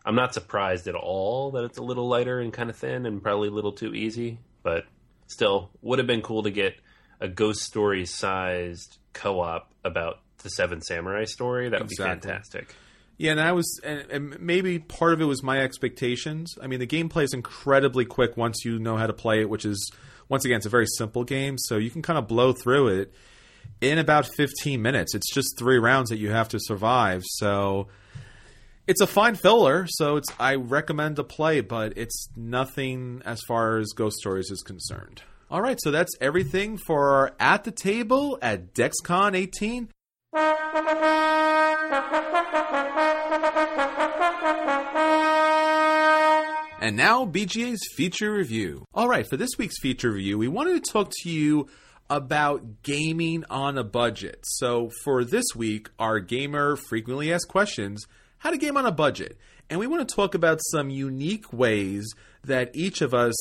I'm 0.05 0.15
not 0.15 0.33
surprised 0.33 0.87
at 0.87 0.95
all 0.95 1.51
that 1.51 1.65
it's 1.65 1.77
a 1.77 1.83
little 1.83 2.07
lighter 2.07 2.39
and 2.39 2.53
kind 2.53 2.69
of 2.69 2.77
thin 2.77 3.05
and 3.05 3.21
probably 3.21 3.49
a 3.49 3.51
little 3.51 3.73
too 3.73 3.93
easy, 3.93 4.39
but 4.63 4.85
still 5.27 5.69
would 5.81 5.99
have 5.99 6.07
been 6.07 6.21
cool 6.21 6.43
to 6.43 6.51
get 6.51 6.75
a 7.19 7.27
Ghost 7.27 7.61
Story 7.63 8.05
sized 8.05 8.99
co 9.11 9.41
op 9.41 9.73
about 9.83 10.19
the 10.43 10.49
Seven 10.49 10.81
Samurai 10.81 11.25
story, 11.25 11.67
that 11.69 11.81
would 11.81 11.91
Exactly. 11.91 12.15
be 12.15 12.21
fantastic. 12.21 12.75
Yeah, 13.21 13.33
and 13.33 13.39
I 13.39 13.51
was, 13.51 13.79
and, 13.83 14.39
maybe 14.39 14.79
part 14.79 15.13
of 15.13 15.21
it 15.21 15.25
was 15.25 15.43
my 15.43 15.59
expectations. 15.59 16.55
I 16.59 16.65
mean, 16.65 16.79
the 16.79 16.87
gameplay 16.87 17.21
is 17.21 17.35
incredibly 17.35 18.03
quick 18.03 18.35
once 18.35 18.65
you 18.65 18.79
know 18.79 18.97
how 18.97 19.05
to 19.05 19.13
play 19.13 19.41
it, 19.41 19.47
which 19.47 19.63
is, 19.63 19.91
once 20.27 20.43
again, 20.43 20.57
it's 20.57 20.65
a 20.65 20.69
very 20.69 20.87
simple 20.97 21.23
game, 21.23 21.59
so 21.59 21.77
you 21.77 21.91
can 21.91 22.01
kind 22.01 22.17
of 22.17 22.27
blow 22.27 22.51
through 22.51 22.99
it 22.99 23.13
in 23.79 23.99
about 23.99 24.25
15 24.25 24.81
minutes. 24.81 25.13
It's 25.13 25.31
just 25.31 25.55
three 25.59 25.77
rounds 25.77 26.09
that 26.09 26.17
you 26.17 26.31
have 26.31 26.49
to 26.49 26.57
survive, 26.59 27.21
so 27.23 27.89
it's 28.87 29.01
a 29.01 29.07
fine 29.07 29.35
filler. 29.35 29.85
So 29.87 30.15
it's 30.15 30.29
I 30.39 30.55
recommend 30.55 31.17
to 31.17 31.23
play, 31.23 31.61
but 31.61 31.93
it's 31.97 32.27
nothing 32.35 33.21
as 33.23 33.39
far 33.47 33.77
as 33.77 33.89
Ghost 33.95 34.17
Stories 34.17 34.49
is 34.49 34.63
concerned. 34.63 35.21
All 35.51 35.61
right, 35.61 35.77
so 35.79 35.91
that's 35.91 36.15
everything 36.19 36.75
for 36.75 37.33
at 37.39 37.65
the 37.65 37.71
table 37.71 38.39
at 38.41 38.73
DexCon 38.73 39.35
18. 39.35 39.89
And 46.81 46.97
now, 46.97 47.27
BGA's 47.27 47.87
feature 47.95 48.33
review. 48.33 48.85
All 48.95 49.07
right, 49.07 49.27
for 49.27 49.37
this 49.37 49.51
week's 49.59 49.79
feature 49.79 50.09
review, 50.09 50.39
we 50.39 50.47
wanted 50.47 50.83
to 50.83 50.91
talk 50.91 51.11
to 51.21 51.29
you 51.29 51.69
about 52.09 52.81
gaming 52.81 53.45
on 53.51 53.77
a 53.77 53.83
budget. 53.83 54.39
So, 54.41 54.89
for 55.03 55.23
this 55.23 55.45
week, 55.55 55.89
our 55.99 56.19
gamer 56.19 56.75
frequently 56.75 57.31
asked 57.31 57.49
questions 57.49 58.07
how 58.39 58.49
to 58.49 58.57
game 58.57 58.77
on 58.77 58.87
a 58.87 58.91
budget. 58.91 59.37
And 59.69 59.79
we 59.79 59.85
want 59.85 60.09
to 60.09 60.15
talk 60.15 60.33
about 60.33 60.59
some 60.71 60.89
unique 60.89 61.53
ways 61.53 62.11
that 62.43 62.75
each 62.75 63.01
of 63.01 63.13
us 63.13 63.35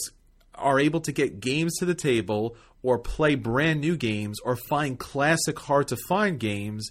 are 0.55 0.78
able 0.78 1.01
to 1.01 1.11
get 1.11 1.41
games 1.41 1.74
to 1.78 1.86
the 1.86 1.95
table 1.95 2.57
or 2.82 2.99
play 2.99 3.36
brand 3.36 3.80
new 3.80 3.97
games 3.97 4.38
or 4.45 4.55
find 4.55 4.99
classic 4.99 5.59
hard 5.59 5.88
to 5.88 5.97
find 6.11 6.38
games 6.38 6.91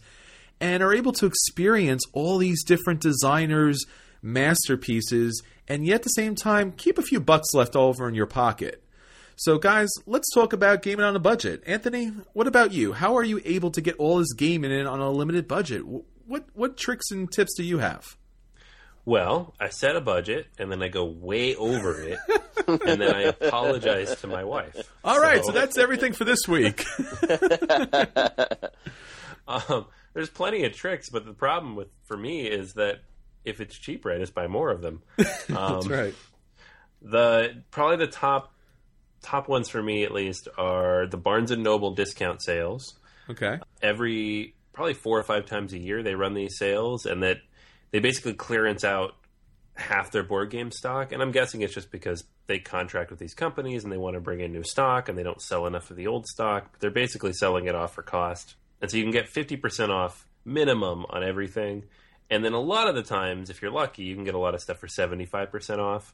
and 0.60 0.82
are 0.82 0.96
able 0.96 1.12
to 1.12 1.28
experience 1.28 2.02
all 2.12 2.40
these 2.40 2.64
different 2.64 3.02
designers' 3.02 3.86
masterpieces 4.24 5.44
and 5.70 5.86
yet 5.86 5.96
at 5.96 6.04
the 6.04 6.10
same 6.10 6.36
time 6.36 6.72
keep 6.72 6.98
a 6.98 7.04
few 7.04 7.20
bucks 7.20 7.54
left 7.54 7.76
over 7.76 8.08
in 8.10 8.16
your 8.16 8.26
pocket. 8.26 8.84
So, 9.36 9.58
guys, 9.58 9.88
let's 10.06 10.30
talk 10.34 10.52
about 10.52 10.82
gaming 10.82 11.06
on 11.06 11.16
a 11.16 11.20
budget. 11.20 11.64
Anthony, 11.66 12.08
what 12.34 12.48
about 12.48 12.74
you? 12.74 12.92
How 12.92 13.16
are 13.16 13.24
you 13.24 13.40
able 13.46 13.72
to 13.72 13.80
get 13.80 13.96
all 13.96 14.18
this 14.18 14.34
gaming 14.34 14.72
in 14.72 14.86
on 14.86 15.00
a 15.00 15.10
limited 15.10 15.48
budget? 15.48 15.84
What 15.86 16.46
what 16.54 16.76
tricks 16.76 17.12
and 17.12 17.32
tips 17.32 17.56
do 17.56 17.64
you 17.64 17.78
have? 17.78 18.18
Well, 19.06 19.56
I 19.60 19.70
set 19.70 19.96
a 19.96 20.02
budget 20.02 20.48
and 20.58 20.70
then 20.70 20.84
I 20.84 20.90
go 20.90 21.06
way 21.06 21.56
over 21.56 22.02
it, 22.02 22.20
and 22.68 23.02
then 23.02 23.16
I 23.16 23.22
apologize 23.24 24.14
to 24.22 24.28
my 24.28 24.44
wife. 24.44 24.76
All 25.04 25.20
right, 25.20 25.44
so 25.44 25.54
that's 25.54 25.78
everything 25.78 26.12
for 26.14 26.26
this 26.26 26.48
week. 26.48 26.86
Um, 29.50 29.88
there's 30.14 30.30
plenty 30.30 30.64
of 30.66 30.74
tricks, 30.74 31.10
but 31.10 31.26
the 31.26 31.34
problem 31.34 31.76
with 31.76 31.88
for 32.04 32.16
me 32.16 32.46
is 32.46 32.74
that 32.74 33.00
if 33.46 33.62
it's 33.62 33.78
cheaper, 33.78 34.12
I 34.12 34.18
just 34.18 34.34
buy 34.34 34.48
more 34.48 34.70
of 34.72 34.82
them. 34.82 35.02
Um, 35.50 35.74
That's 35.74 35.88
right. 35.88 36.16
The 37.02 37.64
probably 37.72 37.98
the 37.98 38.12
top 38.12 38.54
top 39.22 39.48
ones 39.48 39.70
for 39.70 39.82
me 39.82 40.04
at 40.04 40.12
least 40.12 40.48
are 40.58 41.08
the 41.08 41.18
Barnes 41.18 41.52
and 41.52 41.64
Noble 41.64 41.96
discount 41.96 42.42
sales. 42.44 42.98
Okay. 43.30 43.60
Every 43.82 44.56
probably 44.74 44.94
four 44.94 45.20
or 45.20 45.24
five 45.24 45.46
times 45.46 45.74
a 45.74 45.78
year 45.78 46.04
they 46.04 46.16
run 46.16 46.34
these 46.34 46.58
sales, 46.58 47.06
and 47.06 47.24
that 47.24 47.38
they 47.92 48.00
basically 48.00 48.34
clearance 48.34 48.84
out 48.84 49.16
half 49.76 50.12
their 50.12 50.24
board 50.24 50.50
game 50.50 50.72
stock. 50.72 51.12
And 51.12 51.22
I'm 51.22 51.32
guessing 51.32 51.62
it's 51.62 51.74
just 51.74 51.92
because 51.92 52.24
they 52.48 52.60
contract 52.60 53.10
with 53.10 53.20
these 53.20 53.34
companies 53.34 53.84
and 53.84 53.92
they 53.92 53.98
want 53.98 54.16
to 54.16 54.20
bring 54.20 54.40
in 54.40 54.52
new 54.52 54.64
stock, 54.64 55.10
and 55.10 55.18
they 55.18 55.24
don't 55.24 55.42
sell 55.42 55.66
enough 55.68 55.90
of 55.90 55.98
the 55.98 56.08
old 56.08 56.28
stock. 56.28 56.70
But 56.72 56.82
they're 56.82 56.92
basically 56.92 57.34
selling 57.34 57.66
it 57.66 57.76
off 57.76 57.96
for 57.96 58.04
cost, 58.04 58.56
and 58.82 58.92
so 58.92 58.98
you 58.98 59.04
can 59.04 59.12
get 59.12 59.32
50% 59.32 59.90
off 59.90 60.28
minimum 60.46 61.06
on 61.10 61.24
everything. 61.24 61.86
And 62.30 62.46
then 62.46 62.54
a 62.54 62.60
lot 62.60 62.88
of 62.88 62.96
the 62.96 63.04
times, 63.04 63.50
if 63.50 63.62
you're 63.62 63.72
lucky, 63.72 64.04
you 64.04 64.16
can 64.16 64.24
get 64.24 64.36
a 64.36 64.40
lot 64.40 64.54
of 64.54 64.62
stuff 64.62 64.78
for 64.78 64.88
75% 64.88 65.80
off. 65.80 66.14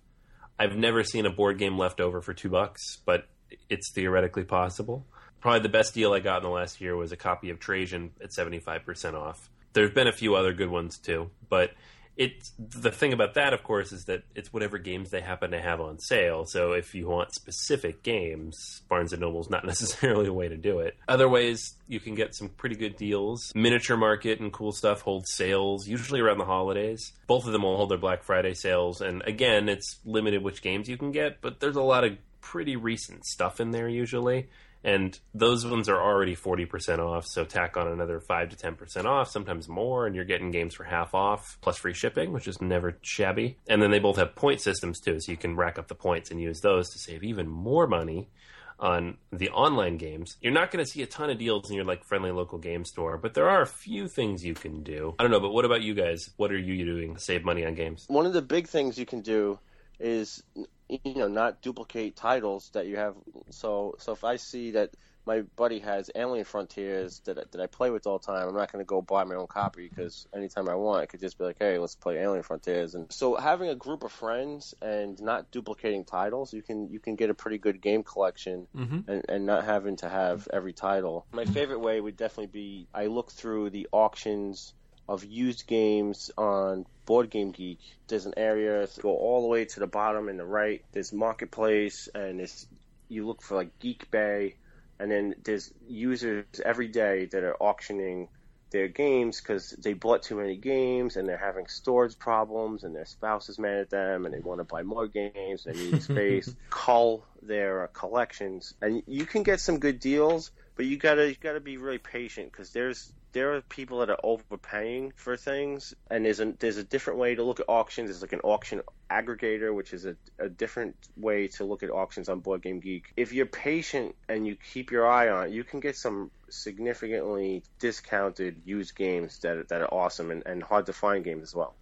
I've 0.57 0.77
never 0.77 1.03
seen 1.03 1.25
a 1.25 1.29
board 1.29 1.57
game 1.57 1.77
left 1.77 1.99
over 1.99 2.21
for 2.21 2.33
two 2.33 2.49
bucks, 2.49 2.99
but 3.05 3.27
it's 3.69 3.91
theoretically 3.93 4.45
possible. 4.45 5.05
Probably 5.41 5.59
the 5.59 5.69
best 5.69 5.93
deal 5.93 6.13
I 6.13 6.19
got 6.19 6.37
in 6.37 6.43
the 6.43 6.49
last 6.49 6.79
year 6.79 6.95
was 6.95 7.11
a 7.11 7.17
copy 7.17 7.49
of 7.49 7.59
Trajan 7.59 8.11
at 8.23 8.31
75% 8.31 9.13
off. 9.13 9.49
There's 9.73 9.91
been 9.91 10.07
a 10.07 10.13
few 10.13 10.35
other 10.35 10.53
good 10.53 10.69
ones 10.69 10.97
too, 10.97 11.29
but 11.49 11.71
it's 12.17 12.53
the 12.57 12.91
thing 12.91 13.13
about 13.13 13.33
that, 13.33 13.53
of 13.53 13.63
course, 13.63 13.91
is 13.91 14.05
that 14.05 14.23
it's 14.35 14.53
whatever 14.53 14.77
games 14.77 15.09
they 15.09 15.21
happen 15.21 15.51
to 15.51 15.61
have 15.61 15.81
on 15.81 15.99
sale. 15.99 16.45
So 16.45 16.71
if 16.73 16.95
you 16.95 17.07
want 17.07 17.33
specific 17.33 18.03
games, 18.03 18.81
Barnes 18.87 19.11
and 19.11 19.21
Noble's 19.21 19.49
not 19.49 19.65
necessarily 19.65 20.27
a 20.27 20.33
way 20.33 20.47
to 20.47 20.57
do 20.57 20.79
it. 20.79 20.95
Other 21.07 21.27
ways 21.27 21.75
you 21.87 21.99
can 21.99 22.15
get 22.15 22.35
some 22.35 22.49
pretty 22.49 22.75
good 22.75 22.95
deals. 22.95 23.51
Miniature 23.53 23.97
Market 23.97 24.39
and 24.39 24.51
Cool 24.51 24.71
Stuff 24.71 25.01
hold 25.01 25.27
sales 25.27 25.87
usually 25.87 26.21
around 26.21 26.37
the 26.37 26.45
holidays. 26.45 27.11
Both 27.27 27.45
of 27.45 27.51
them 27.51 27.63
will 27.63 27.77
hold 27.77 27.91
their 27.91 27.97
Black 27.97 28.23
Friday 28.23 28.53
sales, 28.53 29.01
and 29.01 29.21
again, 29.25 29.67
it's 29.67 29.99
limited 30.05 30.43
which 30.43 30.61
games 30.61 30.87
you 30.87 30.97
can 30.97 31.11
get, 31.11 31.41
but 31.41 31.59
there's 31.59 31.75
a 31.75 31.81
lot 31.81 32.03
of 32.03 32.17
pretty 32.41 32.75
recent 32.75 33.25
stuff 33.25 33.59
in 33.59 33.71
there 33.71 33.89
usually 33.89 34.47
and 34.85 35.19
those 35.33 35.65
ones 35.65 35.89
are 35.89 35.99
already 35.99 36.35
40% 36.35 36.99
off 36.99 37.25
so 37.25 37.43
tack 37.43 37.75
on 37.75 37.87
another 37.87 38.19
5 38.19 38.49
to 38.49 38.55
10% 38.55 39.05
off 39.05 39.29
sometimes 39.29 39.67
more 39.67 40.05
and 40.05 40.15
you're 40.15 40.23
getting 40.23 40.51
games 40.51 40.75
for 40.75 40.83
half 40.83 41.15
off 41.15 41.57
plus 41.59 41.77
free 41.77 41.93
shipping 41.93 42.31
which 42.31 42.47
is 42.47 42.61
never 42.61 42.97
shabby. 43.01 43.57
And 43.67 43.81
then 43.81 43.89
they 43.89 43.99
both 43.99 44.17
have 44.17 44.35
point 44.35 44.61
systems 44.61 45.01
too 45.01 45.19
so 45.19 45.31
you 45.31 45.37
can 45.37 45.55
rack 45.57 45.79
up 45.79 45.87
the 45.87 45.95
points 45.95 46.29
and 46.29 46.39
use 46.39 46.61
those 46.61 46.91
to 46.91 46.99
save 46.99 47.23
even 47.23 47.49
more 47.49 47.87
money 47.87 48.29
on 48.77 49.17
the 49.31 49.49
online 49.49 49.97
games. 49.97 50.37
You're 50.41 50.53
not 50.53 50.69
going 50.69 50.83
to 50.83 50.89
see 50.89 51.01
a 51.01 51.07
ton 51.07 51.29
of 51.29 51.39
deals 51.39 51.69
in 51.69 51.77
your 51.77 51.85
like 51.85 52.03
friendly 52.03 52.31
local 52.31 52.59
game 52.59 52.85
store 52.85 53.17
but 53.17 53.33
there 53.33 53.49
are 53.49 53.63
a 53.63 53.67
few 53.67 54.07
things 54.07 54.45
you 54.45 54.53
can 54.53 54.83
do. 54.83 55.15
I 55.17 55.23
don't 55.23 55.31
know 55.31 55.39
but 55.39 55.51
what 55.51 55.65
about 55.65 55.81
you 55.81 55.95
guys? 55.95 56.29
What 56.37 56.51
are 56.51 56.59
you 56.59 56.85
doing 56.85 57.15
to 57.15 57.19
save 57.19 57.43
money 57.43 57.65
on 57.65 57.73
games? 57.73 58.05
One 58.07 58.27
of 58.27 58.33
the 58.33 58.41
big 58.43 58.67
things 58.67 58.99
you 58.99 59.07
can 59.07 59.21
do 59.21 59.57
is 59.99 60.43
you 60.89 61.15
know 61.15 61.27
not 61.27 61.61
duplicate 61.61 62.15
titles 62.15 62.69
that 62.73 62.87
you 62.87 62.97
have. 62.97 63.15
So 63.49 63.95
so 63.99 64.11
if 64.13 64.23
I 64.23 64.35
see 64.37 64.71
that 64.71 64.91
my 65.25 65.41
buddy 65.55 65.79
has 65.79 66.11
Alien 66.15 66.45
Frontiers 66.45 67.19
that 67.25 67.39
I- 67.39 67.43
that 67.51 67.59
I 67.59 67.67
play 67.67 67.89
with 67.89 68.05
all 68.05 68.19
the 68.19 68.25
time, 68.25 68.47
I'm 68.47 68.55
not 68.55 68.71
going 68.71 68.83
to 68.83 68.87
go 68.87 69.01
buy 69.01 69.23
my 69.23 69.35
own 69.35 69.47
copy 69.47 69.89
because 69.89 70.27
anytime 70.35 70.69
I 70.69 70.75
want, 70.75 71.01
I 71.01 71.05
could 71.07 71.19
just 71.19 71.37
be 71.37 71.45
like, 71.45 71.57
hey, 71.59 71.79
let's 71.79 71.95
play 71.95 72.17
Alien 72.17 72.43
Frontiers. 72.43 72.93
And 72.95 73.11
so 73.11 73.35
having 73.35 73.69
a 73.69 73.75
group 73.75 74.03
of 74.03 74.11
friends 74.11 74.75
and 74.81 75.19
not 75.21 75.49
duplicating 75.51 76.05
titles, 76.05 76.53
you 76.53 76.61
can 76.61 76.89
you 76.89 76.99
can 76.99 77.15
get 77.15 77.29
a 77.29 77.33
pretty 77.33 77.57
good 77.57 77.81
game 77.81 78.03
collection 78.03 78.67
mm-hmm. 78.75 79.09
and, 79.09 79.25
and 79.27 79.45
not 79.45 79.65
having 79.65 79.95
to 79.97 80.09
have 80.09 80.47
every 80.53 80.73
title. 80.73 81.25
My 81.31 81.45
favorite 81.45 81.79
way 81.79 81.99
would 81.99 82.17
definitely 82.17 82.47
be 82.47 82.87
I 82.93 83.07
look 83.07 83.31
through 83.31 83.71
the 83.71 83.87
auctions 83.91 84.73
of 85.07 85.23
used 85.23 85.67
games 85.67 86.31
on 86.37 86.85
Board 87.05 87.29
Game 87.29 87.51
Geek. 87.51 87.79
There's 88.07 88.25
an 88.25 88.33
area 88.37 88.87
go 89.01 89.15
all 89.15 89.41
the 89.41 89.47
way 89.47 89.65
to 89.65 89.79
the 89.79 89.87
bottom 89.87 90.27
and 90.29 90.39
the 90.39 90.45
right. 90.45 90.83
There's 90.91 91.13
Marketplace, 91.13 92.09
and 92.13 92.41
it's 92.41 92.67
you 93.09 93.27
look 93.27 93.41
for 93.41 93.55
like 93.55 93.77
Geek 93.79 94.09
Bay, 94.09 94.55
and 94.99 95.11
then 95.11 95.35
there's 95.43 95.71
users 95.87 96.45
every 96.63 96.87
day 96.87 97.25
that 97.25 97.43
are 97.43 97.55
auctioning 97.61 98.27
their 98.71 98.87
games 98.87 99.39
because 99.39 99.69
they 99.71 99.93
bought 99.93 100.23
too 100.23 100.35
many 100.35 100.57
games 100.57 101.15
and 101.15 101.29
they're 101.29 101.37
having 101.37 101.67
storage 101.67 102.17
problems 102.19 102.83
and 102.83 102.95
their 102.95 103.05
spouse 103.05 103.47
is 103.47 103.59
mad 103.59 103.77
at 103.77 103.89
them 103.89 104.25
and 104.25 104.33
they 104.33 104.39
want 104.39 104.59
to 104.59 104.65
buy 104.65 104.83
more 104.83 105.07
games 105.07 105.65
and 105.65 105.75
they 105.75 105.91
need 105.91 106.03
space. 106.11 106.53
Cull 106.69 107.23
their 107.41 107.83
uh, 107.83 107.87
collections 107.87 108.73
and 108.81 109.03
you 109.07 109.25
can 109.25 109.43
get 109.43 109.59
some 109.59 109.79
good 109.79 109.99
deals, 109.99 110.51
but 110.75 110.85
you 110.85 110.97
gotta 110.97 111.29
you 111.29 111.35
gotta 111.39 111.61
be 111.61 111.77
really 111.77 111.99
patient 111.99 112.51
because 112.51 112.71
there's 112.71 113.13
there 113.35 113.53
are 113.53 113.59
people 113.59 113.99
that 113.99 114.09
are 114.09 114.19
overpaying 114.23 115.11
for 115.17 115.35
things, 115.35 115.93
and 116.09 116.23
there's 116.23 116.39
a 116.39 116.53
there's 116.57 116.77
a 116.77 116.85
different 116.85 117.19
way 117.19 117.35
to 117.35 117.43
look 117.43 117.59
at 117.59 117.65
auctions. 117.67 118.09
There's 118.09 118.21
like 118.21 118.31
an 118.31 118.39
auction 118.45 118.81
aggregator, 119.11 119.75
which 119.75 119.91
is 119.91 120.05
a, 120.05 120.15
a 120.39 120.47
different 120.47 120.95
way 121.17 121.49
to 121.49 121.65
look 121.65 121.83
at 121.83 121.89
auctions 121.91 122.29
on 122.29 122.39
Board 122.39 122.61
Game 122.61 122.79
Geek. 122.79 123.11
If 123.17 123.33
you're 123.33 123.45
patient 123.45 124.15
and 124.29 124.47
you 124.47 124.55
keep 124.55 124.89
your 124.89 125.05
eye 125.05 125.27
on 125.27 125.47
it, 125.47 125.51
you 125.51 125.65
can 125.65 125.81
get 125.81 125.97
some 125.97 126.31
significantly 126.49 127.61
discounted 127.77 128.61
used 128.63 128.95
games 128.95 129.37
that 129.39 129.67
that 129.67 129.81
are 129.81 129.93
awesome 129.93 130.31
and, 130.31 130.41
and 130.45 130.63
hard 130.63 130.85
to 130.85 130.93
find 130.93 131.25
games 131.25 131.43
as 131.43 131.53
well. 131.53 131.75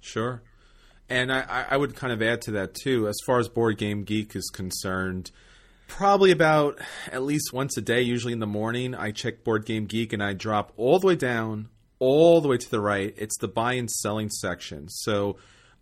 Sure. 0.00 0.40
And 1.10 1.30
I- 1.30 1.66
I 1.70 1.76
would 1.76 1.94
kind 1.94 2.12
of 2.12 2.22
add 2.22 2.40
to 2.42 2.52
that 2.52 2.74
too. 2.74 3.06
As 3.06 3.16
far 3.26 3.38
as 3.38 3.50
Board 3.50 3.76
Game 3.76 4.02
Geek 4.02 4.34
is 4.34 4.48
concerned, 4.50 5.30
probably 5.86 6.30
about 6.30 6.78
at 7.10 7.22
least 7.22 7.52
once 7.52 7.76
a 7.76 7.80
day, 7.80 8.02
usually 8.02 8.32
in 8.32 8.40
the 8.40 8.46
morning, 8.46 8.94
I 8.94 9.10
check 9.10 9.44
Board 9.44 9.64
Game 9.64 9.86
Geek 9.86 10.12
and 10.12 10.22
I 10.22 10.32
drop 10.32 10.72
all 10.76 10.98
the 10.98 11.06
way 11.06 11.16
down, 11.16 11.68
all 11.98 12.40
the 12.40 12.48
way 12.48 12.58
to 12.58 12.70
the 12.70 12.80
right. 12.80 13.14
It's 13.16 13.38
the 13.38 13.48
buy 13.48 13.74
and 13.74 13.90
selling 13.90 14.30
section. 14.30 14.88
So 14.88 15.36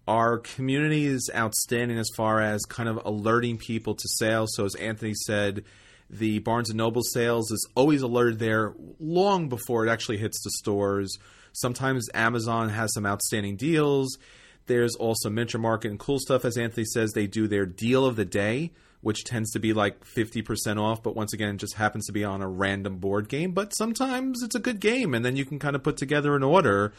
our 0.07 0.39
community 0.39 1.07
is 1.07 1.31
outstanding 1.35 1.99
as 1.99 2.11
far 2.17 2.41
as 2.41 2.63
kind 2.65 2.89
of 2.89 3.01
alerting 3.05 3.59
people 3.59 3.95
to 3.95 4.09
sales. 4.09 4.51
So 4.55 4.65
as 4.65 4.75
Anthony 4.75 5.15
said, 5.27 5.65
the 6.11 6.39
Barnes 6.41 6.71
and 6.71 6.77
Noble 6.77 7.03
sales 7.03 7.51
is 7.51 7.67
always 7.75 8.03
alerted 8.03 8.39
there 8.39 8.75
long 9.01 9.49
before 9.49 9.87
it 9.87 9.91
actually 9.91 10.19
hits 10.19 10.43
the 10.43 10.51
stores. 10.51 11.19
Sometimes 11.53 12.09
Amazon 12.13 12.69
has 12.69 12.93
some 12.93 13.07
outstanding 13.07 13.57
deals. 13.57 14.19
There's 14.67 14.95
also 14.97 15.31
Miniature 15.31 15.61
Market 15.61 15.91
and 15.91 15.99
Cool 15.99 16.19
Stuff, 16.19 16.45
as 16.45 16.57
Anthony 16.57 16.85
says, 16.85 17.13
they 17.13 17.27
do 17.27 17.47
their 17.47 17.67
deal 17.67 18.07
of 18.07 18.17
the 18.17 18.25
day, 18.25 18.73
which 19.05 19.25
tends 19.25 19.51
to 19.53 19.59
be 19.59 19.73
like 19.73 20.05
50% 20.05 20.81
off, 20.81 21.03
but 21.03 21.15
once 21.15 21.33
again, 21.33 21.55
it 21.55 21.59
just 21.59 21.75
happens 21.75 22.07
to 22.07 22.13
be 22.13 22.25
on 22.25 22.43
a 22.43 22.49
random 22.49 22.97
board 22.97 23.29
game. 23.29 23.53
But 23.53 23.77
sometimes 23.77 24.43
it's 24.43 24.55
a 24.55 24.61
good 24.61 24.81
game, 24.81 25.15
and 25.15 25.25
then 25.25 25.37
you 25.37 25.45
can 25.45 25.59
kind 25.59 25.77
of 25.77 25.83
put 25.83 25.97
together 25.99 26.35
an 26.35 26.43
order 26.43 26.93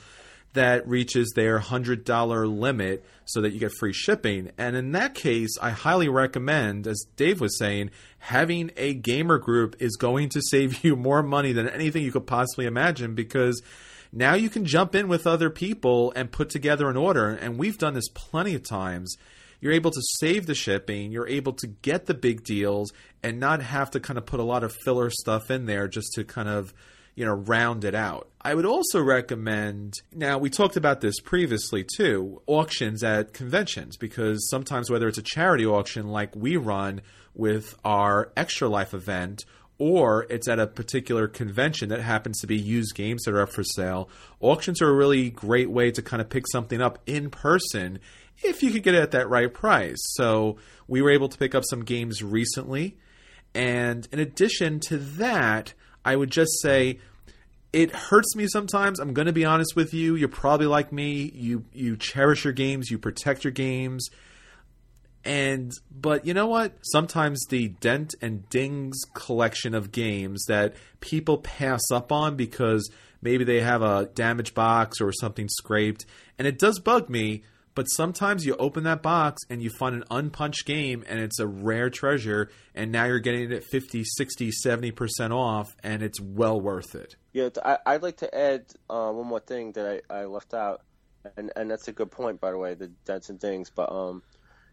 that 0.53 0.88
reaches 0.88 1.34
their 1.36 1.60
$100 1.60 2.60
limit 2.60 3.06
so 3.26 3.41
that 3.41 3.51
you 3.51 3.60
get 3.60 3.74
free 3.78 3.91
shipping. 3.91 4.51
And 4.58 4.76
in 4.76 4.91
that 4.93 5.14
case, 5.16 5.58
I 5.62 5.72
highly 5.72 6.08
recommend, 6.08 6.88
as 6.88 7.06
Dave 7.16 7.41
was 7.41 7.58
saying, 7.58 7.89
having 8.20 8.72
a 8.78 8.93
gamer 8.93 9.38
group 9.38 9.76
is 9.80 9.97
going 9.97 10.30
to 10.30 10.41
save 10.49 10.84
you 10.84 10.95
more 10.95 11.24
money 11.24 11.53
than 11.53 11.68
anything 11.68 12.03
you 12.03 12.12
could 12.12 12.28
possibly 12.28 12.68
imagine 12.68 13.16
because 13.16 13.62
now 14.14 14.36
you 14.36 14.49
can 14.49 14.66
jump 14.66 14.95
in 14.95 15.08
with 15.08 15.28
other 15.28 15.49
people 15.49 16.14
and 16.16 16.32
put 16.32 16.49
together 16.49 16.89
an 16.89 16.97
order. 16.97 17.30
And 17.30 17.58
we've 17.58 17.78
done 17.78 17.95
this 17.95 18.10
plenty 18.10 18.56
of 18.56 18.64
times. 18.64 19.18
You're 19.62 19.74
able 19.74 19.91
to 19.91 20.01
save 20.20 20.45
the 20.45 20.56
shipping, 20.56 21.12
you're 21.12 21.28
able 21.28 21.53
to 21.53 21.68
get 21.68 22.06
the 22.06 22.14
big 22.14 22.43
deals, 22.43 22.91
and 23.24 23.39
not 23.39 23.62
have 23.62 23.91
to 23.91 23.99
kind 23.99 24.18
of 24.18 24.26
put 24.26 24.39
a 24.39 24.43
lot 24.43 24.64
of 24.64 24.76
filler 24.84 25.10
stuff 25.10 25.49
in 25.49 25.66
there 25.66 25.88
just 25.88 26.14
to 26.14 26.24
kind 26.24 26.49
of 26.49 26.74
you 27.16 27.26
know, 27.26 27.34
round 27.34 27.86
it 27.86 27.95
out. 27.95 28.30
I 28.41 28.53
would 28.53 28.66
also 28.66 29.01
recommend, 29.01 29.93
now 30.14 30.38
we 30.38 30.49
talked 30.49 30.76
about 30.76 31.01
this 31.01 31.20
previously 31.22 31.84
too, 31.84 32.41
auctions 32.45 33.03
at 33.03 33.34
conventions, 33.34 33.97
because 33.97 34.49
sometimes 34.49 34.89
whether 34.89 35.08
it's 35.08 35.18
a 35.18 35.24
charity 35.24 35.66
auction 35.66 36.10
like 36.10 36.36
we 36.36 36.58
run 36.58 37.01
with 37.34 37.74
our 37.86 38.32
Extra 38.36 38.68
Life 38.68 38.93
event, 38.93 39.45
or 39.78 40.26
it's 40.30 40.47
at 40.47 40.60
a 40.60 40.68
particular 40.68 41.28
convention 41.28 41.89
that 41.89 42.01
happens 42.01 42.39
to 42.39 42.47
be 42.47 42.58
used 42.58 42.95
games 42.95 43.24
that 43.24 43.34
are 43.34 43.41
up 43.41 43.51
for 43.51 43.64
sale, 43.64 44.10
auctions 44.41 44.82
are 44.82 44.89
a 44.89 44.95
really 44.95 45.30
great 45.30 45.70
way 45.70 45.91
to 45.91 46.01
kind 46.01 46.22
of 46.22 46.30
pick 46.30 46.45
something 46.51 46.82
up 46.82 46.99
in 47.06 47.30
person 47.30 47.99
if 48.43 48.61
you 48.63 48.71
could 48.71 48.83
get 48.83 48.95
it 48.95 49.01
at 49.01 49.11
that 49.11 49.29
right 49.29 49.53
price. 49.53 49.99
So 50.15 50.57
we 50.88 51.01
were 51.01 51.11
able 51.11 51.29
to 51.29 51.38
pick 51.38 51.55
up 51.55 51.63
some 51.69 51.83
games 51.83 52.23
recently. 52.23 52.97
And 53.53 54.07
in 54.11 54.19
addition 54.19 54.79
to 54.81 54.97
that, 54.97 55.73
I 56.03 56.15
would 56.15 56.29
just 56.29 56.61
say 56.61 56.99
it 57.75 57.91
hurts 57.91 58.36
me 58.36 58.47
sometimes. 58.47 58.99
I'm 58.99 59.13
going 59.13 59.25
to 59.25 59.33
be 59.33 59.45
honest 59.45 59.75
with 59.75 59.93
you. 59.93 60.15
You're 60.15 60.29
probably 60.29 60.67
like 60.67 60.91
me. 60.91 61.31
You 61.33 61.65
you 61.73 61.97
cherish 61.97 62.43
your 62.43 62.53
games, 62.53 62.89
you 62.89 62.97
protect 62.97 63.43
your 63.43 63.51
games. 63.51 64.07
And 65.25 65.71
but 65.91 66.25
you 66.25 66.33
know 66.33 66.47
what? 66.47 66.77
Sometimes 66.83 67.43
the 67.49 67.69
dent 67.69 68.13
and 68.21 68.47
dings 68.49 69.01
collection 69.13 69.73
of 69.73 69.91
games 69.91 70.45
that 70.47 70.75
people 70.99 71.39
pass 71.39 71.81
up 71.91 72.11
on 72.11 72.36
because 72.36 72.89
maybe 73.21 73.43
they 73.43 73.59
have 73.59 73.81
a 73.81 74.09
damaged 74.13 74.53
box 74.53 75.01
or 75.01 75.11
something 75.11 75.49
scraped, 75.49 76.05
and 76.38 76.47
it 76.47 76.59
does 76.59 76.79
bug 76.79 77.09
me 77.09 77.43
but 77.76 77.84
sometimes 77.86 78.45
you 78.45 78.55
open 78.55 78.84
that 78.86 79.03
box 79.03 79.43
and 79.49 79.61
you 79.61 79.69
find 79.69 79.95
an 79.95 80.05
unpunched 80.09 80.65
game 80.65 81.03
and 81.07 81.19
it's 81.19 81.39
a 81.39 81.45
rare 81.45 81.89
treasure 81.89 82.49
and 82.73 82.91
now 82.91 83.03
you're 83.05 83.19
getting 83.19 83.43
it 83.43 83.51
at 83.51 83.63
50, 83.65 84.03
60, 84.03 84.51
70% 84.65 85.32
off 85.32 85.67
and 85.84 86.01
it's 86.01 86.19
well 86.19 86.59
worth 86.59 86.95
it. 86.95 87.15
Yeah, 87.34 87.49
I, 87.63 87.93
would 87.93 88.03
like 88.03 88.17
to 88.17 88.34
add 88.34 88.65
uh, 88.89 89.11
one 89.11 89.28
more 89.28 89.41
thing 89.41 89.73
that 89.73 90.01
I, 90.09 90.21
I 90.21 90.26
left 90.26 90.53
out. 90.53 90.82
And, 91.36 91.51
and 91.55 91.69
that's 91.69 91.88
a 91.88 91.91
good 91.91 92.11
point, 92.11 92.39
by 92.39 92.51
the 92.51 92.57
way, 92.57 92.76
the 92.76 92.88
dents 93.05 93.30
and 93.30 93.41
things. 93.41 93.69
But 93.69 93.91
um, 93.91 94.23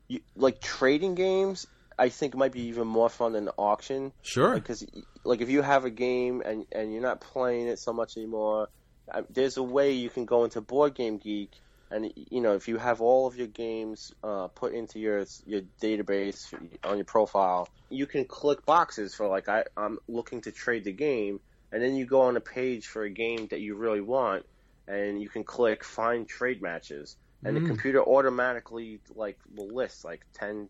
you, 0.07 0.21
like 0.37 0.61
trading 0.61 1.15
games, 1.15 1.67
I 1.99 2.09
think 2.09 2.37
might 2.37 2.53
be 2.53 2.69
even 2.69 2.87
more 2.87 3.09
fun 3.09 3.33
than 3.33 3.49
auction. 3.59 4.13
Sure. 4.23 4.55
Because 4.55 4.87
like 5.25 5.41
if 5.41 5.49
you 5.49 5.63
have 5.63 5.85
a 5.85 5.91
game 5.91 6.43
and 6.45 6.67
and 6.71 6.93
you're 6.93 7.03
not 7.03 7.21
playing 7.21 7.69
it 7.69 7.79
so 7.79 7.93
much 7.93 8.17
anymore, 8.17 8.69
there's 9.31 9.57
a 9.57 9.63
way 9.63 9.93
you 9.93 10.11
can 10.11 10.27
go 10.27 10.45
into 10.45 10.61
Board 10.61 10.95
Game 10.95 11.19
Geek 11.19 11.53
and 11.93 12.11
you 12.17 12.41
know 12.41 12.55
if 12.55 12.67
you 12.67 12.79
have 12.79 13.01
all 13.01 13.27
of 13.27 13.37
your 13.37 13.47
games 13.47 14.13
uh, 14.25 14.49
put 14.49 14.73
into 14.73 14.99
your 14.99 15.25
your 15.47 15.61
database 15.81 16.53
on 16.83 16.97
your 16.97 17.05
profile, 17.05 17.69
you 17.91 18.07
can 18.07 18.25
click 18.25 18.65
boxes 18.65 19.15
for 19.15 19.29
like 19.29 19.49
I, 19.49 19.65
I'm 19.77 19.99
looking 20.09 20.41
to 20.43 20.53
trade 20.53 20.85
the 20.85 20.93
game, 20.93 21.39
and 21.71 21.83
then 21.83 21.95
you 21.95 22.07
go 22.07 22.23
on 22.23 22.37
a 22.37 22.41
page 22.41 22.87
for 22.87 23.03
a 23.03 23.11
game 23.11 23.47
that 23.49 23.61
you 23.61 23.75
really 23.77 24.01
want, 24.01 24.47
and 24.89 25.21
you 25.21 25.29
can 25.29 25.45
click 25.45 25.85
find 25.85 26.27
trade 26.27 26.63
matches, 26.63 27.17
and 27.45 27.57
mm. 27.57 27.61
the 27.61 27.67
computer 27.69 28.03
automatically 28.03 29.01
like 29.15 29.39
will 29.55 29.69
list 29.69 30.05
like 30.05 30.25
10, 30.35 30.69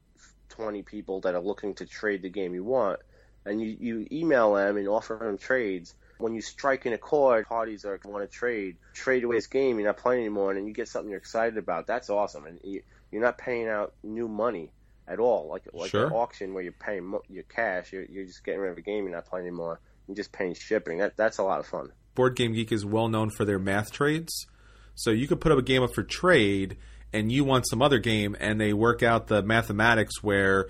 20 0.49 0.83
people 0.83 1.21
that 1.21 1.35
are 1.35 1.41
looking 1.41 1.75
to 1.75 1.87
trade 1.87 2.23
the 2.23 2.31
game 2.31 2.53
you 2.53 2.65
want, 2.65 2.99
and 3.47 3.63
you 3.63 3.77
you 3.79 4.07
email 4.11 4.55
them 4.55 4.77
and 4.77 4.89
offer 4.89 5.17
them 5.23 5.39
trades 5.39 5.95
when 6.23 6.35
you 6.35 6.41
strike 6.41 6.87
in 6.87 6.93
a 6.93 6.99
chord, 6.99 7.47
parties 7.47 7.85
are 7.85 7.99
want 8.05 8.29
to 8.29 8.35
trade, 8.35 8.77
trade 8.95 9.25
away 9.25 9.37
this 9.37 9.49
game. 9.49 9.79
You're 9.79 9.89
not 9.89 9.99
playing 9.99 10.21
anymore, 10.21 10.53
and 10.53 10.67
you 10.67 10.73
get 10.73 10.89
something 10.89 11.11
you're 11.11 11.19
excited 11.19 11.59
about. 11.59 11.87
That's 11.87 12.09
awesome, 12.09 12.47
and 12.47 12.61
you, 12.63 12.83
are 13.13 13.21
not 13.21 13.39
paying 13.39 13.69
out 13.69 13.93
new 14.03 14.29
money 14.29 14.71
at 15.09 15.19
all, 15.19 15.49
like 15.49 15.65
like 15.73 15.91
sure. 15.91 16.07
an 16.07 16.13
auction 16.13 16.55
where 16.55 16.63
you're 16.63 16.73
paying 16.73 17.13
your 17.29 17.43
cash. 17.45 17.93
You're, 17.93 18.05
you're 18.05 18.25
just 18.25 18.45
getting 18.45 18.61
rid 18.61 18.73
of 18.73 18.79
a 18.79 18.83
game. 18.83 19.05
You're 19.05 19.15
not 19.15 19.27
playing 19.27 19.47
anymore. 19.47 19.81
You're 20.07 20.17
just 20.17 20.33
paying 20.33 20.55
shipping. 20.55 20.99
That 20.99 21.17
that's 21.17 21.39
a 21.39 21.43
lot 21.43 21.61
of 21.61 21.67
fun. 21.67 21.91
Board 22.15 22.37
Game 22.37 22.53
Geek 22.53 22.73
is 22.73 22.85
well 22.85 23.09
known 23.09 23.31
for 23.31 23.45
their 23.45 23.59
math 23.59 23.91
trades, 23.91 24.47
so 24.95 25.11
you 25.11 25.27
could 25.27 25.41
put 25.41 25.51
up 25.51 25.59
a 25.59 25.63
game 25.63 25.83
up 25.83 25.95
for 25.95 26.05
trade, 26.05 26.77
and 27.13 27.33
you 27.33 27.45
want 27.45 27.69
some 27.69 27.83
other 27.83 27.99
game, 27.99 28.37
and 28.39 28.61
they 28.61 28.73
work 28.73 29.03
out 29.03 29.27
the 29.27 29.43
mathematics 29.43 30.23
where 30.23 30.69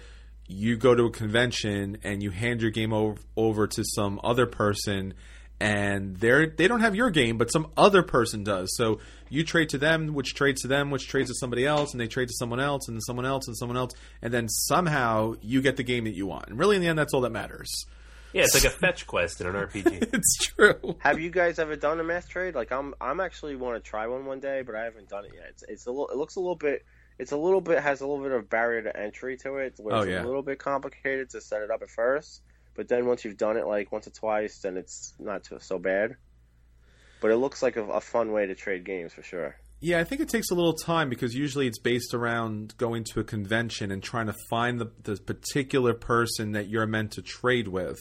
you 0.48 0.76
go 0.76 0.94
to 0.94 1.04
a 1.04 1.10
convention 1.10 1.98
and 2.02 2.22
you 2.22 2.30
hand 2.30 2.60
your 2.60 2.70
game 2.70 2.92
over, 2.92 3.20
over 3.36 3.66
to 3.66 3.82
some 3.94 4.20
other 4.22 4.46
person 4.46 5.14
and 5.60 6.16
they're 6.16 6.46
they 6.46 6.68
don't 6.68 6.80
have 6.80 6.94
your 6.94 7.10
game, 7.10 7.38
but 7.38 7.52
some 7.52 7.68
other 7.76 8.02
person 8.02 8.44
does. 8.44 8.74
So 8.76 8.98
you 9.28 9.44
trade 9.44 9.70
to 9.70 9.78
them, 9.78 10.14
which 10.14 10.34
trades 10.34 10.62
to 10.62 10.68
them, 10.68 10.90
which 10.90 11.08
trades 11.08 11.30
to 11.30 11.34
somebody 11.34 11.64
else, 11.64 11.92
and 11.92 12.00
they 12.00 12.08
trade 12.08 12.28
to 12.28 12.34
someone 12.34 12.60
else, 12.60 12.88
and 12.88 13.00
someone 13.02 13.26
else, 13.26 13.46
and 13.46 13.56
someone 13.56 13.76
else, 13.76 13.92
and 14.20 14.32
then 14.32 14.48
somehow 14.48 15.34
you 15.40 15.62
get 15.62 15.76
the 15.76 15.82
game 15.82 16.04
that 16.04 16.14
you 16.14 16.26
want. 16.26 16.48
And 16.48 16.58
really, 16.58 16.76
in 16.76 16.82
the 16.82 16.88
end, 16.88 16.98
that's 16.98 17.14
all 17.14 17.22
that 17.22 17.32
matters. 17.32 17.86
Yeah, 18.32 18.42
it's 18.42 18.54
like 18.54 18.64
a 18.64 18.70
fetch 18.70 19.06
quest 19.06 19.40
in 19.40 19.46
an 19.46 19.54
RPG. 19.54 20.08
it's 20.14 20.36
true. 20.38 20.96
Have 21.00 21.20
you 21.20 21.30
guys 21.30 21.58
ever 21.58 21.76
done 21.76 22.00
a 22.00 22.04
math 22.04 22.28
trade? 22.28 22.54
Like 22.54 22.72
I'm, 22.72 22.94
I'm 23.00 23.20
actually 23.20 23.56
want 23.56 23.82
to 23.82 23.88
try 23.88 24.06
one 24.06 24.24
one 24.24 24.40
day, 24.40 24.62
but 24.62 24.74
I 24.74 24.84
haven't 24.84 25.08
done 25.08 25.26
it 25.26 25.32
yet. 25.34 25.46
It's, 25.50 25.62
it's 25.68 25.86
a 25.86 25.90
little, 25.90 26.08
it 26.08 26.16
looks 26.16 26.36
a 26.36 26.40
little 26.40 26.56
bit, 26.56 26.84
it's 27.18 27.32
a 27.32 27.36
little 27.36 27.60
bit 27.60 27.80
has 27.80 28.00
a 28.00 28.06
little 28.06 28.22
bit 28.22 28.32
of 28.32 28.48
barrier 28.48 28.82
to 28.82 28.96
entry 28.96 29.36
to 29.38 29.56
it, 29.56 29.74
where 29.78 29.94
oh, 29.94 30.00
it's 30.00 30.10
yeah. 30.10 30.24
a 30.24 30.26
little 30.26 30.42
bit 30.42 30.58
complicated 30.58 31.30
to 31.30 31.40
set 31.40 31.62
it 31.62 31.70
up 31.70 31.82
at 31.82 31.90
first. 31.90 32.42
But 32.74 32.88
then 32.88 33.06
once 33.06 33.24
you've 33.24 33.36
done 33.36 33.56
it 33.56 33.66
like 33.66 33.92
once 33.92 34.06
or 34.06 34.10
twice, 34.10 34.60
then 34.60 34.76
it's 34.76 35.14
not 35.18 35.46
so 35.60 35.78
bad. 35.78 36.16
But 37.20 37.30
it 37.30 37.36
looks 37.36 37.62
like 37.62 37.76
a, 37.76 37.84
a 37.84 38.00
fun 38.00 38.32
way 38.32 38.46
to 38.46 38.54
trade 38.54 38.84
games 38.84 39.12
for 39.12 39.22
sure. 39.22 39.56
Yeah, 39.80 39.98
I 39.98 40.04
think 40.04 40.20
it 40.20 40.28
takes 40.28 40.50
a 40.50 40.54
little 40.54 40.74
time 40.74 41.08
because 41.08 41.34
usually 41.34 41.66
it's 41.66 41.80
based 41.80 42.14
around 42.14 42.76
going 42.78 43.02
to 43.04 43.20
a 43.20 43.24
convention 43.24 43.90
and 43.90 44.00
trying 44.00 44.26
to 44.26 44.34
find 44.48 44.80
the, 44.80 44.92
the 45.02 45.16
particular 45.16 45.92
person 45.92 46.52
that 46.52 46.68
you're 46.68 46.86
meant 46.86 47.12
to 47.12 47.22
trade 47.22 47.66
with, 47.66 47.98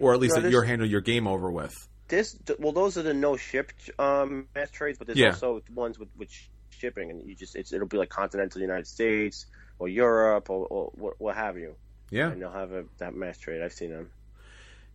or 0.00 0.12
at 0.14 0.18
least 0.18 0.34
that 0.34 0.50
you're 0.50 0.64
handling 0.64 0.90
your 0.90 1.00
game 1.00 1.28
over 1.28 1.48
with. 1.48 1.72
This 2.08 2.36
well, 2.58 2.72
those 2.72 2.98
are 2.98 3.02
the 3.02 3.14
no 3.14 3.36
ship 3.36 3.72
um, 4.00 4.48
math 4.54 4.72
trades, 4.72 4.98
but 4.98 5.06
there's 5.06 5.18
yeah. 5.18 5.28
also 5.28 5.62
ones 5.72 5.96
with, 5.96 6.08
with 6.16 6.28
shipping, 6.70 7.10
and 7.10 7.22
you 7.22 7.36
just 7.36 7.54
it'll 7.54 7.86
be 7.86 7.96
like 7.96 8.08
continental 8.08 8.60
United 8.60 8.88
States 8.88 9.46
or 9.78 9.88
Europe 9.88 10.50
or, 10.50 10.66
or 10.66 10.90
what, 10.94 11.14
what 11.20 11.36
have 11.36 11.56
you. 11.56 11.76
Yeah, 12.12 12.30
and 12.30 12.40
they'll 12.40 12.52
have 12.52 12.72
a, 12.72 12.84
that 12.98 13.14
math 13.14 13.40
trade. 13.40 13.62
I've 13.62 13.72
seen 13.72 13.90
them. 13.90 14.10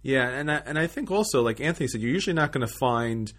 Yeah, 0.04 0.30
and 0.30 0.52
I, 0.52 0.62
and 0.66 0.78
I 0.78 0.86
think 0.88 1.10
also, 1.10 1.42
like 1.42 1.60
Anthony 1.60 1.88
said, 1.88 2.00
you're 2.00 2.12
usually 2.12 2.36
not 2.36 2.52
going 2.52 2.66
to 2.66 2.74
find 2.80 3.34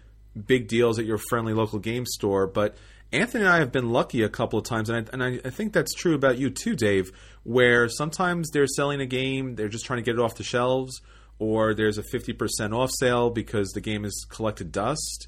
big 0.45 0.67
deals 0.67 0.99
at 0.99 1.05
your 1.05 1.17
friendly 1.17 1.53
local 1.53 1.79
game 1.79 2.05
store, 2.05 2.45
but 2.45 2.75
Anthony 3.11 3.45
and 3.45 3.51
I 3.51 3.59
have 3.59 3.71
been 3.71 3.89
lucky 3.89 4.21
a 4.21 4.29
couple 4.29 4.59
of 4.59 4.65
times, 4.65 4.89
and 4.89 5.09
I, 5.09 5.11
and 5.13 5.23
I, 5.23 5.47
I 5.47 5.49
think 5.49 5.73
that's 5.73 5.93
true 5.93 6.13
about 6.13 6.37
you 6.37 6.49
too, 6.49 6.75
Dave. 6.75 7.11
Where 7.43 7.87
sometimes 7.89 8.49
they're 8.51 8.67
selling 8.67 8.99
a 8.99 9.05
game, 9.05 9.55
they're 9.55 9.69
just 9.69 9.85
trying 9.85 9.97
to 9.97 10.03
get 10.03 10.15
it 10.15 10.21
off 10.21 10.35
the 10.35 10.43
shelves, 10.43 11.01
or 11.39 11.73
there's 11.73 11.97
a 11.97 12.03
fifty 12.03 12.33
percent 12.33 12.73
off 12.73 12.91
sale 12.91 13.29
because 13.29 13.69
the 13.69 13.81
game 13.81 14.03
has 14.03 14.25
collected 14.29 14.71
dust. 14.71 15.27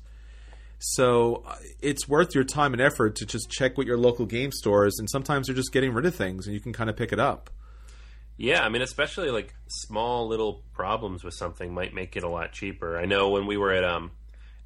So 0.77 1.43
uh, 1.47 1.55
it's 1.79 2.07
worth 2.07 2.35
your 2.35 2.43
time 2.43 2.73
and 2.73 2.81
effort 2.81 3.15
to 3.15 3.25
just 3.25 3.49
check 3.49 3.77
with 3.77 3.87
your 3.87 3.97
local 3.97 4.25
game 4.25 4.51
stores, 4.51 4.97
and 4.99 5.09
sometimes 5.09 5.47
they're 5.47 5.55
just 5.55 5.71
getting 5.71 5.93
rid 5.93 6.05
of 6.05 6.13
things, 6.13 6.45
and 6.45 6.53
you 6.53 6.59
can 6.59 6.73
kind 6.73 6.89
of 6.89 6.97
pick 6.97 7.13
it 7.13 7.19
up. 7.19 7.49
Yeah, 8.41 8.63
I 8.63 8.69
mean, 8.69 8.81
especially 8.81 9.29
like 9.29 9.53
small 9.67 10.27
little 10.27 10.63
problems 10.73 11.23
with 11.23 11.35
something 11.35 11.71
might 11.71 11.93
make 11.93 12.15
it 12.15 12.23
a 12.23 12.27
lot 12.27 12.53
cheaper. 12.53 12.97
I 12.97 13.05
know 13.05 13.29
when 13.29 13.45
we 13.45 13.55
were 13.55 13.71
at 13.71 13.83
um, 13.83 14.09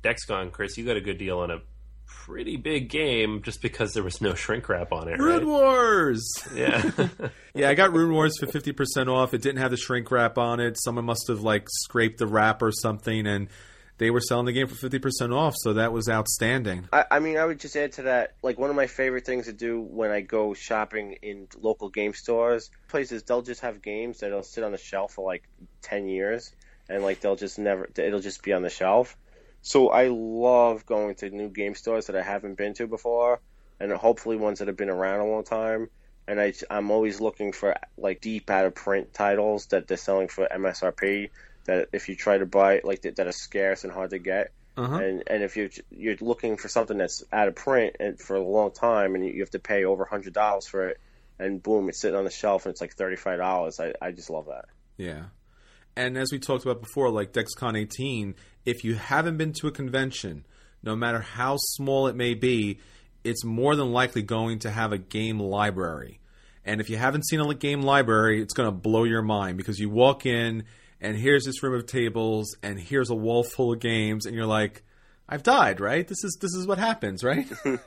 DexCon, 0.02 0.54
Chris, 0.54 0.78
you 0.78 0.86
got 0.86 0.96
a 0.96 1.02
good 1.02 1.18
deal 1.18 1.40
on 1.40 1.52
a 1.52 1.60
pretty 2.06 2.56
big 2.56 2.90
game 2.90 3.42
just 3.42 3.62
because 3.62 3.92
there 3.92 4.02
was 4.02 4.22
no 4.22 4.34
shrink 4.34 4.70
wrap 4.70 4.94
on 4.94 5.10
it. 5.10 5.20
Rune 5.20 5.40
right? 5.40 5.46
Wars. 5.46 6.26
Yeah, 6.56 6.90
yeah, 7.54 7.70
I 7.70 7.74
got 7.74 7.92
Rune 7.92 8.14
Wars 8.14 8.38
for 8.40 8.48
fifty 8.48 8.72
percent 8.72 9.10
off. 9.10 9.34
It 9.34 9.42
didn't 9.42 9.60
have 9.60 9.72
the 9.72 9.78
shrink 9.78 10.10
wrap 10.10 10.38
on 10.38 10.62
it. 10.62 10.78
Someone 10.82 11.04
must 11.04 11.28
have 11.28 11.42
like 11.42 11.68
scraped 11.70 12.20
the 12.20 12.28
wrap 12.28 12.62
or 12.62 12.72
something, 12.72 13.28
and 13.28 13.50
they 13.98 14.12
were 14.12 14.20
selling 14.20 14.46
the 14.46 14.52
game 14.52 14.68
for 14.68 14.76
50% 14.76 15.34
off, 15.34 15.56
so 15.58 15.74
that 15.74 15.92
was 15.94 16.10
outstanding. 16.10 16.88
I, 16.92 17.06
I, 17.12 17.20
mean, 17.20 17.38
I 17.38 17.46
would 17.46 17.60
just 17.60 17.76
add 17.76 17.94
to 17.94 18.04
that, 18.04 18.36
like, 18.42 18.60
one 18.60 18.70
of 18.70 18.76
my 18.76 18.88
favorite 18.88 19.26
things 19.26 19.46
to 19.46 19.54
do 19.54 19.80
when 19.80 20.12
I 20.12 20.22
go 20.22 20.54
shopping 20.54 21.18
in 21.22 21.48
local 21.60 21.90
game 21.90 22.14
stores, 22.14 22.70
places, 22.88 23.24
they'll 23.24 23.42
just 23.42 23.62
have 23.62 23.82
games 23.82 24.20
that'll 24.20 24.44
sit 24.44 24.64
on 24.64 24.72
the 24.72 24.78
shelf 24.78 25.14
for 25.14 25.26
like 25.26 25.44
10 25.84 26.08
years, 26.08 26.52
and, 26.90 27.04
like, 27.04 27.22
they'll 27.22 27.38
just 27.38 27.58
never, 27.58 27.90
it'll 27.98 28.20
just 28.20 28.44
be 28.44 28.54
on 28.54 28.62
the 28.62 28.70
shelf. 28.70 29.16
So 29.62 29.90
I 29.90 30.10
love 30.10 30.86
going 30.86 31.16
to 31.16 31.30
new 31.30 31.50
game 31.50 31.74
stores 31.74 32.08
that 32.08 32.16
I 32.16 32.22
haven't 32.22 32.56
been 32.56 32.74
to 32.76 32.88
before, 32.88 33.40
and 33.80 33.92
hopefully 33.92 34.38
ones 34.38 34.60
that 34.60 34.68
have 34.68 34.78
been 34.78 34.90
around 34.90 35.22
a 35.22 35.26
long 35.26 35.44
time, 35.44 35.90
and 36.28 36.40
I 36.40 36.54
I'm 36.70 36.92
always 36.92 37.20
looking 37.20 37.52
for 37.52 37.76
like 37.98 38.22
deep 38.22 38.50
out 38.50 38.66
of 38.66 38.76
print 38.76 39.14
titles 39.14 39.68
that 39.68 39.88
they're 39.88 39.98
selling 39.98 40.28
for 40.28 40.48
MSRP. 40.48 41.30
That 41.66 41.90
if 41.94 42.10
you 42.10 42.16
try 42.16 42.38
to 42.38 42.46
buy 42.46 42.82
like 42.84 43.02
that, 43.02 43.18
that 43.18 43.28
are 43.28 43.32
scarce 43.32 43.84
and 43.84 43.94
hard 43.94 44.12
to 44.12 44.20
get. 44.20 44.52
Uh-huh. 44.78 44.96
And 44.96 45.24
and 45.28 45.44
if 45.44 45.56
you're 45.56 45.70
you're 45.90 46.18
looking 46.20 46.58
for 46.58 46.68
something 46.68 46.98
that's 46.98 47.24
out 47.32 47.48
of 47.48 47.56
print 47.56 47.96
and 48.00 48.20
for 48.20 48.36
a 48.36 48.44
long 48.44 48.72
time, 48.72 49.16
and 49.16 49.26
you 49.26 49.40
have 49.42 49.52
to 49.52 49.60
pay 49.60 49.86
over 49.86 50.06
hundred 50.06 50.34
dollars 50.34 50.68
for 50.68 50.90
it, 50.90 51.00
and 51.40 51.62
boom, 51.64 51.90
it's 51.90 52.00
sitting 52.00 52.18
on 52.18 52.26
the 52.26 52.32
shelf 52.32 52.66
and 52.66 52.72
it's 52.72 52.82
like 52.82 52.94
thirty 52.94 53.16
five 53.16 53.40
dollars. 53.40 53.80
I 53.80 53.94
I 54.02 54.12
just 54.12 54.30
love 54.30 54.48
that. 54.48 54.66
Yeah. 54.98 55.26
And 55.98 56.18
as 56.18 56.32
we 56.32 56.40
talked 56.40 56.66
about 56.66 56.82
before, 56.82 57.10
like 57.10 57.32
DexCon 57.32 57.80
18, 57.80 58.36
if 58.66 58.84
you 58.84 58.96
haven't 58.96 59.38
been 59.38 59.54
to 59.54 59.68
a 59.68 59.72
convention, 59.72 60.46
no 60.84 60.94
matter 60.94 61.22
how 61.22 61.56
small 61.58 62.08
it 62.08 62.18
may 62.18 62.34
be, 62.34 62.80
it's 63.24 63.46
more 63.46 63.78
than 63.78 63.92
likely 63.94 64.22
going 64.22 64.60
to 64.60 64.72
have 64.72 64.92
a 64.92 64.98
game 64.98 65.40
library. 65.40 66.20
And 66.66 66.82
if 66.82 66.90
you 66.90 66.98
haven't 66.98 67.26
seen 67.28 67.40
a 67.40 67.54
game 67.54 67.82
library, 67.82 68.42
it's 68.42 68.54
going 68.54 68.68
to 68.68 68.72
blow 68.72 69.04
your 69.04 69.22
mind 69.22 69.58
because 69.58 69.80
you 69.80 69.90
walk 69.90 70.26
in 70.26 70.66
and 71.06 71.16
here's 71.16 71.46
this 71.46 71.62
room 71.62 71.76
of 71.76 71.86
tables 71.86 72.58
and 72.64 72.80
here's 72.80 73.12
a 73.12 73.16
wall 73.16 73.44
full 73.44 73.74
of 73.74 73.80
games 73.80 74.26
and 74.26 74.36
you're 74.36 74.48
like, 74.48 74.84
I've 75.30 75.44
died, 75.44 75.80
right? 75.80 76.08
This 76.08 76.24
is 76.24 76.38
this 76.42 76.54
is 76.54 76.68
what 76.68 76.78
happens, 76.78 77.24
right? 77.24 77.48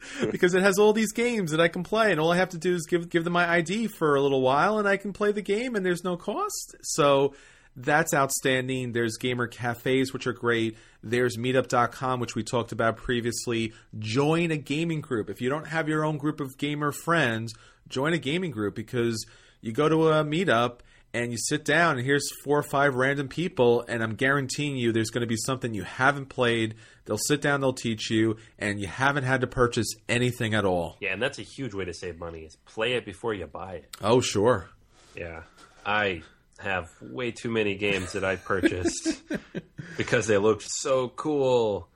because 0.30 0.54
it 0.54 0.62
has 0.62 0.78
all 0.78 0.92
these 0.92 1.12
games 1.12 1.50
that 1.50 1.60
I 1.60 1.68
can 1.68 1.84
play, 1.84 2.10
and 2.10 2.20
all 2.20 2.32
I 2.32 2.36
have 2.36 2.48
to 2.50 2.58
do 2.58 2.74
is 2.74 2.86
give 2.86 3.08
give 3.08 3.24
them 3.24 3.34
my 3.34 3.48
ID 3.48 3.86
for 3.86 4.16
a 4.16 4.20
little 4.20 4.40
while, 4.40 4.78
and 4.78 4.88
I 4.88 4.96
can 4.96 5.12
play 5.12 5.30
the 5.30 5.42
game, 5.42 5.76
and 5.76 5.86
there's 5.86 6.02
no 6.02 6.16
cost. 6.16 6.74
So 6.82 7.34
that's 7.76 8.12
outstanding. 8.12 8.92
There's 8.92 9.16
gamer 9.16 9.46
cafes, 9.46 10.12
which 10.12 10.26
are 10.26 10.32
great. 10.32 10.76
There's 11.00 11.36
meetup.com, 11.36 12.18
which 12.18 12.34
we 12.34 12.42
talked 12.42 12.72
about 12.72 12.96
previously. 12.96 13.72
Join 13.98 14.50
a 14.50 14.56
gaming 14.56 15.00
group. 15.00 15.30
If 15.30 15.40
you 15.40 15.48
don't 15.48 15.68
have 15.68 15.88
your 15.88 16.04
own 16.04 16.18
group 16.18 16.40
of 16.40 16.58
gamer 16.58 16.90
friends, 16.90 17.54
join 17.88 18.12
a 18.12 18.18
gaming 18.18 18.50
group 18.50 18.74
because 18.74 19.24
you 19.60 19.70
go 19.70 19.88
to 19.88 20.08
a 20.08 20.24
meetup 20.24 20.80
and 21.14 21.32
you 21.32 21.38
sit 21.38 21.64
down 21.64 21.96
and 21.96 22.04
here's 22.06 22.28
four 22.44 22.58
or 22.58 22.62
five 22.62 22.94
random 22.94 23.28
people 23.28 23.84
and 23.88 24.02
i'm 24.02 24.14
guaranteeing 24.14 24.76
you 24.76 24.92
there's 24.92 25.10
going 25.10 25.22
to 25.22 25.26
be 25.26 25.36
something 25.36 25.72
you 25.74 25.82
haven't 25.82 26.26
played 26.26 26.74
they'll 27.06 27.16
sit 27.16 27.40
down 27.40 27.60
they'll 27.60 27.72
teach 27.72 28.10
you 28.10 28.36
and 28.58 28.80
you 28.80 28.86
haven't 28.86 29.24
had 29.24 29.40
to 29.40 29.46
purchase 29.46 29.86
anything 30.08 30.54
at 30.54 30.64
all 30.64 30.96
Yeah, 31.00 31.12
and 31.14 31.22
that's 31.22 31.38
a 31.38 31.42
huge 31.42 31.72
way 31.74 31.84
to 31.86 31.94
save 31.94 32.18
money 32.18 32.40
is 32.40 32.56
play 32.66 32.92
it 32.94 33.04
before 33.04 33.32
you 33.34 33.46
buy 33.46 33.74
it. 33.76 33.96
oh 34.02 34.20
sure 34.20 34.68
Yeah. 35.16 35.42
I 35.86 36.22
have 36.58 36.88
way 37.00 37.30
too 37.30 37.50
many 37.50 37.76
games 37.76 38.12
that 38.12 38.24
I 38.24 38.36
purchased 38.36 39.22
because 39.96 40.26
they 40.26 40.36
looked 40.38 40.64
so 40.68 41.08
cool 41.08 41.88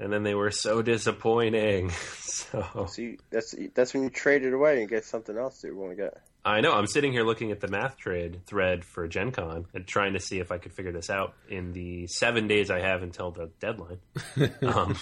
and 0.00 0.12
then 0.12 0.22
they 0.22 0.34
were 0.34 0.50
so 0.50 0.82
disappointing. 0.82 1.92
So 2.50 2.86
See, 2.86 3.18
that's 3.30 3.54
that's 3.74 3.94
when 3.94 4.02
you 4.02 4.10
trade 4.10 4.44
it 4.44 4.52
away 4.52 4.80
and 4.80 4.88
get 4.88 5.04
something 5.04 5.36
else 5.36 5.60
that 5.60 5.68
you 5.68 5.76
want 5.76 5.92
to 5.92 5.96
get. 5.96 6.20
I 6.44 6.60
know 6.62 6.72
I'm 6.72 6.86
sitting 6.86 7.12
here 7.12 7.22
looking 7.22 7.52
at 7.52 7.60
the 7.60 7.68
math 7.68 7.96
trade 7.96 8.40
thread 8.46 8.84
for 8.84 9.06
Gen 9.06 9.30
Con 9.30 9.66
and 9.74 9.86
trying 9.86 10.14
to 10.14 10.20
see 10.20 10.40
if 10.40 10.50
I 10.50 10.58
could 10.58 10.72
figure 10.72 10.90
this 10.90 11.10
out 11.10 11.34
in 11.48 11.72
the 11.72 12.06
seven 12.06 12.48
days 12.48 12.70
I 12.70 12.80
have 12.80 13.02
until 13.02 13.30
the 13.30 13.50
deadline. 13.60 13.98
um, 14.62 14.96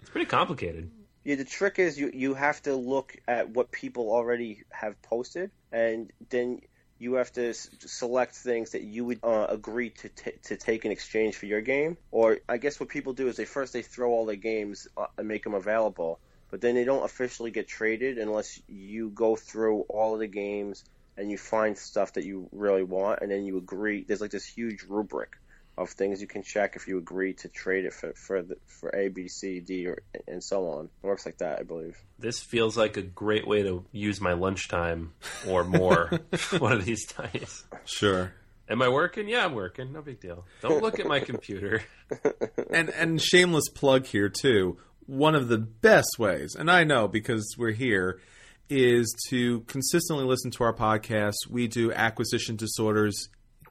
it's 0.00 0.10
pretty 0.10 0.26
complicated. 0.26 0.90
Yeah, 1.24 1.34
the 1.34 1.44
trick 1.44 1.78
is 1.78 1.98
you 1.98 2.10
you 2.14 2.34
have 2.34 2.62
to 2.62 2.74
look 2.76 3.16
at 3.26 3.50
what 3.50 3.72
people 3.72 4.10
already 4.10 4.62
have 4.70 5.00
posted, 5.02 5.50
and 5.72 6.12
then 6.30 6.60
you 6.98 7.14
have 7.14 7.32
to 7.32 7.50
s- 7.50 7.68
select 7.80 8.34
things 8.34 8.70
that 8.70 8.82
you 8.82 9.04
would 9.04 9.20
uh, 9.22 9.46
agree 9.48 9.90
to 9.90 10.08
t- 10.08 10.32
to 10.44 10.56
take 10.56 10.84
in 10.84 10.92
exchange 10.92 11.36
for 11.36 11.46
your 11.46 11.60
game. 11.60 11.96
Or 12.10 12.38
I 12.48 12.58
guess 12.58 12.80
what 12.80 12.88
people 12.88 13.12
do 13.12 13.28
is 13.28 13.36
they 13.36 13.44
first 13.44 13.72
they 13.72 13.82
throw 13.82 14.10
all 14.10 14.26
their 14.26 14.36
games 14.36 14.86
uh, 14.96 15.06
and 15.18 15.28
make 15.28 15.44
them 15.44 15.54
available, 15.54 16.20
but 16.50 16.60
then 16.60 16.74
they 16.74 16.84
don't 16.84 17.04
officially 17.04 17.50
get 17.50 17.68
traded 17.68 18.18
unless 18.18 18.60
you 18.66 19.10
go 19.10 19.36
through 19.36 19.82
all 19.88 20.14
of 20.14 20.20
the 20.20 20.26
games 20.28 20.84
and 21.16 21.30
you 21.30 21.38
find 21.38 21.76
stuff 21.78 22.12
that 22.14 22.24
you 22.24 22.48
really 22.52 22.82
want, 22.84 23.20
and 23.22 23.30
then 23.30 23.44
you 23.44 23.56
agree. 23.58 24.04
There's 24.06 24.20
like 24.20 24.30
this 24.30 24.46
huge 24.46 24.82
rubric 24.88 25.30
of 25.78 25.90
things 25.90 26.20
you 26.20 26.26
can 26.26 26.42
check 26.42 26.76
if 26.76 26.88
you 26.88 26.98
agree 26.98 27.34
to 27.34 27.48
trade 27.48 27.84
it 27.84 27.92
for 27.92 28.12
for 28.14 28.42
the, 28.42 28.56
for 28.66 28.94
A, 28.94 29.08
B, 29.08 29.28
C, 29.28 29.60
D, 29.60 29.86
or 29.86 30.02
and 30.26 30.42
so 30.42 30.68
on. 30.68 30.86
It 30.86 31.06
works 31.06 31.26
like 31.26 31.38
that, 31.38 31.58
I 31.58 31.62
believe. 31.62 31.96
This 32.18 32.40
feels 32.40 32.76
like 32.76 32.96
a 32.96 33.02
great 33.02 33.46
way 33.46 33.62
to 33.62 33.84
use 33.92 34.20
my 34.20 34.32
lunchtime 34.32 35.12
or 35.46 35.64
more 35.64 36.20
one 36.58 36.72
of 36.72 36.84
these 36.84 37.06
days. 37.06 37.64
sure 37.84 38.32
Am 38.68 38.82
I 38.82 38.88
working? 38.88 39.28
Yeah, 39.28 39.44
I'm 39.44 39.54
working. 39.54 39.92
No 39.92 40.02
big 40.02 40.20
deal. 40.20 40.44
Don't 40.60 40.82
look 40.82 40.98
at 40.98 41.06
my 41.06 41.20
computer. 41.20 41.84
and 42.70 42.90
and 42.90 43.22
shameless 43.22 43.68
plug 43.68 44.06
here 44.06 44.28
too. 44.28 44.78
One 45.06 45.36
of 45.36 45.46
the 45.48 45.58
best 45.58 46.18
ways, 46.18 46.56
and 46.56 46.68
I 46.68 46.82
know 46.82 47.06
because 47.06 47.54
we're 47.56 47.70
here, 47.70 48.20
is 48.68 49.14
to 49.28 49.60
consistently 49.62 50.24
listen 50.24 50.50
to 50.52 50.64
our 50.64 50.74
podcast. 50.74 51.34
We 51.48 51.68
do 51.68 51.92
acquisition 51.92 52.56
disorders 52.56 53.28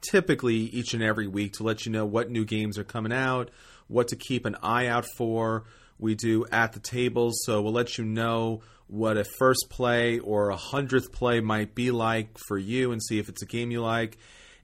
typically 0.10 0.56
each 0.56 0.94
and 0.94 1.04
every 1.04 1.28
week 1.28 1.54
to 1.54 1.64
let 1.64 1.86
you 1.86 1.92
know 1.92 2.06
what 2.06 2.30
new 2.30 2.46
games 2.46 2.78
are 2.78 2.84
coming 2.84 3.14
out, 3.14 3.50
what 3.88 4.08
to 4.10 4.16
keep 4.16 4.46
an 4.46 4.56
eye 4.62 4.88
out 4.88 5.06
for. 5.18 5.64
We 6.00 6.16
do 6.16 6.46
at 6.52 6.74
the 6.74 6.80
tables, 6.80 7.42
so 7.46 7.62
we'll 7.62 7.74
let 7.74 7.98
you 7.98 8.06
know 8.06 8.62
what 8.88 9.18
a 9.18 9.24
first 9.24 9.66
play 9.70 10.20
or 10.20 10.50
a 10.50 10.58
hundredth 10.58 11.12
play 11.12 11.40
might 11.40 11.74
be 11.74 11.92
like 11.92 12.38
for 12.48 12.58
you 12.58 12.92
and 12.92 13.02
see 13.02 13.20
if 13.20 13.30
it's 13.30 13.42
a 13.42 13.48
game 13.48 13.72
you 13.72 13.82
like. 13.82 14.18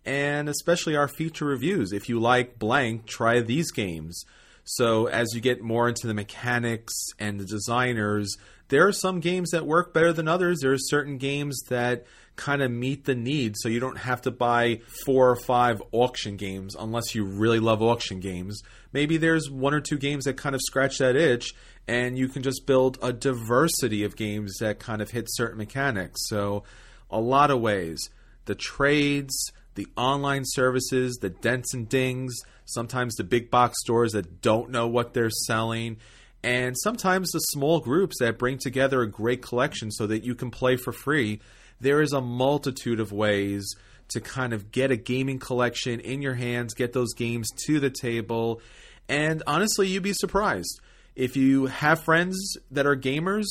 And 0.06 0.50
especially 0.50 0.96
our 0.96 1.08
feature 1.08 1.46
reviews. 1.46 1.92
If 1.92 2.10
you 2.10 2.20
like 2.20 2.60
blank, 2.60 3.06
try 3.06 3.40
these 3.40 3.72
games. 3.72 4.24
So 4.64 5.08
as 5.08 5.30
you 5.34 5.42
get 5.42 5.62
more 5.62 5.90
into 5.90 6.08
the 6.08 6.14
mechanics 6.14 6.94
and 7.20 7.40
the 7.40 7.46
designers, 7.46 8.36
there 8.70 8.88
are 8.88 8.94
some 8.94 9.20
games 9.20 9.52
that 9.52 9.66
work 9.66 9.94
better 9.94 10.14
than 10.14 10.28
others. 10.28 10.60
There 10.62 10.72
are 10.72 10.78
certain 10.78 11.18
games 11.18 11.60
that 11.70 12.06
kind 12.36 12.62
of 12.62 12.72
meet 12.72 13.06
the 13.06 13.16
need, 13.16 13.56
so 13.58 13.70
you 13.70 13.80
don't 13.80 14.00
have 14.00 14.22
to 14.24 14.32
buy 14.32 14.82
four 15.06 15.30
or 15.30 15.36
five 15.36 15.82
auction 15.92 16.38
games 16.38 16.76
unless 16.78 17.14
you 17.14 17.24
really 17.24 17.60
love 17.60 17.82
auction 17.82 18.20
games. 18.20 18.62
Maybe 18.94 19.18
there's 19.18 19.50
one 19.50 19.74
or 19.74 19.82
two 19.82 19.98
games 19.98 20.26
that 20.26 20.38
kind 20.38 20.56
of 20.56 20.62
scratch 20.64 20.98
that 20.98 21.16
itch, 21.16 21.54
and 21.88 22.18
you 22.18 22.28
can 22.28 22.44
just 22.44 22.66
build 22.66 22.98
a 23.02 23.14
diversity 23.14 24.04
of 24.04 24.16
games 24.16 24.58
that 24.60 24.80
kind 24.80 25.02
of 25.02 25.12
hit 25.12 25.26
certain 25.30 25.58
mechanics. 25.58 26.20
So, 26.28 26.64
a 27.10 27.20
lot 27.20 27.52
of 27.52 27.60
ways. 27.62 28.10
The 28.46 28.56
trades, 28.56 29.36
the 29.76 29.88
online 29.96 30.44
services, 30.46 31.18
the 31.22 31.30
dents 31.30 31.74
and 31.74 31.88
dings, 31.88 32.36
sometimes 32.66 33.16
the 33.16 33.24
big 33.24 33.52
box 33.52 33.80
stores 33.82 34.14
that 34.14 34.42
don't 34.42 34.70
know 34.70 34.88
what 34.88 35.14
they're 35.14 35.30
selling, 35.30 35.98
and 36.44 36.76
sometimes 36.82 37.32
the 37.32 37.40
small 37.40 37.80
groups 37.80 38.18
that 38.20 38.40
bring 38.40 38.58
together 38.58 39.02
a 39.02 39.10
great 39.10 39.42
collection 39.42 39.92
so 39.92 40.08
that 40.08 40.24
you 40.24 40.34
can 40.34 40.50
play 40.50 40.76
for 40.76 40.92
free. 40.92 41.40
There 41.82 42.02
is 42.02 42.14
a 42.14 42.22
multitude 42.22 43.00
of 43.00 43.12
ways 43.12 43.76
to 44.10 44.22
kind 44.22 44.54
of 44.54 44.72
get 44.72 44.92
a 44.92 44.96
gaming 44.96 45.40
collection 45.40 46.00
in 46.00 46.22
your 46.22 46.36
hands, 46.36 46.74
get 46.74 46.94
those 46.94 47.14
games 47.14 47.50
to 47.66 47.80
the 47.80 47.90
table, 47.90 48.62
and 49.10 49.44
honestly, 49.46 49.88
you'd 49.88 50.04
be 50.04 50.14
surprised. 50.14 50.80
If 51.16 51.36
you 51.36 51.66
have 51.66 52.04
friends 52.04 52.38
that 52.72 52.86
are 52.86 52.96
gamers, 52.96 53.48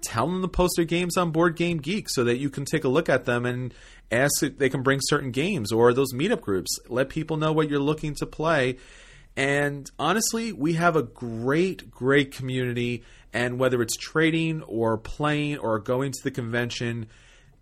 tell 0.00 0.26
them 0.26 0.40
to 0.40 0.48
post 0.48 0.74
their 0.76 0.86
games 0.86 1.16
on 1.16 1.32
Board 1.32 1.56
Game 1.56 1.78
Geek 1.78 2.08
so 2.08 2.24
that 2.24 2.38
you 2.38 2.48
can 2.48 2.64
take 2.64 2.84
a 2.84 2.88
look 2.88 3.08
at 3.08 3.26
them 3.26 3.44
and 3.44 3.74
ask 4.10 4.42
if 4.42 4.58
they 4.58 4.68
can 4.68 4.82
bring 4.82 5.00
certain 5.02 5.30
games 5.30 5.72
or 5.72 5.92
those 5.92 6.14
meetup 6.14 6.40
groups. 6.40 6.78
Let 6.88 7.08
people 7.08 7.36
know 7.36 7.52
what 7.52 7.68
you're 7.68 7.78
looking 7.78 8.14
to 8.16 8.26
play. 8.26 8.78
And 9.36 9.90
honestly, 9.98 10.52
we 10.52 10.74
have 10.74 10.96
a 10.96 11.02
great, 11.02 11.90
great 11.90 12.32
community. 12.32 13.02
And 13.32 13.58
whether 13.58 13.82
it's 13.82 13.96
trading 13.96 14.62
or 14.62 14.98
playing 14.98 15.58
or 15.58 15.78
going 15.78 16.12
to 16.12 16.22
the 16.22 16.30
convention, 16.30 17.06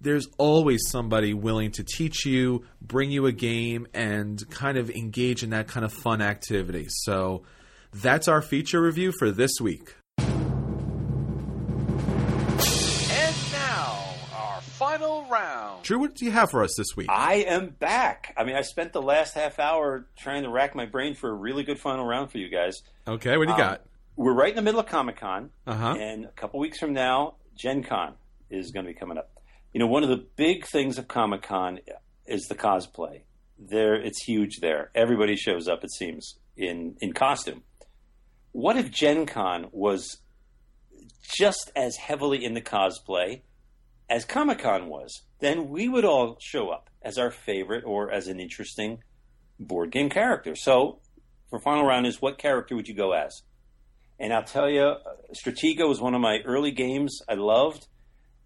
there's 0.01 0.27
always 0.39 0.81
somebody 0.89 1.35
willing 1.35 1.71
to 1.73 1.85
teach 1.85 2.25
you, 2.25 2.65
bring 2.81 3.11
you 3.11 3.27
a 3.27 3.33
game, 3.33 3.87
and 3.93 4.43
kind 4.51 4.79
of 4.79 4.89
engage 4.91 5.43
in 5.43 5.51
that 5.51 5.69
kind 5.69 5.85
of 5.85 5.93
fun 5.93 6.23
activity. 6.23 6.87
So 6.89 7.43
that's 7.93 8.29
our 8.29 8.41
feature 8.43 8.81
review 8.81 9.13
for 9.19 9.31
this 9.31 9.53
week. 9.61 9.95
And 13.13 13.37
now, 13.53 14.05
our 14.35 14.61
final 14.63 15.25
round. 15.31 15.83
Drew, 15.83 15.99
what 15.99 16.15
do 16.15 16.25
you 16.25 16.31
have 16.31 16.51
for 16.51 16.63
us 16.63 16.75
this 16.77 16.97
week? 16.97 17.09
I 17.11 17.45
am 17.47 17.69
back. 17.71 18.33
I 18.37 18.45
mean, 18.45 18.57
I 18.57 18.63
spent 18.63 18.93
the 18.93 19.03
last 19.03 19.35
half 19.35 19.59
hour 19.59 20.07
trying 20.17 20.45
to 20.45 20.51
rack 20.51 20.75
my 20.75 20.87
brain 20.87 21.15
for 21.15 21.29
a 21.31 21.35
really 21.35 21.63
good 21.63 21.79
final 21.79 22.07
round 22.07 22.31
for 22.31 22.39
you 22.39 22.49
guys. 22.49 22.83
Okay, 23.07 23.37
what 23.37 23.47
do 23.47 23.51
you 23.53 23.55
Um, 23.55 23.61
got? 23.61 23.83
We're 24.17 24.33
right 24.35 24.51
in 24.51 24.57
the 24.57 24.63
middle 24.63 24.81
of 24.81 24.87
Comic 24.87 25.17
Con, 25.17 25.51
Uh 25.67 25.75
huh. 25.75 25.97
and 25.99 26.25
a 26.25 26.33
couple 26.33 26.61
weeks 26.61 26.79
from 26.79 26.93
now, 26.93 27.35
Gen 27.57 27.83
Con 27.83 28.15
is 28.51 28.71
going 28.71 28.85
to 28.87 28.93
be 28.93 28.99
coming 28.99 29.17
up. 29.19 29.30
You 29.73 29.81
know, 29.81 29.87
one 29.87 30.03
of 30.03 30.09
the 30.09 30.27
big 30.37 30.67
things 30.67 30.99
of 30.99 31.09
Comic 31.09 31.43
Con 31.43 31.81
is 32.27 32.47
the 32.49 32.55
cosplay. 32.55 33.23
There, 33.59 33.95
it's 33.95 34.23
huge. 34.25 34.59
There, 34.61 34.91
everybody 34.95 35.37
shows 35.37 35.69
up. 35.69 35.85
It 35.85 35.93
seems 35.93 36.39
in 36.57 36.97
in 37.01 37.13
costume. 37.13 37.63
What 38.53 38.77
if 38.77 38.91
Gen 38.91 39.27
Con 39.27 39.69
was 39.71 40.19
just 41.37 41.71
as 41.77 41.97
heavily 41.97 42.45
in 42.45 42.55
the 42.55 42.61
cosplay 42.61 43.43
as 44.09 44.25
Comic 44.25 44.59
Con 44.61 44.89
was? 44.89 45.23
Then 45.41 45.69
we 45.69 45.89
would 45.89 46.05
all 46.05 46.37
show 46.41 46.71
up 46.71 46.91
as 47.03 47.17
our 47.17 47.31
favorite 47.31 47.85
or 47.85 48.11
as 48.11 48.27
an 48.29 48.41
interesting 48.41 49.03
board 49.59 49.91
game 49.91 50.11
character. 50.11 50.55
So, 50.57 51.01
for 51.49 51.61
final 51.61 51.85
round 51.85 52.07
is 52.07 52.21
what 52.21 52.39
character 52.39 52.75
would 52.75 52.89
you 52.89 52.95
go 52.95 53.13
as? 53.13 53.43
And 54.19 54.33
I'll 54.33 54.45
tell 54.45 54.69
you, 54.69 54.95
Stratego 55.35 55.89
was 55.89 56.01
one 56.01 56.15
of 56.15 56.21
my 56.21 56.41
early 56.45 56.73
games 56.73 57.21
I 57.29 57.35
loved, 57.35 57.87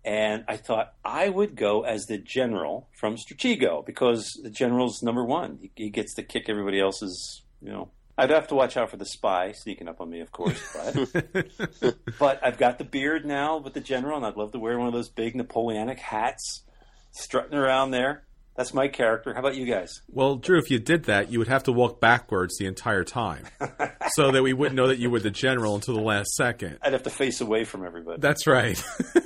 And 0.05 0.45
I 0.49 0.57
thought 0.59 0.93
I 1.05 1.29
would 1.29 1.57
go 1.57 1.83
as 1.83 2.07
the 2.07 2.19
general 2.19 2.89
from 2.93 3.17
Stratego 3.17 3.85
because 3.85 4.39
the 4.43 4.51
general's 4.51 5.03
number 5.03 5.25
one. 5.25 5.59
He, 5.61 5.71
he 5.75 5.91
gets 5.91 6.15
to 6.15 6.23
kick 6.23 6.49
everybody 6.49 6.81
else's, 6.81 7.43
you 7.63 7.71
know. 7.71 7.91
I'd 8.17 8.31
have 8.31 8.47
to 8.49 8.55
watch 8.55 8.77
out 8.77 8.91
for 8.91 8.97
the 8.97 9.07
spy 9.07 9.53
sneaking 9.53 9.89
up 9.89 10.01
on 10.01 10.09
me, 10.09 10.21
of 10.21 10.31
course. 10.31 10.61
But, 10.73 11.97
but 12.19 12.45
I've 12.45 12.59
got 12.59 12.79
the 12.79 12.85
beard 12.85 13.25
now 13.25 13.59
with 13.59 13.75
the 13.75 13.81
general, 13.81 14.17
and 14.17 14.25
I'd 14.25 14.37
love 14.37 14.53
to 14.53 14.59
wear 14.59 14.79
one 14.79 14.87
of 14.87 14.93
those 14.93 15.09
big 15.09 15.35
Napoleonic 15.35 15.99
hats, 15.99 16.63
strutting 17.11 17.59
around 17.59 17.91
there. 17.91 18.25
That's 18.57 18.73
my 18.73 18.87
character. 18.87 19.35
How 19.35 19.41
about 19.41 19.57
you 19.57 19.67
guys? 19.67 20.01
Well, 20.09 20.37
Drew, 20.37 20.59
if 20.59 20.71
you 20.71 20.79
did 20.79 21.05
that, 21.05 21.33
you 21.33 21.41
would 21.41 21.49
have 21.49 21.65
to 21.65 21.73
walk 21.73 22.01
backwards 22.01 22.57
the 22.57 22.67
entire 22.67 23.03
time, 23.03 23.47
so 24.13 24.31
that 24.31 24.45
we 24.45 24.53
wouldn't 24.53 24.77
know 24.77 24.87
that 24.89 25.01
you 25.01 25.11
were 25.11 25.19
the 25.19 25.31
general 25.31 25.75
until 25.75 25.95
the 25.95 26.01
last 26.01 26.35
second. 26.37 26.79
I'd 26.83 26.93
have 26.93 27.03
to 27.03 27.11
face 27.11 27.41
away 27.41 27.65
from 27.65 27.85
everybody. 27.85 28.21
That's 28.21 28.47
right. 28.47 28.81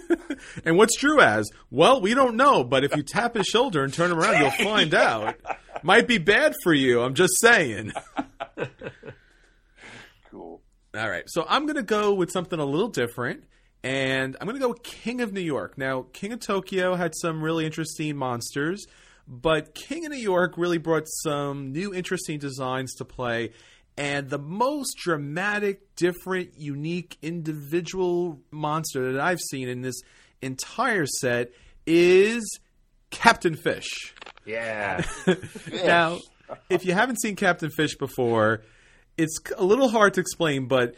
and 0.64 0.76
what's 0.76 0.96
Drew 0.98 1.20
as? 1.20 1.48
Well, 1.70 2.00
we 2.00 2.14
don't 2.14 2.36
know, 2.36 2.64
but 2.64 2.84
if 2.84 2.94
you 2.96 3.02
tap 3.02 3.36
his 3.36 3.46
shoulder 3.46 3.84
and 3.84 3.92
turn 3.92 4.10
him 4.10 4.18
around, 4.18 4.40
you'll 4.40 4.50
find 4.66 4.94
out. 4.94 5.36
Might 5.82 6.08
be 6.08 6.18
bad 6.18 6.54
for 6.62 6.72
you. 6.72 7.02
I'm 7.02 7.14
just 7.14 7.40
saying. 7.40 7.92
cool. 10.30 10.60
All 10.94 11.10
right. 11.10 11.24
So 11.26 11.44
I'm 11.48 11.66
going 11.66 11.76
to 11.76 11.82
go 11.82 12.14
with 12.14 12.30
something 12.30 12.58
a 12.58 12.64
little 12.64 12.88
different. 12.88 13.44
And 13.84 14.36
I'm 14.40 14.46
going 14.46 14.58
to 14.58 14.60
go 14.60 14.70
with 14.70 14.82
King 14.82 15.20
of 15.20 15.32
New 15.32 15.40
York. 15.40 15.78
Now, 15.78 16.06
King 16.12 16.32
of 16.32 16.40
Tokyo 16.40 16.96
had 16.96 17.12
some 17.14 17.42
really 17.42 17.64
interesting 17.64 18.16
monsters, 18.16 18.84
but 19.26 19.74
King 19.74 20.04
of 20.04 20.12
New 20.12 20.18
York 20.18 20.54
really 20.56 20.78
brought 20.78 21.04
some 21.06 21.72
new 21.72 21.94
interesting 21.94 22.40
designs 22.40 22.94
to 22.94 23.04
play. 23.04 23.52
And 23.96 24.30
the 24.30 24.38
most 24.38 24.96
dramatic, 24.98 25.94
different, 25.96 26.50
unique, 26.56 27.18
individual 27.22 28.40
monster 28.50 29.12
that 29.12 29.20
I've 29.20 29.40
seen 29.40 29.68
in 29.68 29.82
this 29.82 30.00
entire 30.42 31.06
set 31.06 31.50
is 31.86 32.60
Captain 33.10 33.56
Fish. 33.56 34.14
Yeah. 34.44 35.04
now, 35.84 36.18
if 36.70 36.84
you 36.84 36.92
haven't 36.92 37.20
seen 37.20 37.36
Captain 37.36 37.70
Fish 37.70 37.96
before, 37.96 38.62
it's 39.16 39.38
a 39.56 39.64
little 39.64 39.88
hard 39.88 40.14
to 40.14 40.20
explain, 40.20 40.66
but 40.66 40.94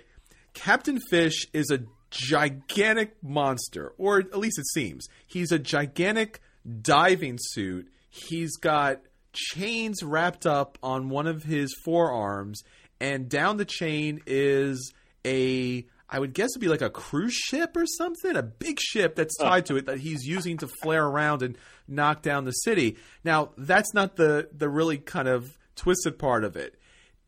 Captain 0.55 0.99
Fish 1.11 1.47
is 1.53 1.70
a 1.70 1.80
gigantic 2.11 3.22
monster, 3.22 3.93
or 3.97 4.18
at 4.18 4.38
least 4.38 4.59
it 4.59 4.66
seems. 4.66 5.07
He's 5.26 5.53
a 5.53 5.59
gigantic 5.59 6.41
diving 6.82 7.38
suit. 7.41 7.88
He's 8.09 8.57
got 8.57 9.01
chains 9.32 10.03
wrapped 10.03 10.47
up 10.47 10.78
on 10.82 11.09
one 11.09 11.26
of 11.26 11.45
his 11.45 11.74
forearms, 11.84 12.62
and 13.01 13.28
down 13.28 13.57
the 13.57 13.64
chain 13.64 14.20
is 14.26 14.93
a 15.24 15.86
I 16.12 16.18
would 16.18 16.34
guess 16.34 16.50
it'd 16.52 16.61
be 16.61 16.68
like 16.68 16.82
a 16.82 16.90
cruise 16.90 17.34
ship 17.34 17.76
or 17.76 17.86
something, 17.86 18.34
a 18.34 18.42
big 18.42 18.80
ship 18.80 19.14
that's 19.14 19.36
tied 19.36 19.66
to 19.66 19.76
it 19.76 19.86
that 19.86 20.00
he's 20.00 20.26
using 20.26 20.56
to 20.58 20.68
flare 20.82 21.06
around 21.06 21.42
and 21.42 21.56
knock 21.86 22.22
down 22.22 22.44
the 22.44 22.50
city. 22.50 22.96
Now, 23.22 23.50
that's 23.56 23.94
not 23.94 24.16
the 24.16 24.48
the 24.52 24.68
really 24.68 24.98
kind 24.98 25.28
of 25.28 25.56
twisted 25.76 26.18
part 26.18 26.42
of 26.42 26.56
it. 26.56 26.74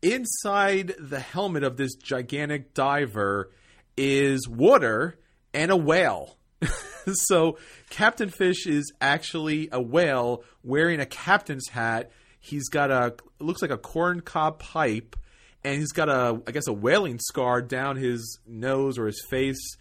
Inside 0.01 0.95
the 0.99 1.21
helmet 1.21 1.63
of 1.63 1.77
this 1.77 1.95
gigantic 1.95 2.73
diver 2.73 3.51
is 3.95 4.49
water 4.49 5.17
and 5.53 5.71
a 5.71 5.77
whale. 5.77 6.37
so 7.13 7.57
Captain 7.89 8.29
Fish 8.29 8.67
is 8.67 8.91
actually 8.99 9.69
a 9.71 9.81
whale 9.81 10.43
wearing 10.61 10.99
a 10.99 11.05
captain's 11.05 11.69
hat. 11.69 12.11
He's 12.41 12.67
got 12.67 12.91
a 12.91 13.15
looks 13.39 13.61
like 13.61 13.71
a 13.71 13.77
corn 13.77 14.19
cob 14.19 14.59
pipe 14.59 15.15
and 15.63 15.79
he's 15.79 15.91
got 15.91 16.09
a 16.09 16.41
I 16.47 16.51
guess 16.51 16.67
a 16.67 16.73
whaling 16.73 17.19
scar 17.19 17.61
down 17.61 17.95
his 17.95 18.39
nose 18.47 18.97
or 18.97 19.07
his 19.07 19.23
face 19.29 19.77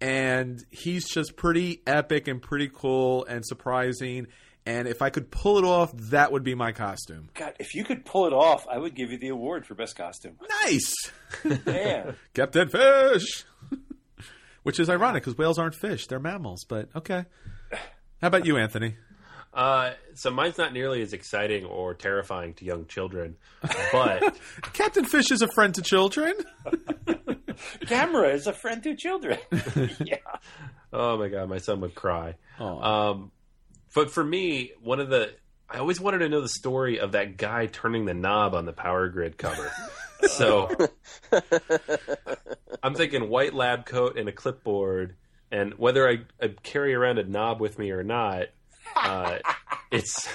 and 0.00 0.58
he's 0.70 1.08
just 1.08 1.36
pretty 1.36 1.82
epic 1.86 2.28
and 2.28 2.40
pretty 2.40 2.70
cool 2.72 3.24
and 3.26 3.44
surprising 3.44 4.26
and 4.66 4.86
if 4.86 5.02
I 5.02 5.10
could 5.10 5.30
pull 5.30 5.58
it 5.58 5.64
off 5.64 5.92
that 6.10 6.32
would 6.32 6.44
be 6.44 6.54
my 6.54 6.72
costume. 6.72 7.28
God, 7.34 7.54
if 7.58 7.74
you 7.74 7.84
could 7.84 8.04
pull 8.04 8.26
it 8.26 8.32
off, 8.32 8.66
I 8.68 8.78
would 8.78 8.94
give 8.94 9.10
you 9.10 9.18
the 9.18 9.28
award 9.28 9.66
for 9.66 9.74
best 9.74 9.96
costume. 9.96 10.36
Nice. 10.64 10.94
Captain 12.34 12.68
Fish. 12.68 13.44
Which 14.62 14.78
is 14.78 14.90
ironic 14.90 15.22
because 15.22 15.38
whales 15.38 15.58
aren't 15.58 15.74
fish; 15.74 16.06
they're 16.06 16.20
mammals. 16.20 16.66
But 16.68 16.90
okay. 16.94 17.24
How 18.20 18.28
about 18.28 18.44
you, 18.44 18.58
Anthony? 18.58 18.96
Uh, 19.52 19.92
so 20.14 20.30
mine's 20.30 20.58
not 20.58 20.72
nearly 20.72 21.02
as 21.02 21.12
exciting 21.12 21.64
or 21.64 21.92
terrifying 21.94 22.54
to 22.54 22.64
young 22.64 22.86
children, 22.86 23.36
but 23.92 24.38
Captain 24.72 25.04
Fish 25.04 25.32
is 25.32 25.42
a 25.42 25.48
friend 25.54 25.74
to 25.74 25.82
children. 25.82 26.34
Camera 27.86 28.28
is 28.32 28.46
a 28.46 28.52
friend 28.52 28.82
to 28.84 28.94
children. 28.94 29.38
yeah. 30.04 30.16
oh 30.92 31.18
my 31.18 31.28
god, 31.28 31.48
my 31.48 31.58
son 31.58 31.80
would 31.80 31.96
cry. 31.96 32.36
Aw. 32.60 33.10
Um, 33.10 33.32
but 33.92 34.12
for 34.12 34.22
me, 34.22 34.70
one 34.80 35.00
of 35.00 35.10
the 35.10 35.34
I 35.68 35.78
always 35.78 36.00
wanted 36.00 36.18
to 36.18 36.28
know 36.28 36.40
the 36.40 36.48
story 36.48 37.00
of 37.00 37.12
that 37.12 37.36
guy 37.36 37.66
turning 37.66 38.04
the 38.04 38.14
knob 38.14 38.54
on 38.54 38.66
the 38.66 38.72
power 38.72 39.08
grid 39.08 39.36
cover. 39.36 39.70
so 40.28 40.70
I'm 42.82 42.94
thinking 42.94 43.28
white 43.28 43.52
lab 43.52 43.84
coat 43.84 44.16
and 44.16 44.28
a 44.28 44.32
clipboard, 44.32 45.16
and 45.50 45.74
whether 45.74 46.08
I, 46.08 46.18
I 46.40 46.54
carry 46.62 46.94
around 46.94 47.18
a 47.18 47.24
knob 47.24 47.60
with 47.60 47.80
me 47.80 47.90
or 47.90 48.04
not, 48.04 48.48
uh, 48.96 49.38
it's 49.90 50.28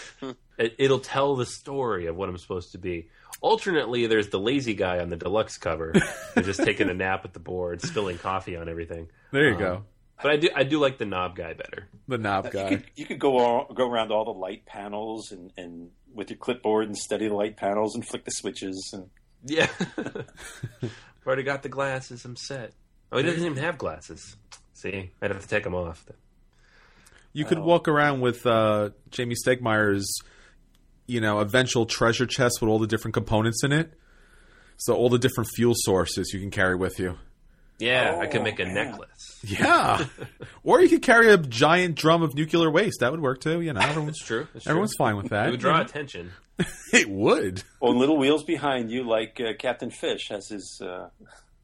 it, 0.58 0.76
it'll 0.78 1.00
tell 1.00 1.36
the 1.36 1.46
story 1.46 2.08
of 2.08 2.16
what 2.16 2.30
I'm 2.30 2.38
supposed 2.38 2.72
to 2.74 2.78
be. 2.78 3.08
Alternately, 3.42 4.08
there's 4.08 4.30
the 4.30 4.40
lazy 4.40 4.74
guy 4.74 5.00
on 5.00 5.10
the 5.10 5.18
deluxe 5.18 5.58
cover, 5.58 5.94
who's 6.34 6.46
just 6.46 6.64
taking 6.64 6.90
a 6.90 6.94
nap 6.96 7.26
at 7.26 7.34
the 7.34 7.40
board, 7.40 7.82
spilling 7.82 8.18
coffee 8.18 8.56
on 8.56 8.70
everything. 8.70 9.10
There 9.32 9.50
you 9.50 9.58
go. 9.58 9.84
But 10.24 10.32
I 10.32 10.38
do 10.38 10.50
I 10.56 10.64
do 10.64 10.80
like 10.80 10.98
the 10.98 11.06
knob 11.06 11.36
guy 11.36 11.54
better. 11.54 11.90
The 12.08 12.18
knob 12.18 12.46
You 12.46 12.52
guy. 12.52 12.70
could, 12.70 12.84
you 12.96 13.06
could 13.06 13.20
go 13.20 13.38
all, 13.38 13.74
go 13.74 13.90
around 13.90 14.12
all 14.12 14.24
the 14.24 14.32
light 14.32 14.66
panels 14.66 15.32
and, 15.32 15.52
and 15.58 15.90
with 16.14 16.30
your 16.30 16.38
clipboard 16.38 16.86
and 16.88 16.98
study 16.98 17.28
the 17.28 17.34
light 17.36 17.58
panels 17.58 17.96
and 17.96 18.08
flick 18.08 18.24
the 18.24 18.32
switches 18.32 18.92
and 18.94 19.10
Yeah. 19.44 19.68
I've 19.98 21.28
already 21.28 21.44
got 21.44 21.64
the 21.64 21.70
glasses. 21.70 22.24
I'm 22.24 22.38
set. 22.38 22.72
Oh, 23.12 23.18
he 23.18 23.24
doesn't 23.24 23.44
even 23.44 23.58
have 23.58 23.78
glasses. 23.78 24.38
See, 24.74 25.12
I'd 25.22 25.32
have 25.32 25.42
to 25.42 25.48
take 25.48 25.64
them 25.66 25.76
off. 25.76 26.06
You 27.36 27.46
could 27.46 27.60
walk 27.60 27.88
around 27.88 28.22
with 28.22 28.46
uh, 28.46 28.90
Jamey 29.12 29.36
Stegmaier's, 29.46 30.08
you 31.06 31.20
know, 31.22 31.40
eventual 31.40 31.86
treasure 31.86 32.26
chest 32.26 32.60
with 32.62 32.70
all 32.70 32.80
the 32.80 32.88
different 32.88 33.14
components 33.14 33.64
in 33.64 33.72
it. 33.72 33.94
So 34.78 34.96
all 34.96 35.10
the 35.10 35.20
different 35.20 35.50
fuel 35.56 35.74
sources 35.76 36.32
you 36.34 36.40
can 36.40 36.50
carry 36.52 36.76
with 36.76 36.98
you. 37.00 37.18
Yeah, 37.78 38.18
I 38.22 38.28
could 38.28 38.40
Oh, 38.42 38.44
make 38.46 38.60
a 38.62 38.66
man. 38.66 38.74
necklace. 38.74 39.40
Yeah. 39.44 40.06
or 40.64 40.82
you 40.82 40.88
could 40.88 41.02
carry 41.02 41.30
a 41.30 41.38
giant 41.38 41.96
drum 41.96 42.22
of 42.24 42.34
nuclear 42.36 42.72
waste. 42.72 43.02
That 43.02 43.12
would 43.12 43.20
work 43.22 43.42
too. 43.42 43.60
You 43.60 43.74
know, 43.74 43.82
everyone's, 43.82 44.18
It's 44.18 44.26
true. 44.26 44.48
It's 44.56 44.66
everyone's 44.66 44.96
true. 44.96 45.06
fine 45.06 45.18
with 45.18 45.30
that. 45.30 45.48
It 45.48 45.52
would 45.52 45.60
draw 45.60 45.82
attention. 45.82 46.32
It 46.94 47.10
would. 47.10 47.64
on 47.82 47.98
little 48.00 48.18
wheels 48.18 48.46
behind 48.46 48.90
you, 48.90 49.04
like 49.04 49.42
uh, 49.42 49.52
Captain 49.60 49.90
Fish 49.92 50.30
has 50.30 50.48
his 50.48 50.80
uh, 50.82 51.10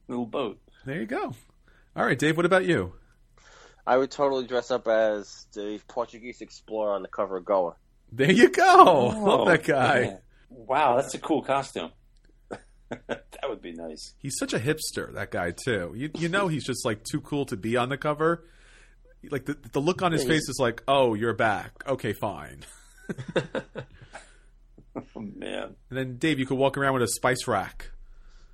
little 0.10 0.26
boat. 0.26 0.60
There 0.86 1.00
you 1.00 1.06
go. 1.06 1.34
All 1.96 2.06
right, 2.06 2.20
Dave. 2.20 2.36
What 2.36 2.46
about 2.46 2.66
you? 2.66 2.92
I 3.92 3.98
would 3.98 4.10
totally 4.10 4.48
dress 4.48 4.72
up 4.72 4.88
as 4.88 5.48
the 5.52 5.78
Portuguese 5.90 6.40
explorer 6.40 6.94
on 6.94 7.02
the 7.02 7.10
cover 7.10 7.36
of 7.36 7.44
Goa. 7.44 7.76
There 8.10 8.32
you 8.32 8.50
go. 8.50 8.64
Love 9.18 9.42
oh, 9.42 9.46
that 9.50 9.66
guy. 9.66 10.00
man. 10.00 10.20
Wow, 10.50 10.96
that's 10.96 11.14
a 11.14 11.20
cool 11.20 11.42
costume. 11.42 11.92
that 12.90 13.26
would 13.50 13.62
be 13.62 13.74
nice. 13.74 14.14
He's 14.18 14.38
such 14.40 14.54
a 14.54 14.60
hipster, 14.60 15.14
that 15.14 15.30
guy 15.32 15.52
too. 15.52 15.92
You 15.94 16.10
you 16.18 16.30
know 16.30 16.48
he's 16.48 16.64
just 16.66 16.86
like 16.86 17.04
too 17.04 17.20
cool 17.20 17.46
to 17.48 17.58
be 17.58 17.76
on 17.76 17.90
the 17.90 17.98
cover. 17.98 18.46
Like 19.30 19.44
the 19.44 19.58
the 19.74 19.82
look 19.82 20.02
on 20.02 20.14
his 20.14 20.24
Yeah, 20.24 20.30
face 20.30 20.48
is 20.48 20.56
like, 20.58 20.84
"Oh, 20.88 21.14
you're 21.14 21.34
back. 21.34 21.74
Okay, 21.86 22.14
fine." 22.14 22.64
Oh, 24.94 25.22
man. 25.22 25.76
And 25.90 25.98
then 25.98 26.18
Dave, 26.18 26.38
you 26.38 26.46
could 26.46 26.58
walk 26.58 26.78
around 26.78 26.96
with 26.96 27.04
a 27.04 27.08
spice 27.08 27.48
rack. 27.48 27.92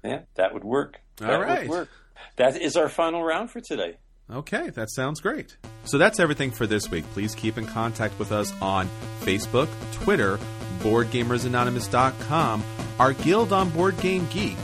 Yeah, 0.04 0.22
that 0.36 0.54
would 0.54 0.64
work. 0.64 1.02
All 1.20 1.28
that 1.28 1.40
right. 1.40 1.62
would 1.62 1.70
work. 1.70 1.90
That 2.36 2.62
is 2.62 2.76
our 2.76 2.90
final 2.90 3.24
round 3.24 3.50
for 3.50 3.60
today. 3.60 3.98
Okay, 4.32 4.70
that 4.72 4.92
sounds 4.92 5.22
great. 5.22 5.56
So 5.86 5.98
that's 5.98 6.20
everything 6.20 6.52
for 6.52 6.68
this 6.68 6.92
week. 6.92 7.06
Please 7.14 7.34
keep 7.34 7.58
in 7.58 7.66
contact 7.66 8.20
with 8.20 8.32
us 8.34 8.54
on 8.62 8.90
Facebook, 9.22 9.70
Twitter, 9.94 10.38
BoardGamersAnonymous.com, 10.80 12.64
our 13.00 13.14
guild 13.14 13.54
on 13.54 13.70
Board 13.70 13.98
Game 14.02 14.28
Geek. 14.30 14.58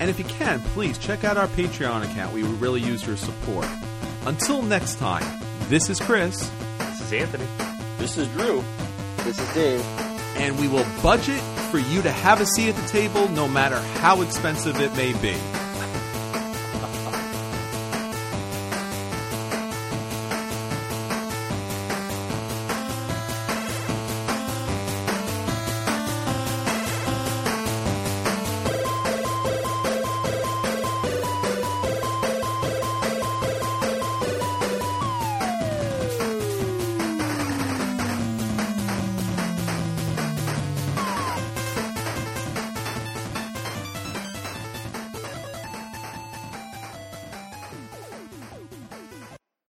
And 0.00 0.10
if 0.10 0.18
you 0.18 0.24
can, 0.24 0.60
please 0.60 0.98
check 0.98 1.22
out 1.22 1.36
our 1.36 1.46
Patreon 1.48 2.04
account. 2.10 2.34
We 2.34 2.42
would 2.42 2.60
really 2.60 2.80
use 2.80 3.06
your 3.06 3.16
support. 3.16 3.66
Until 4.26 4.62
next 4.62 4.96
time, 4.98 5.24
this 5.68 5.88
is 5.88 6.00
Chris, 6.00 6.36
This 6.78 7.00
is 7.00 7.12
Anthony. 7.12 7.46
This 7.98 8.18
is 8.18 8.26
Drew. 8.28 8.64
This 9.18 9.38
is 9.38 9.54
Dave. 9.54 9.84
and 10.36 10.58
we 10.58 10.66
will 10.66 10.84
budget 11.02 11.40
for 11.70 11.78
you 11.78 12.02
to 12.02 12.10
have 12.10 12.40
a 12.40 12.46
seat 12.46 12.70
at 12.70 12.76
the 12.76 12.88
table 12.88 13.28
no 13.28 13.46
matter 13.46 13.78
how 14.00 14.20
expensive 14.22 14.80
it 14.80 14.92
may 14.96 15.12
be. 15.22 15.36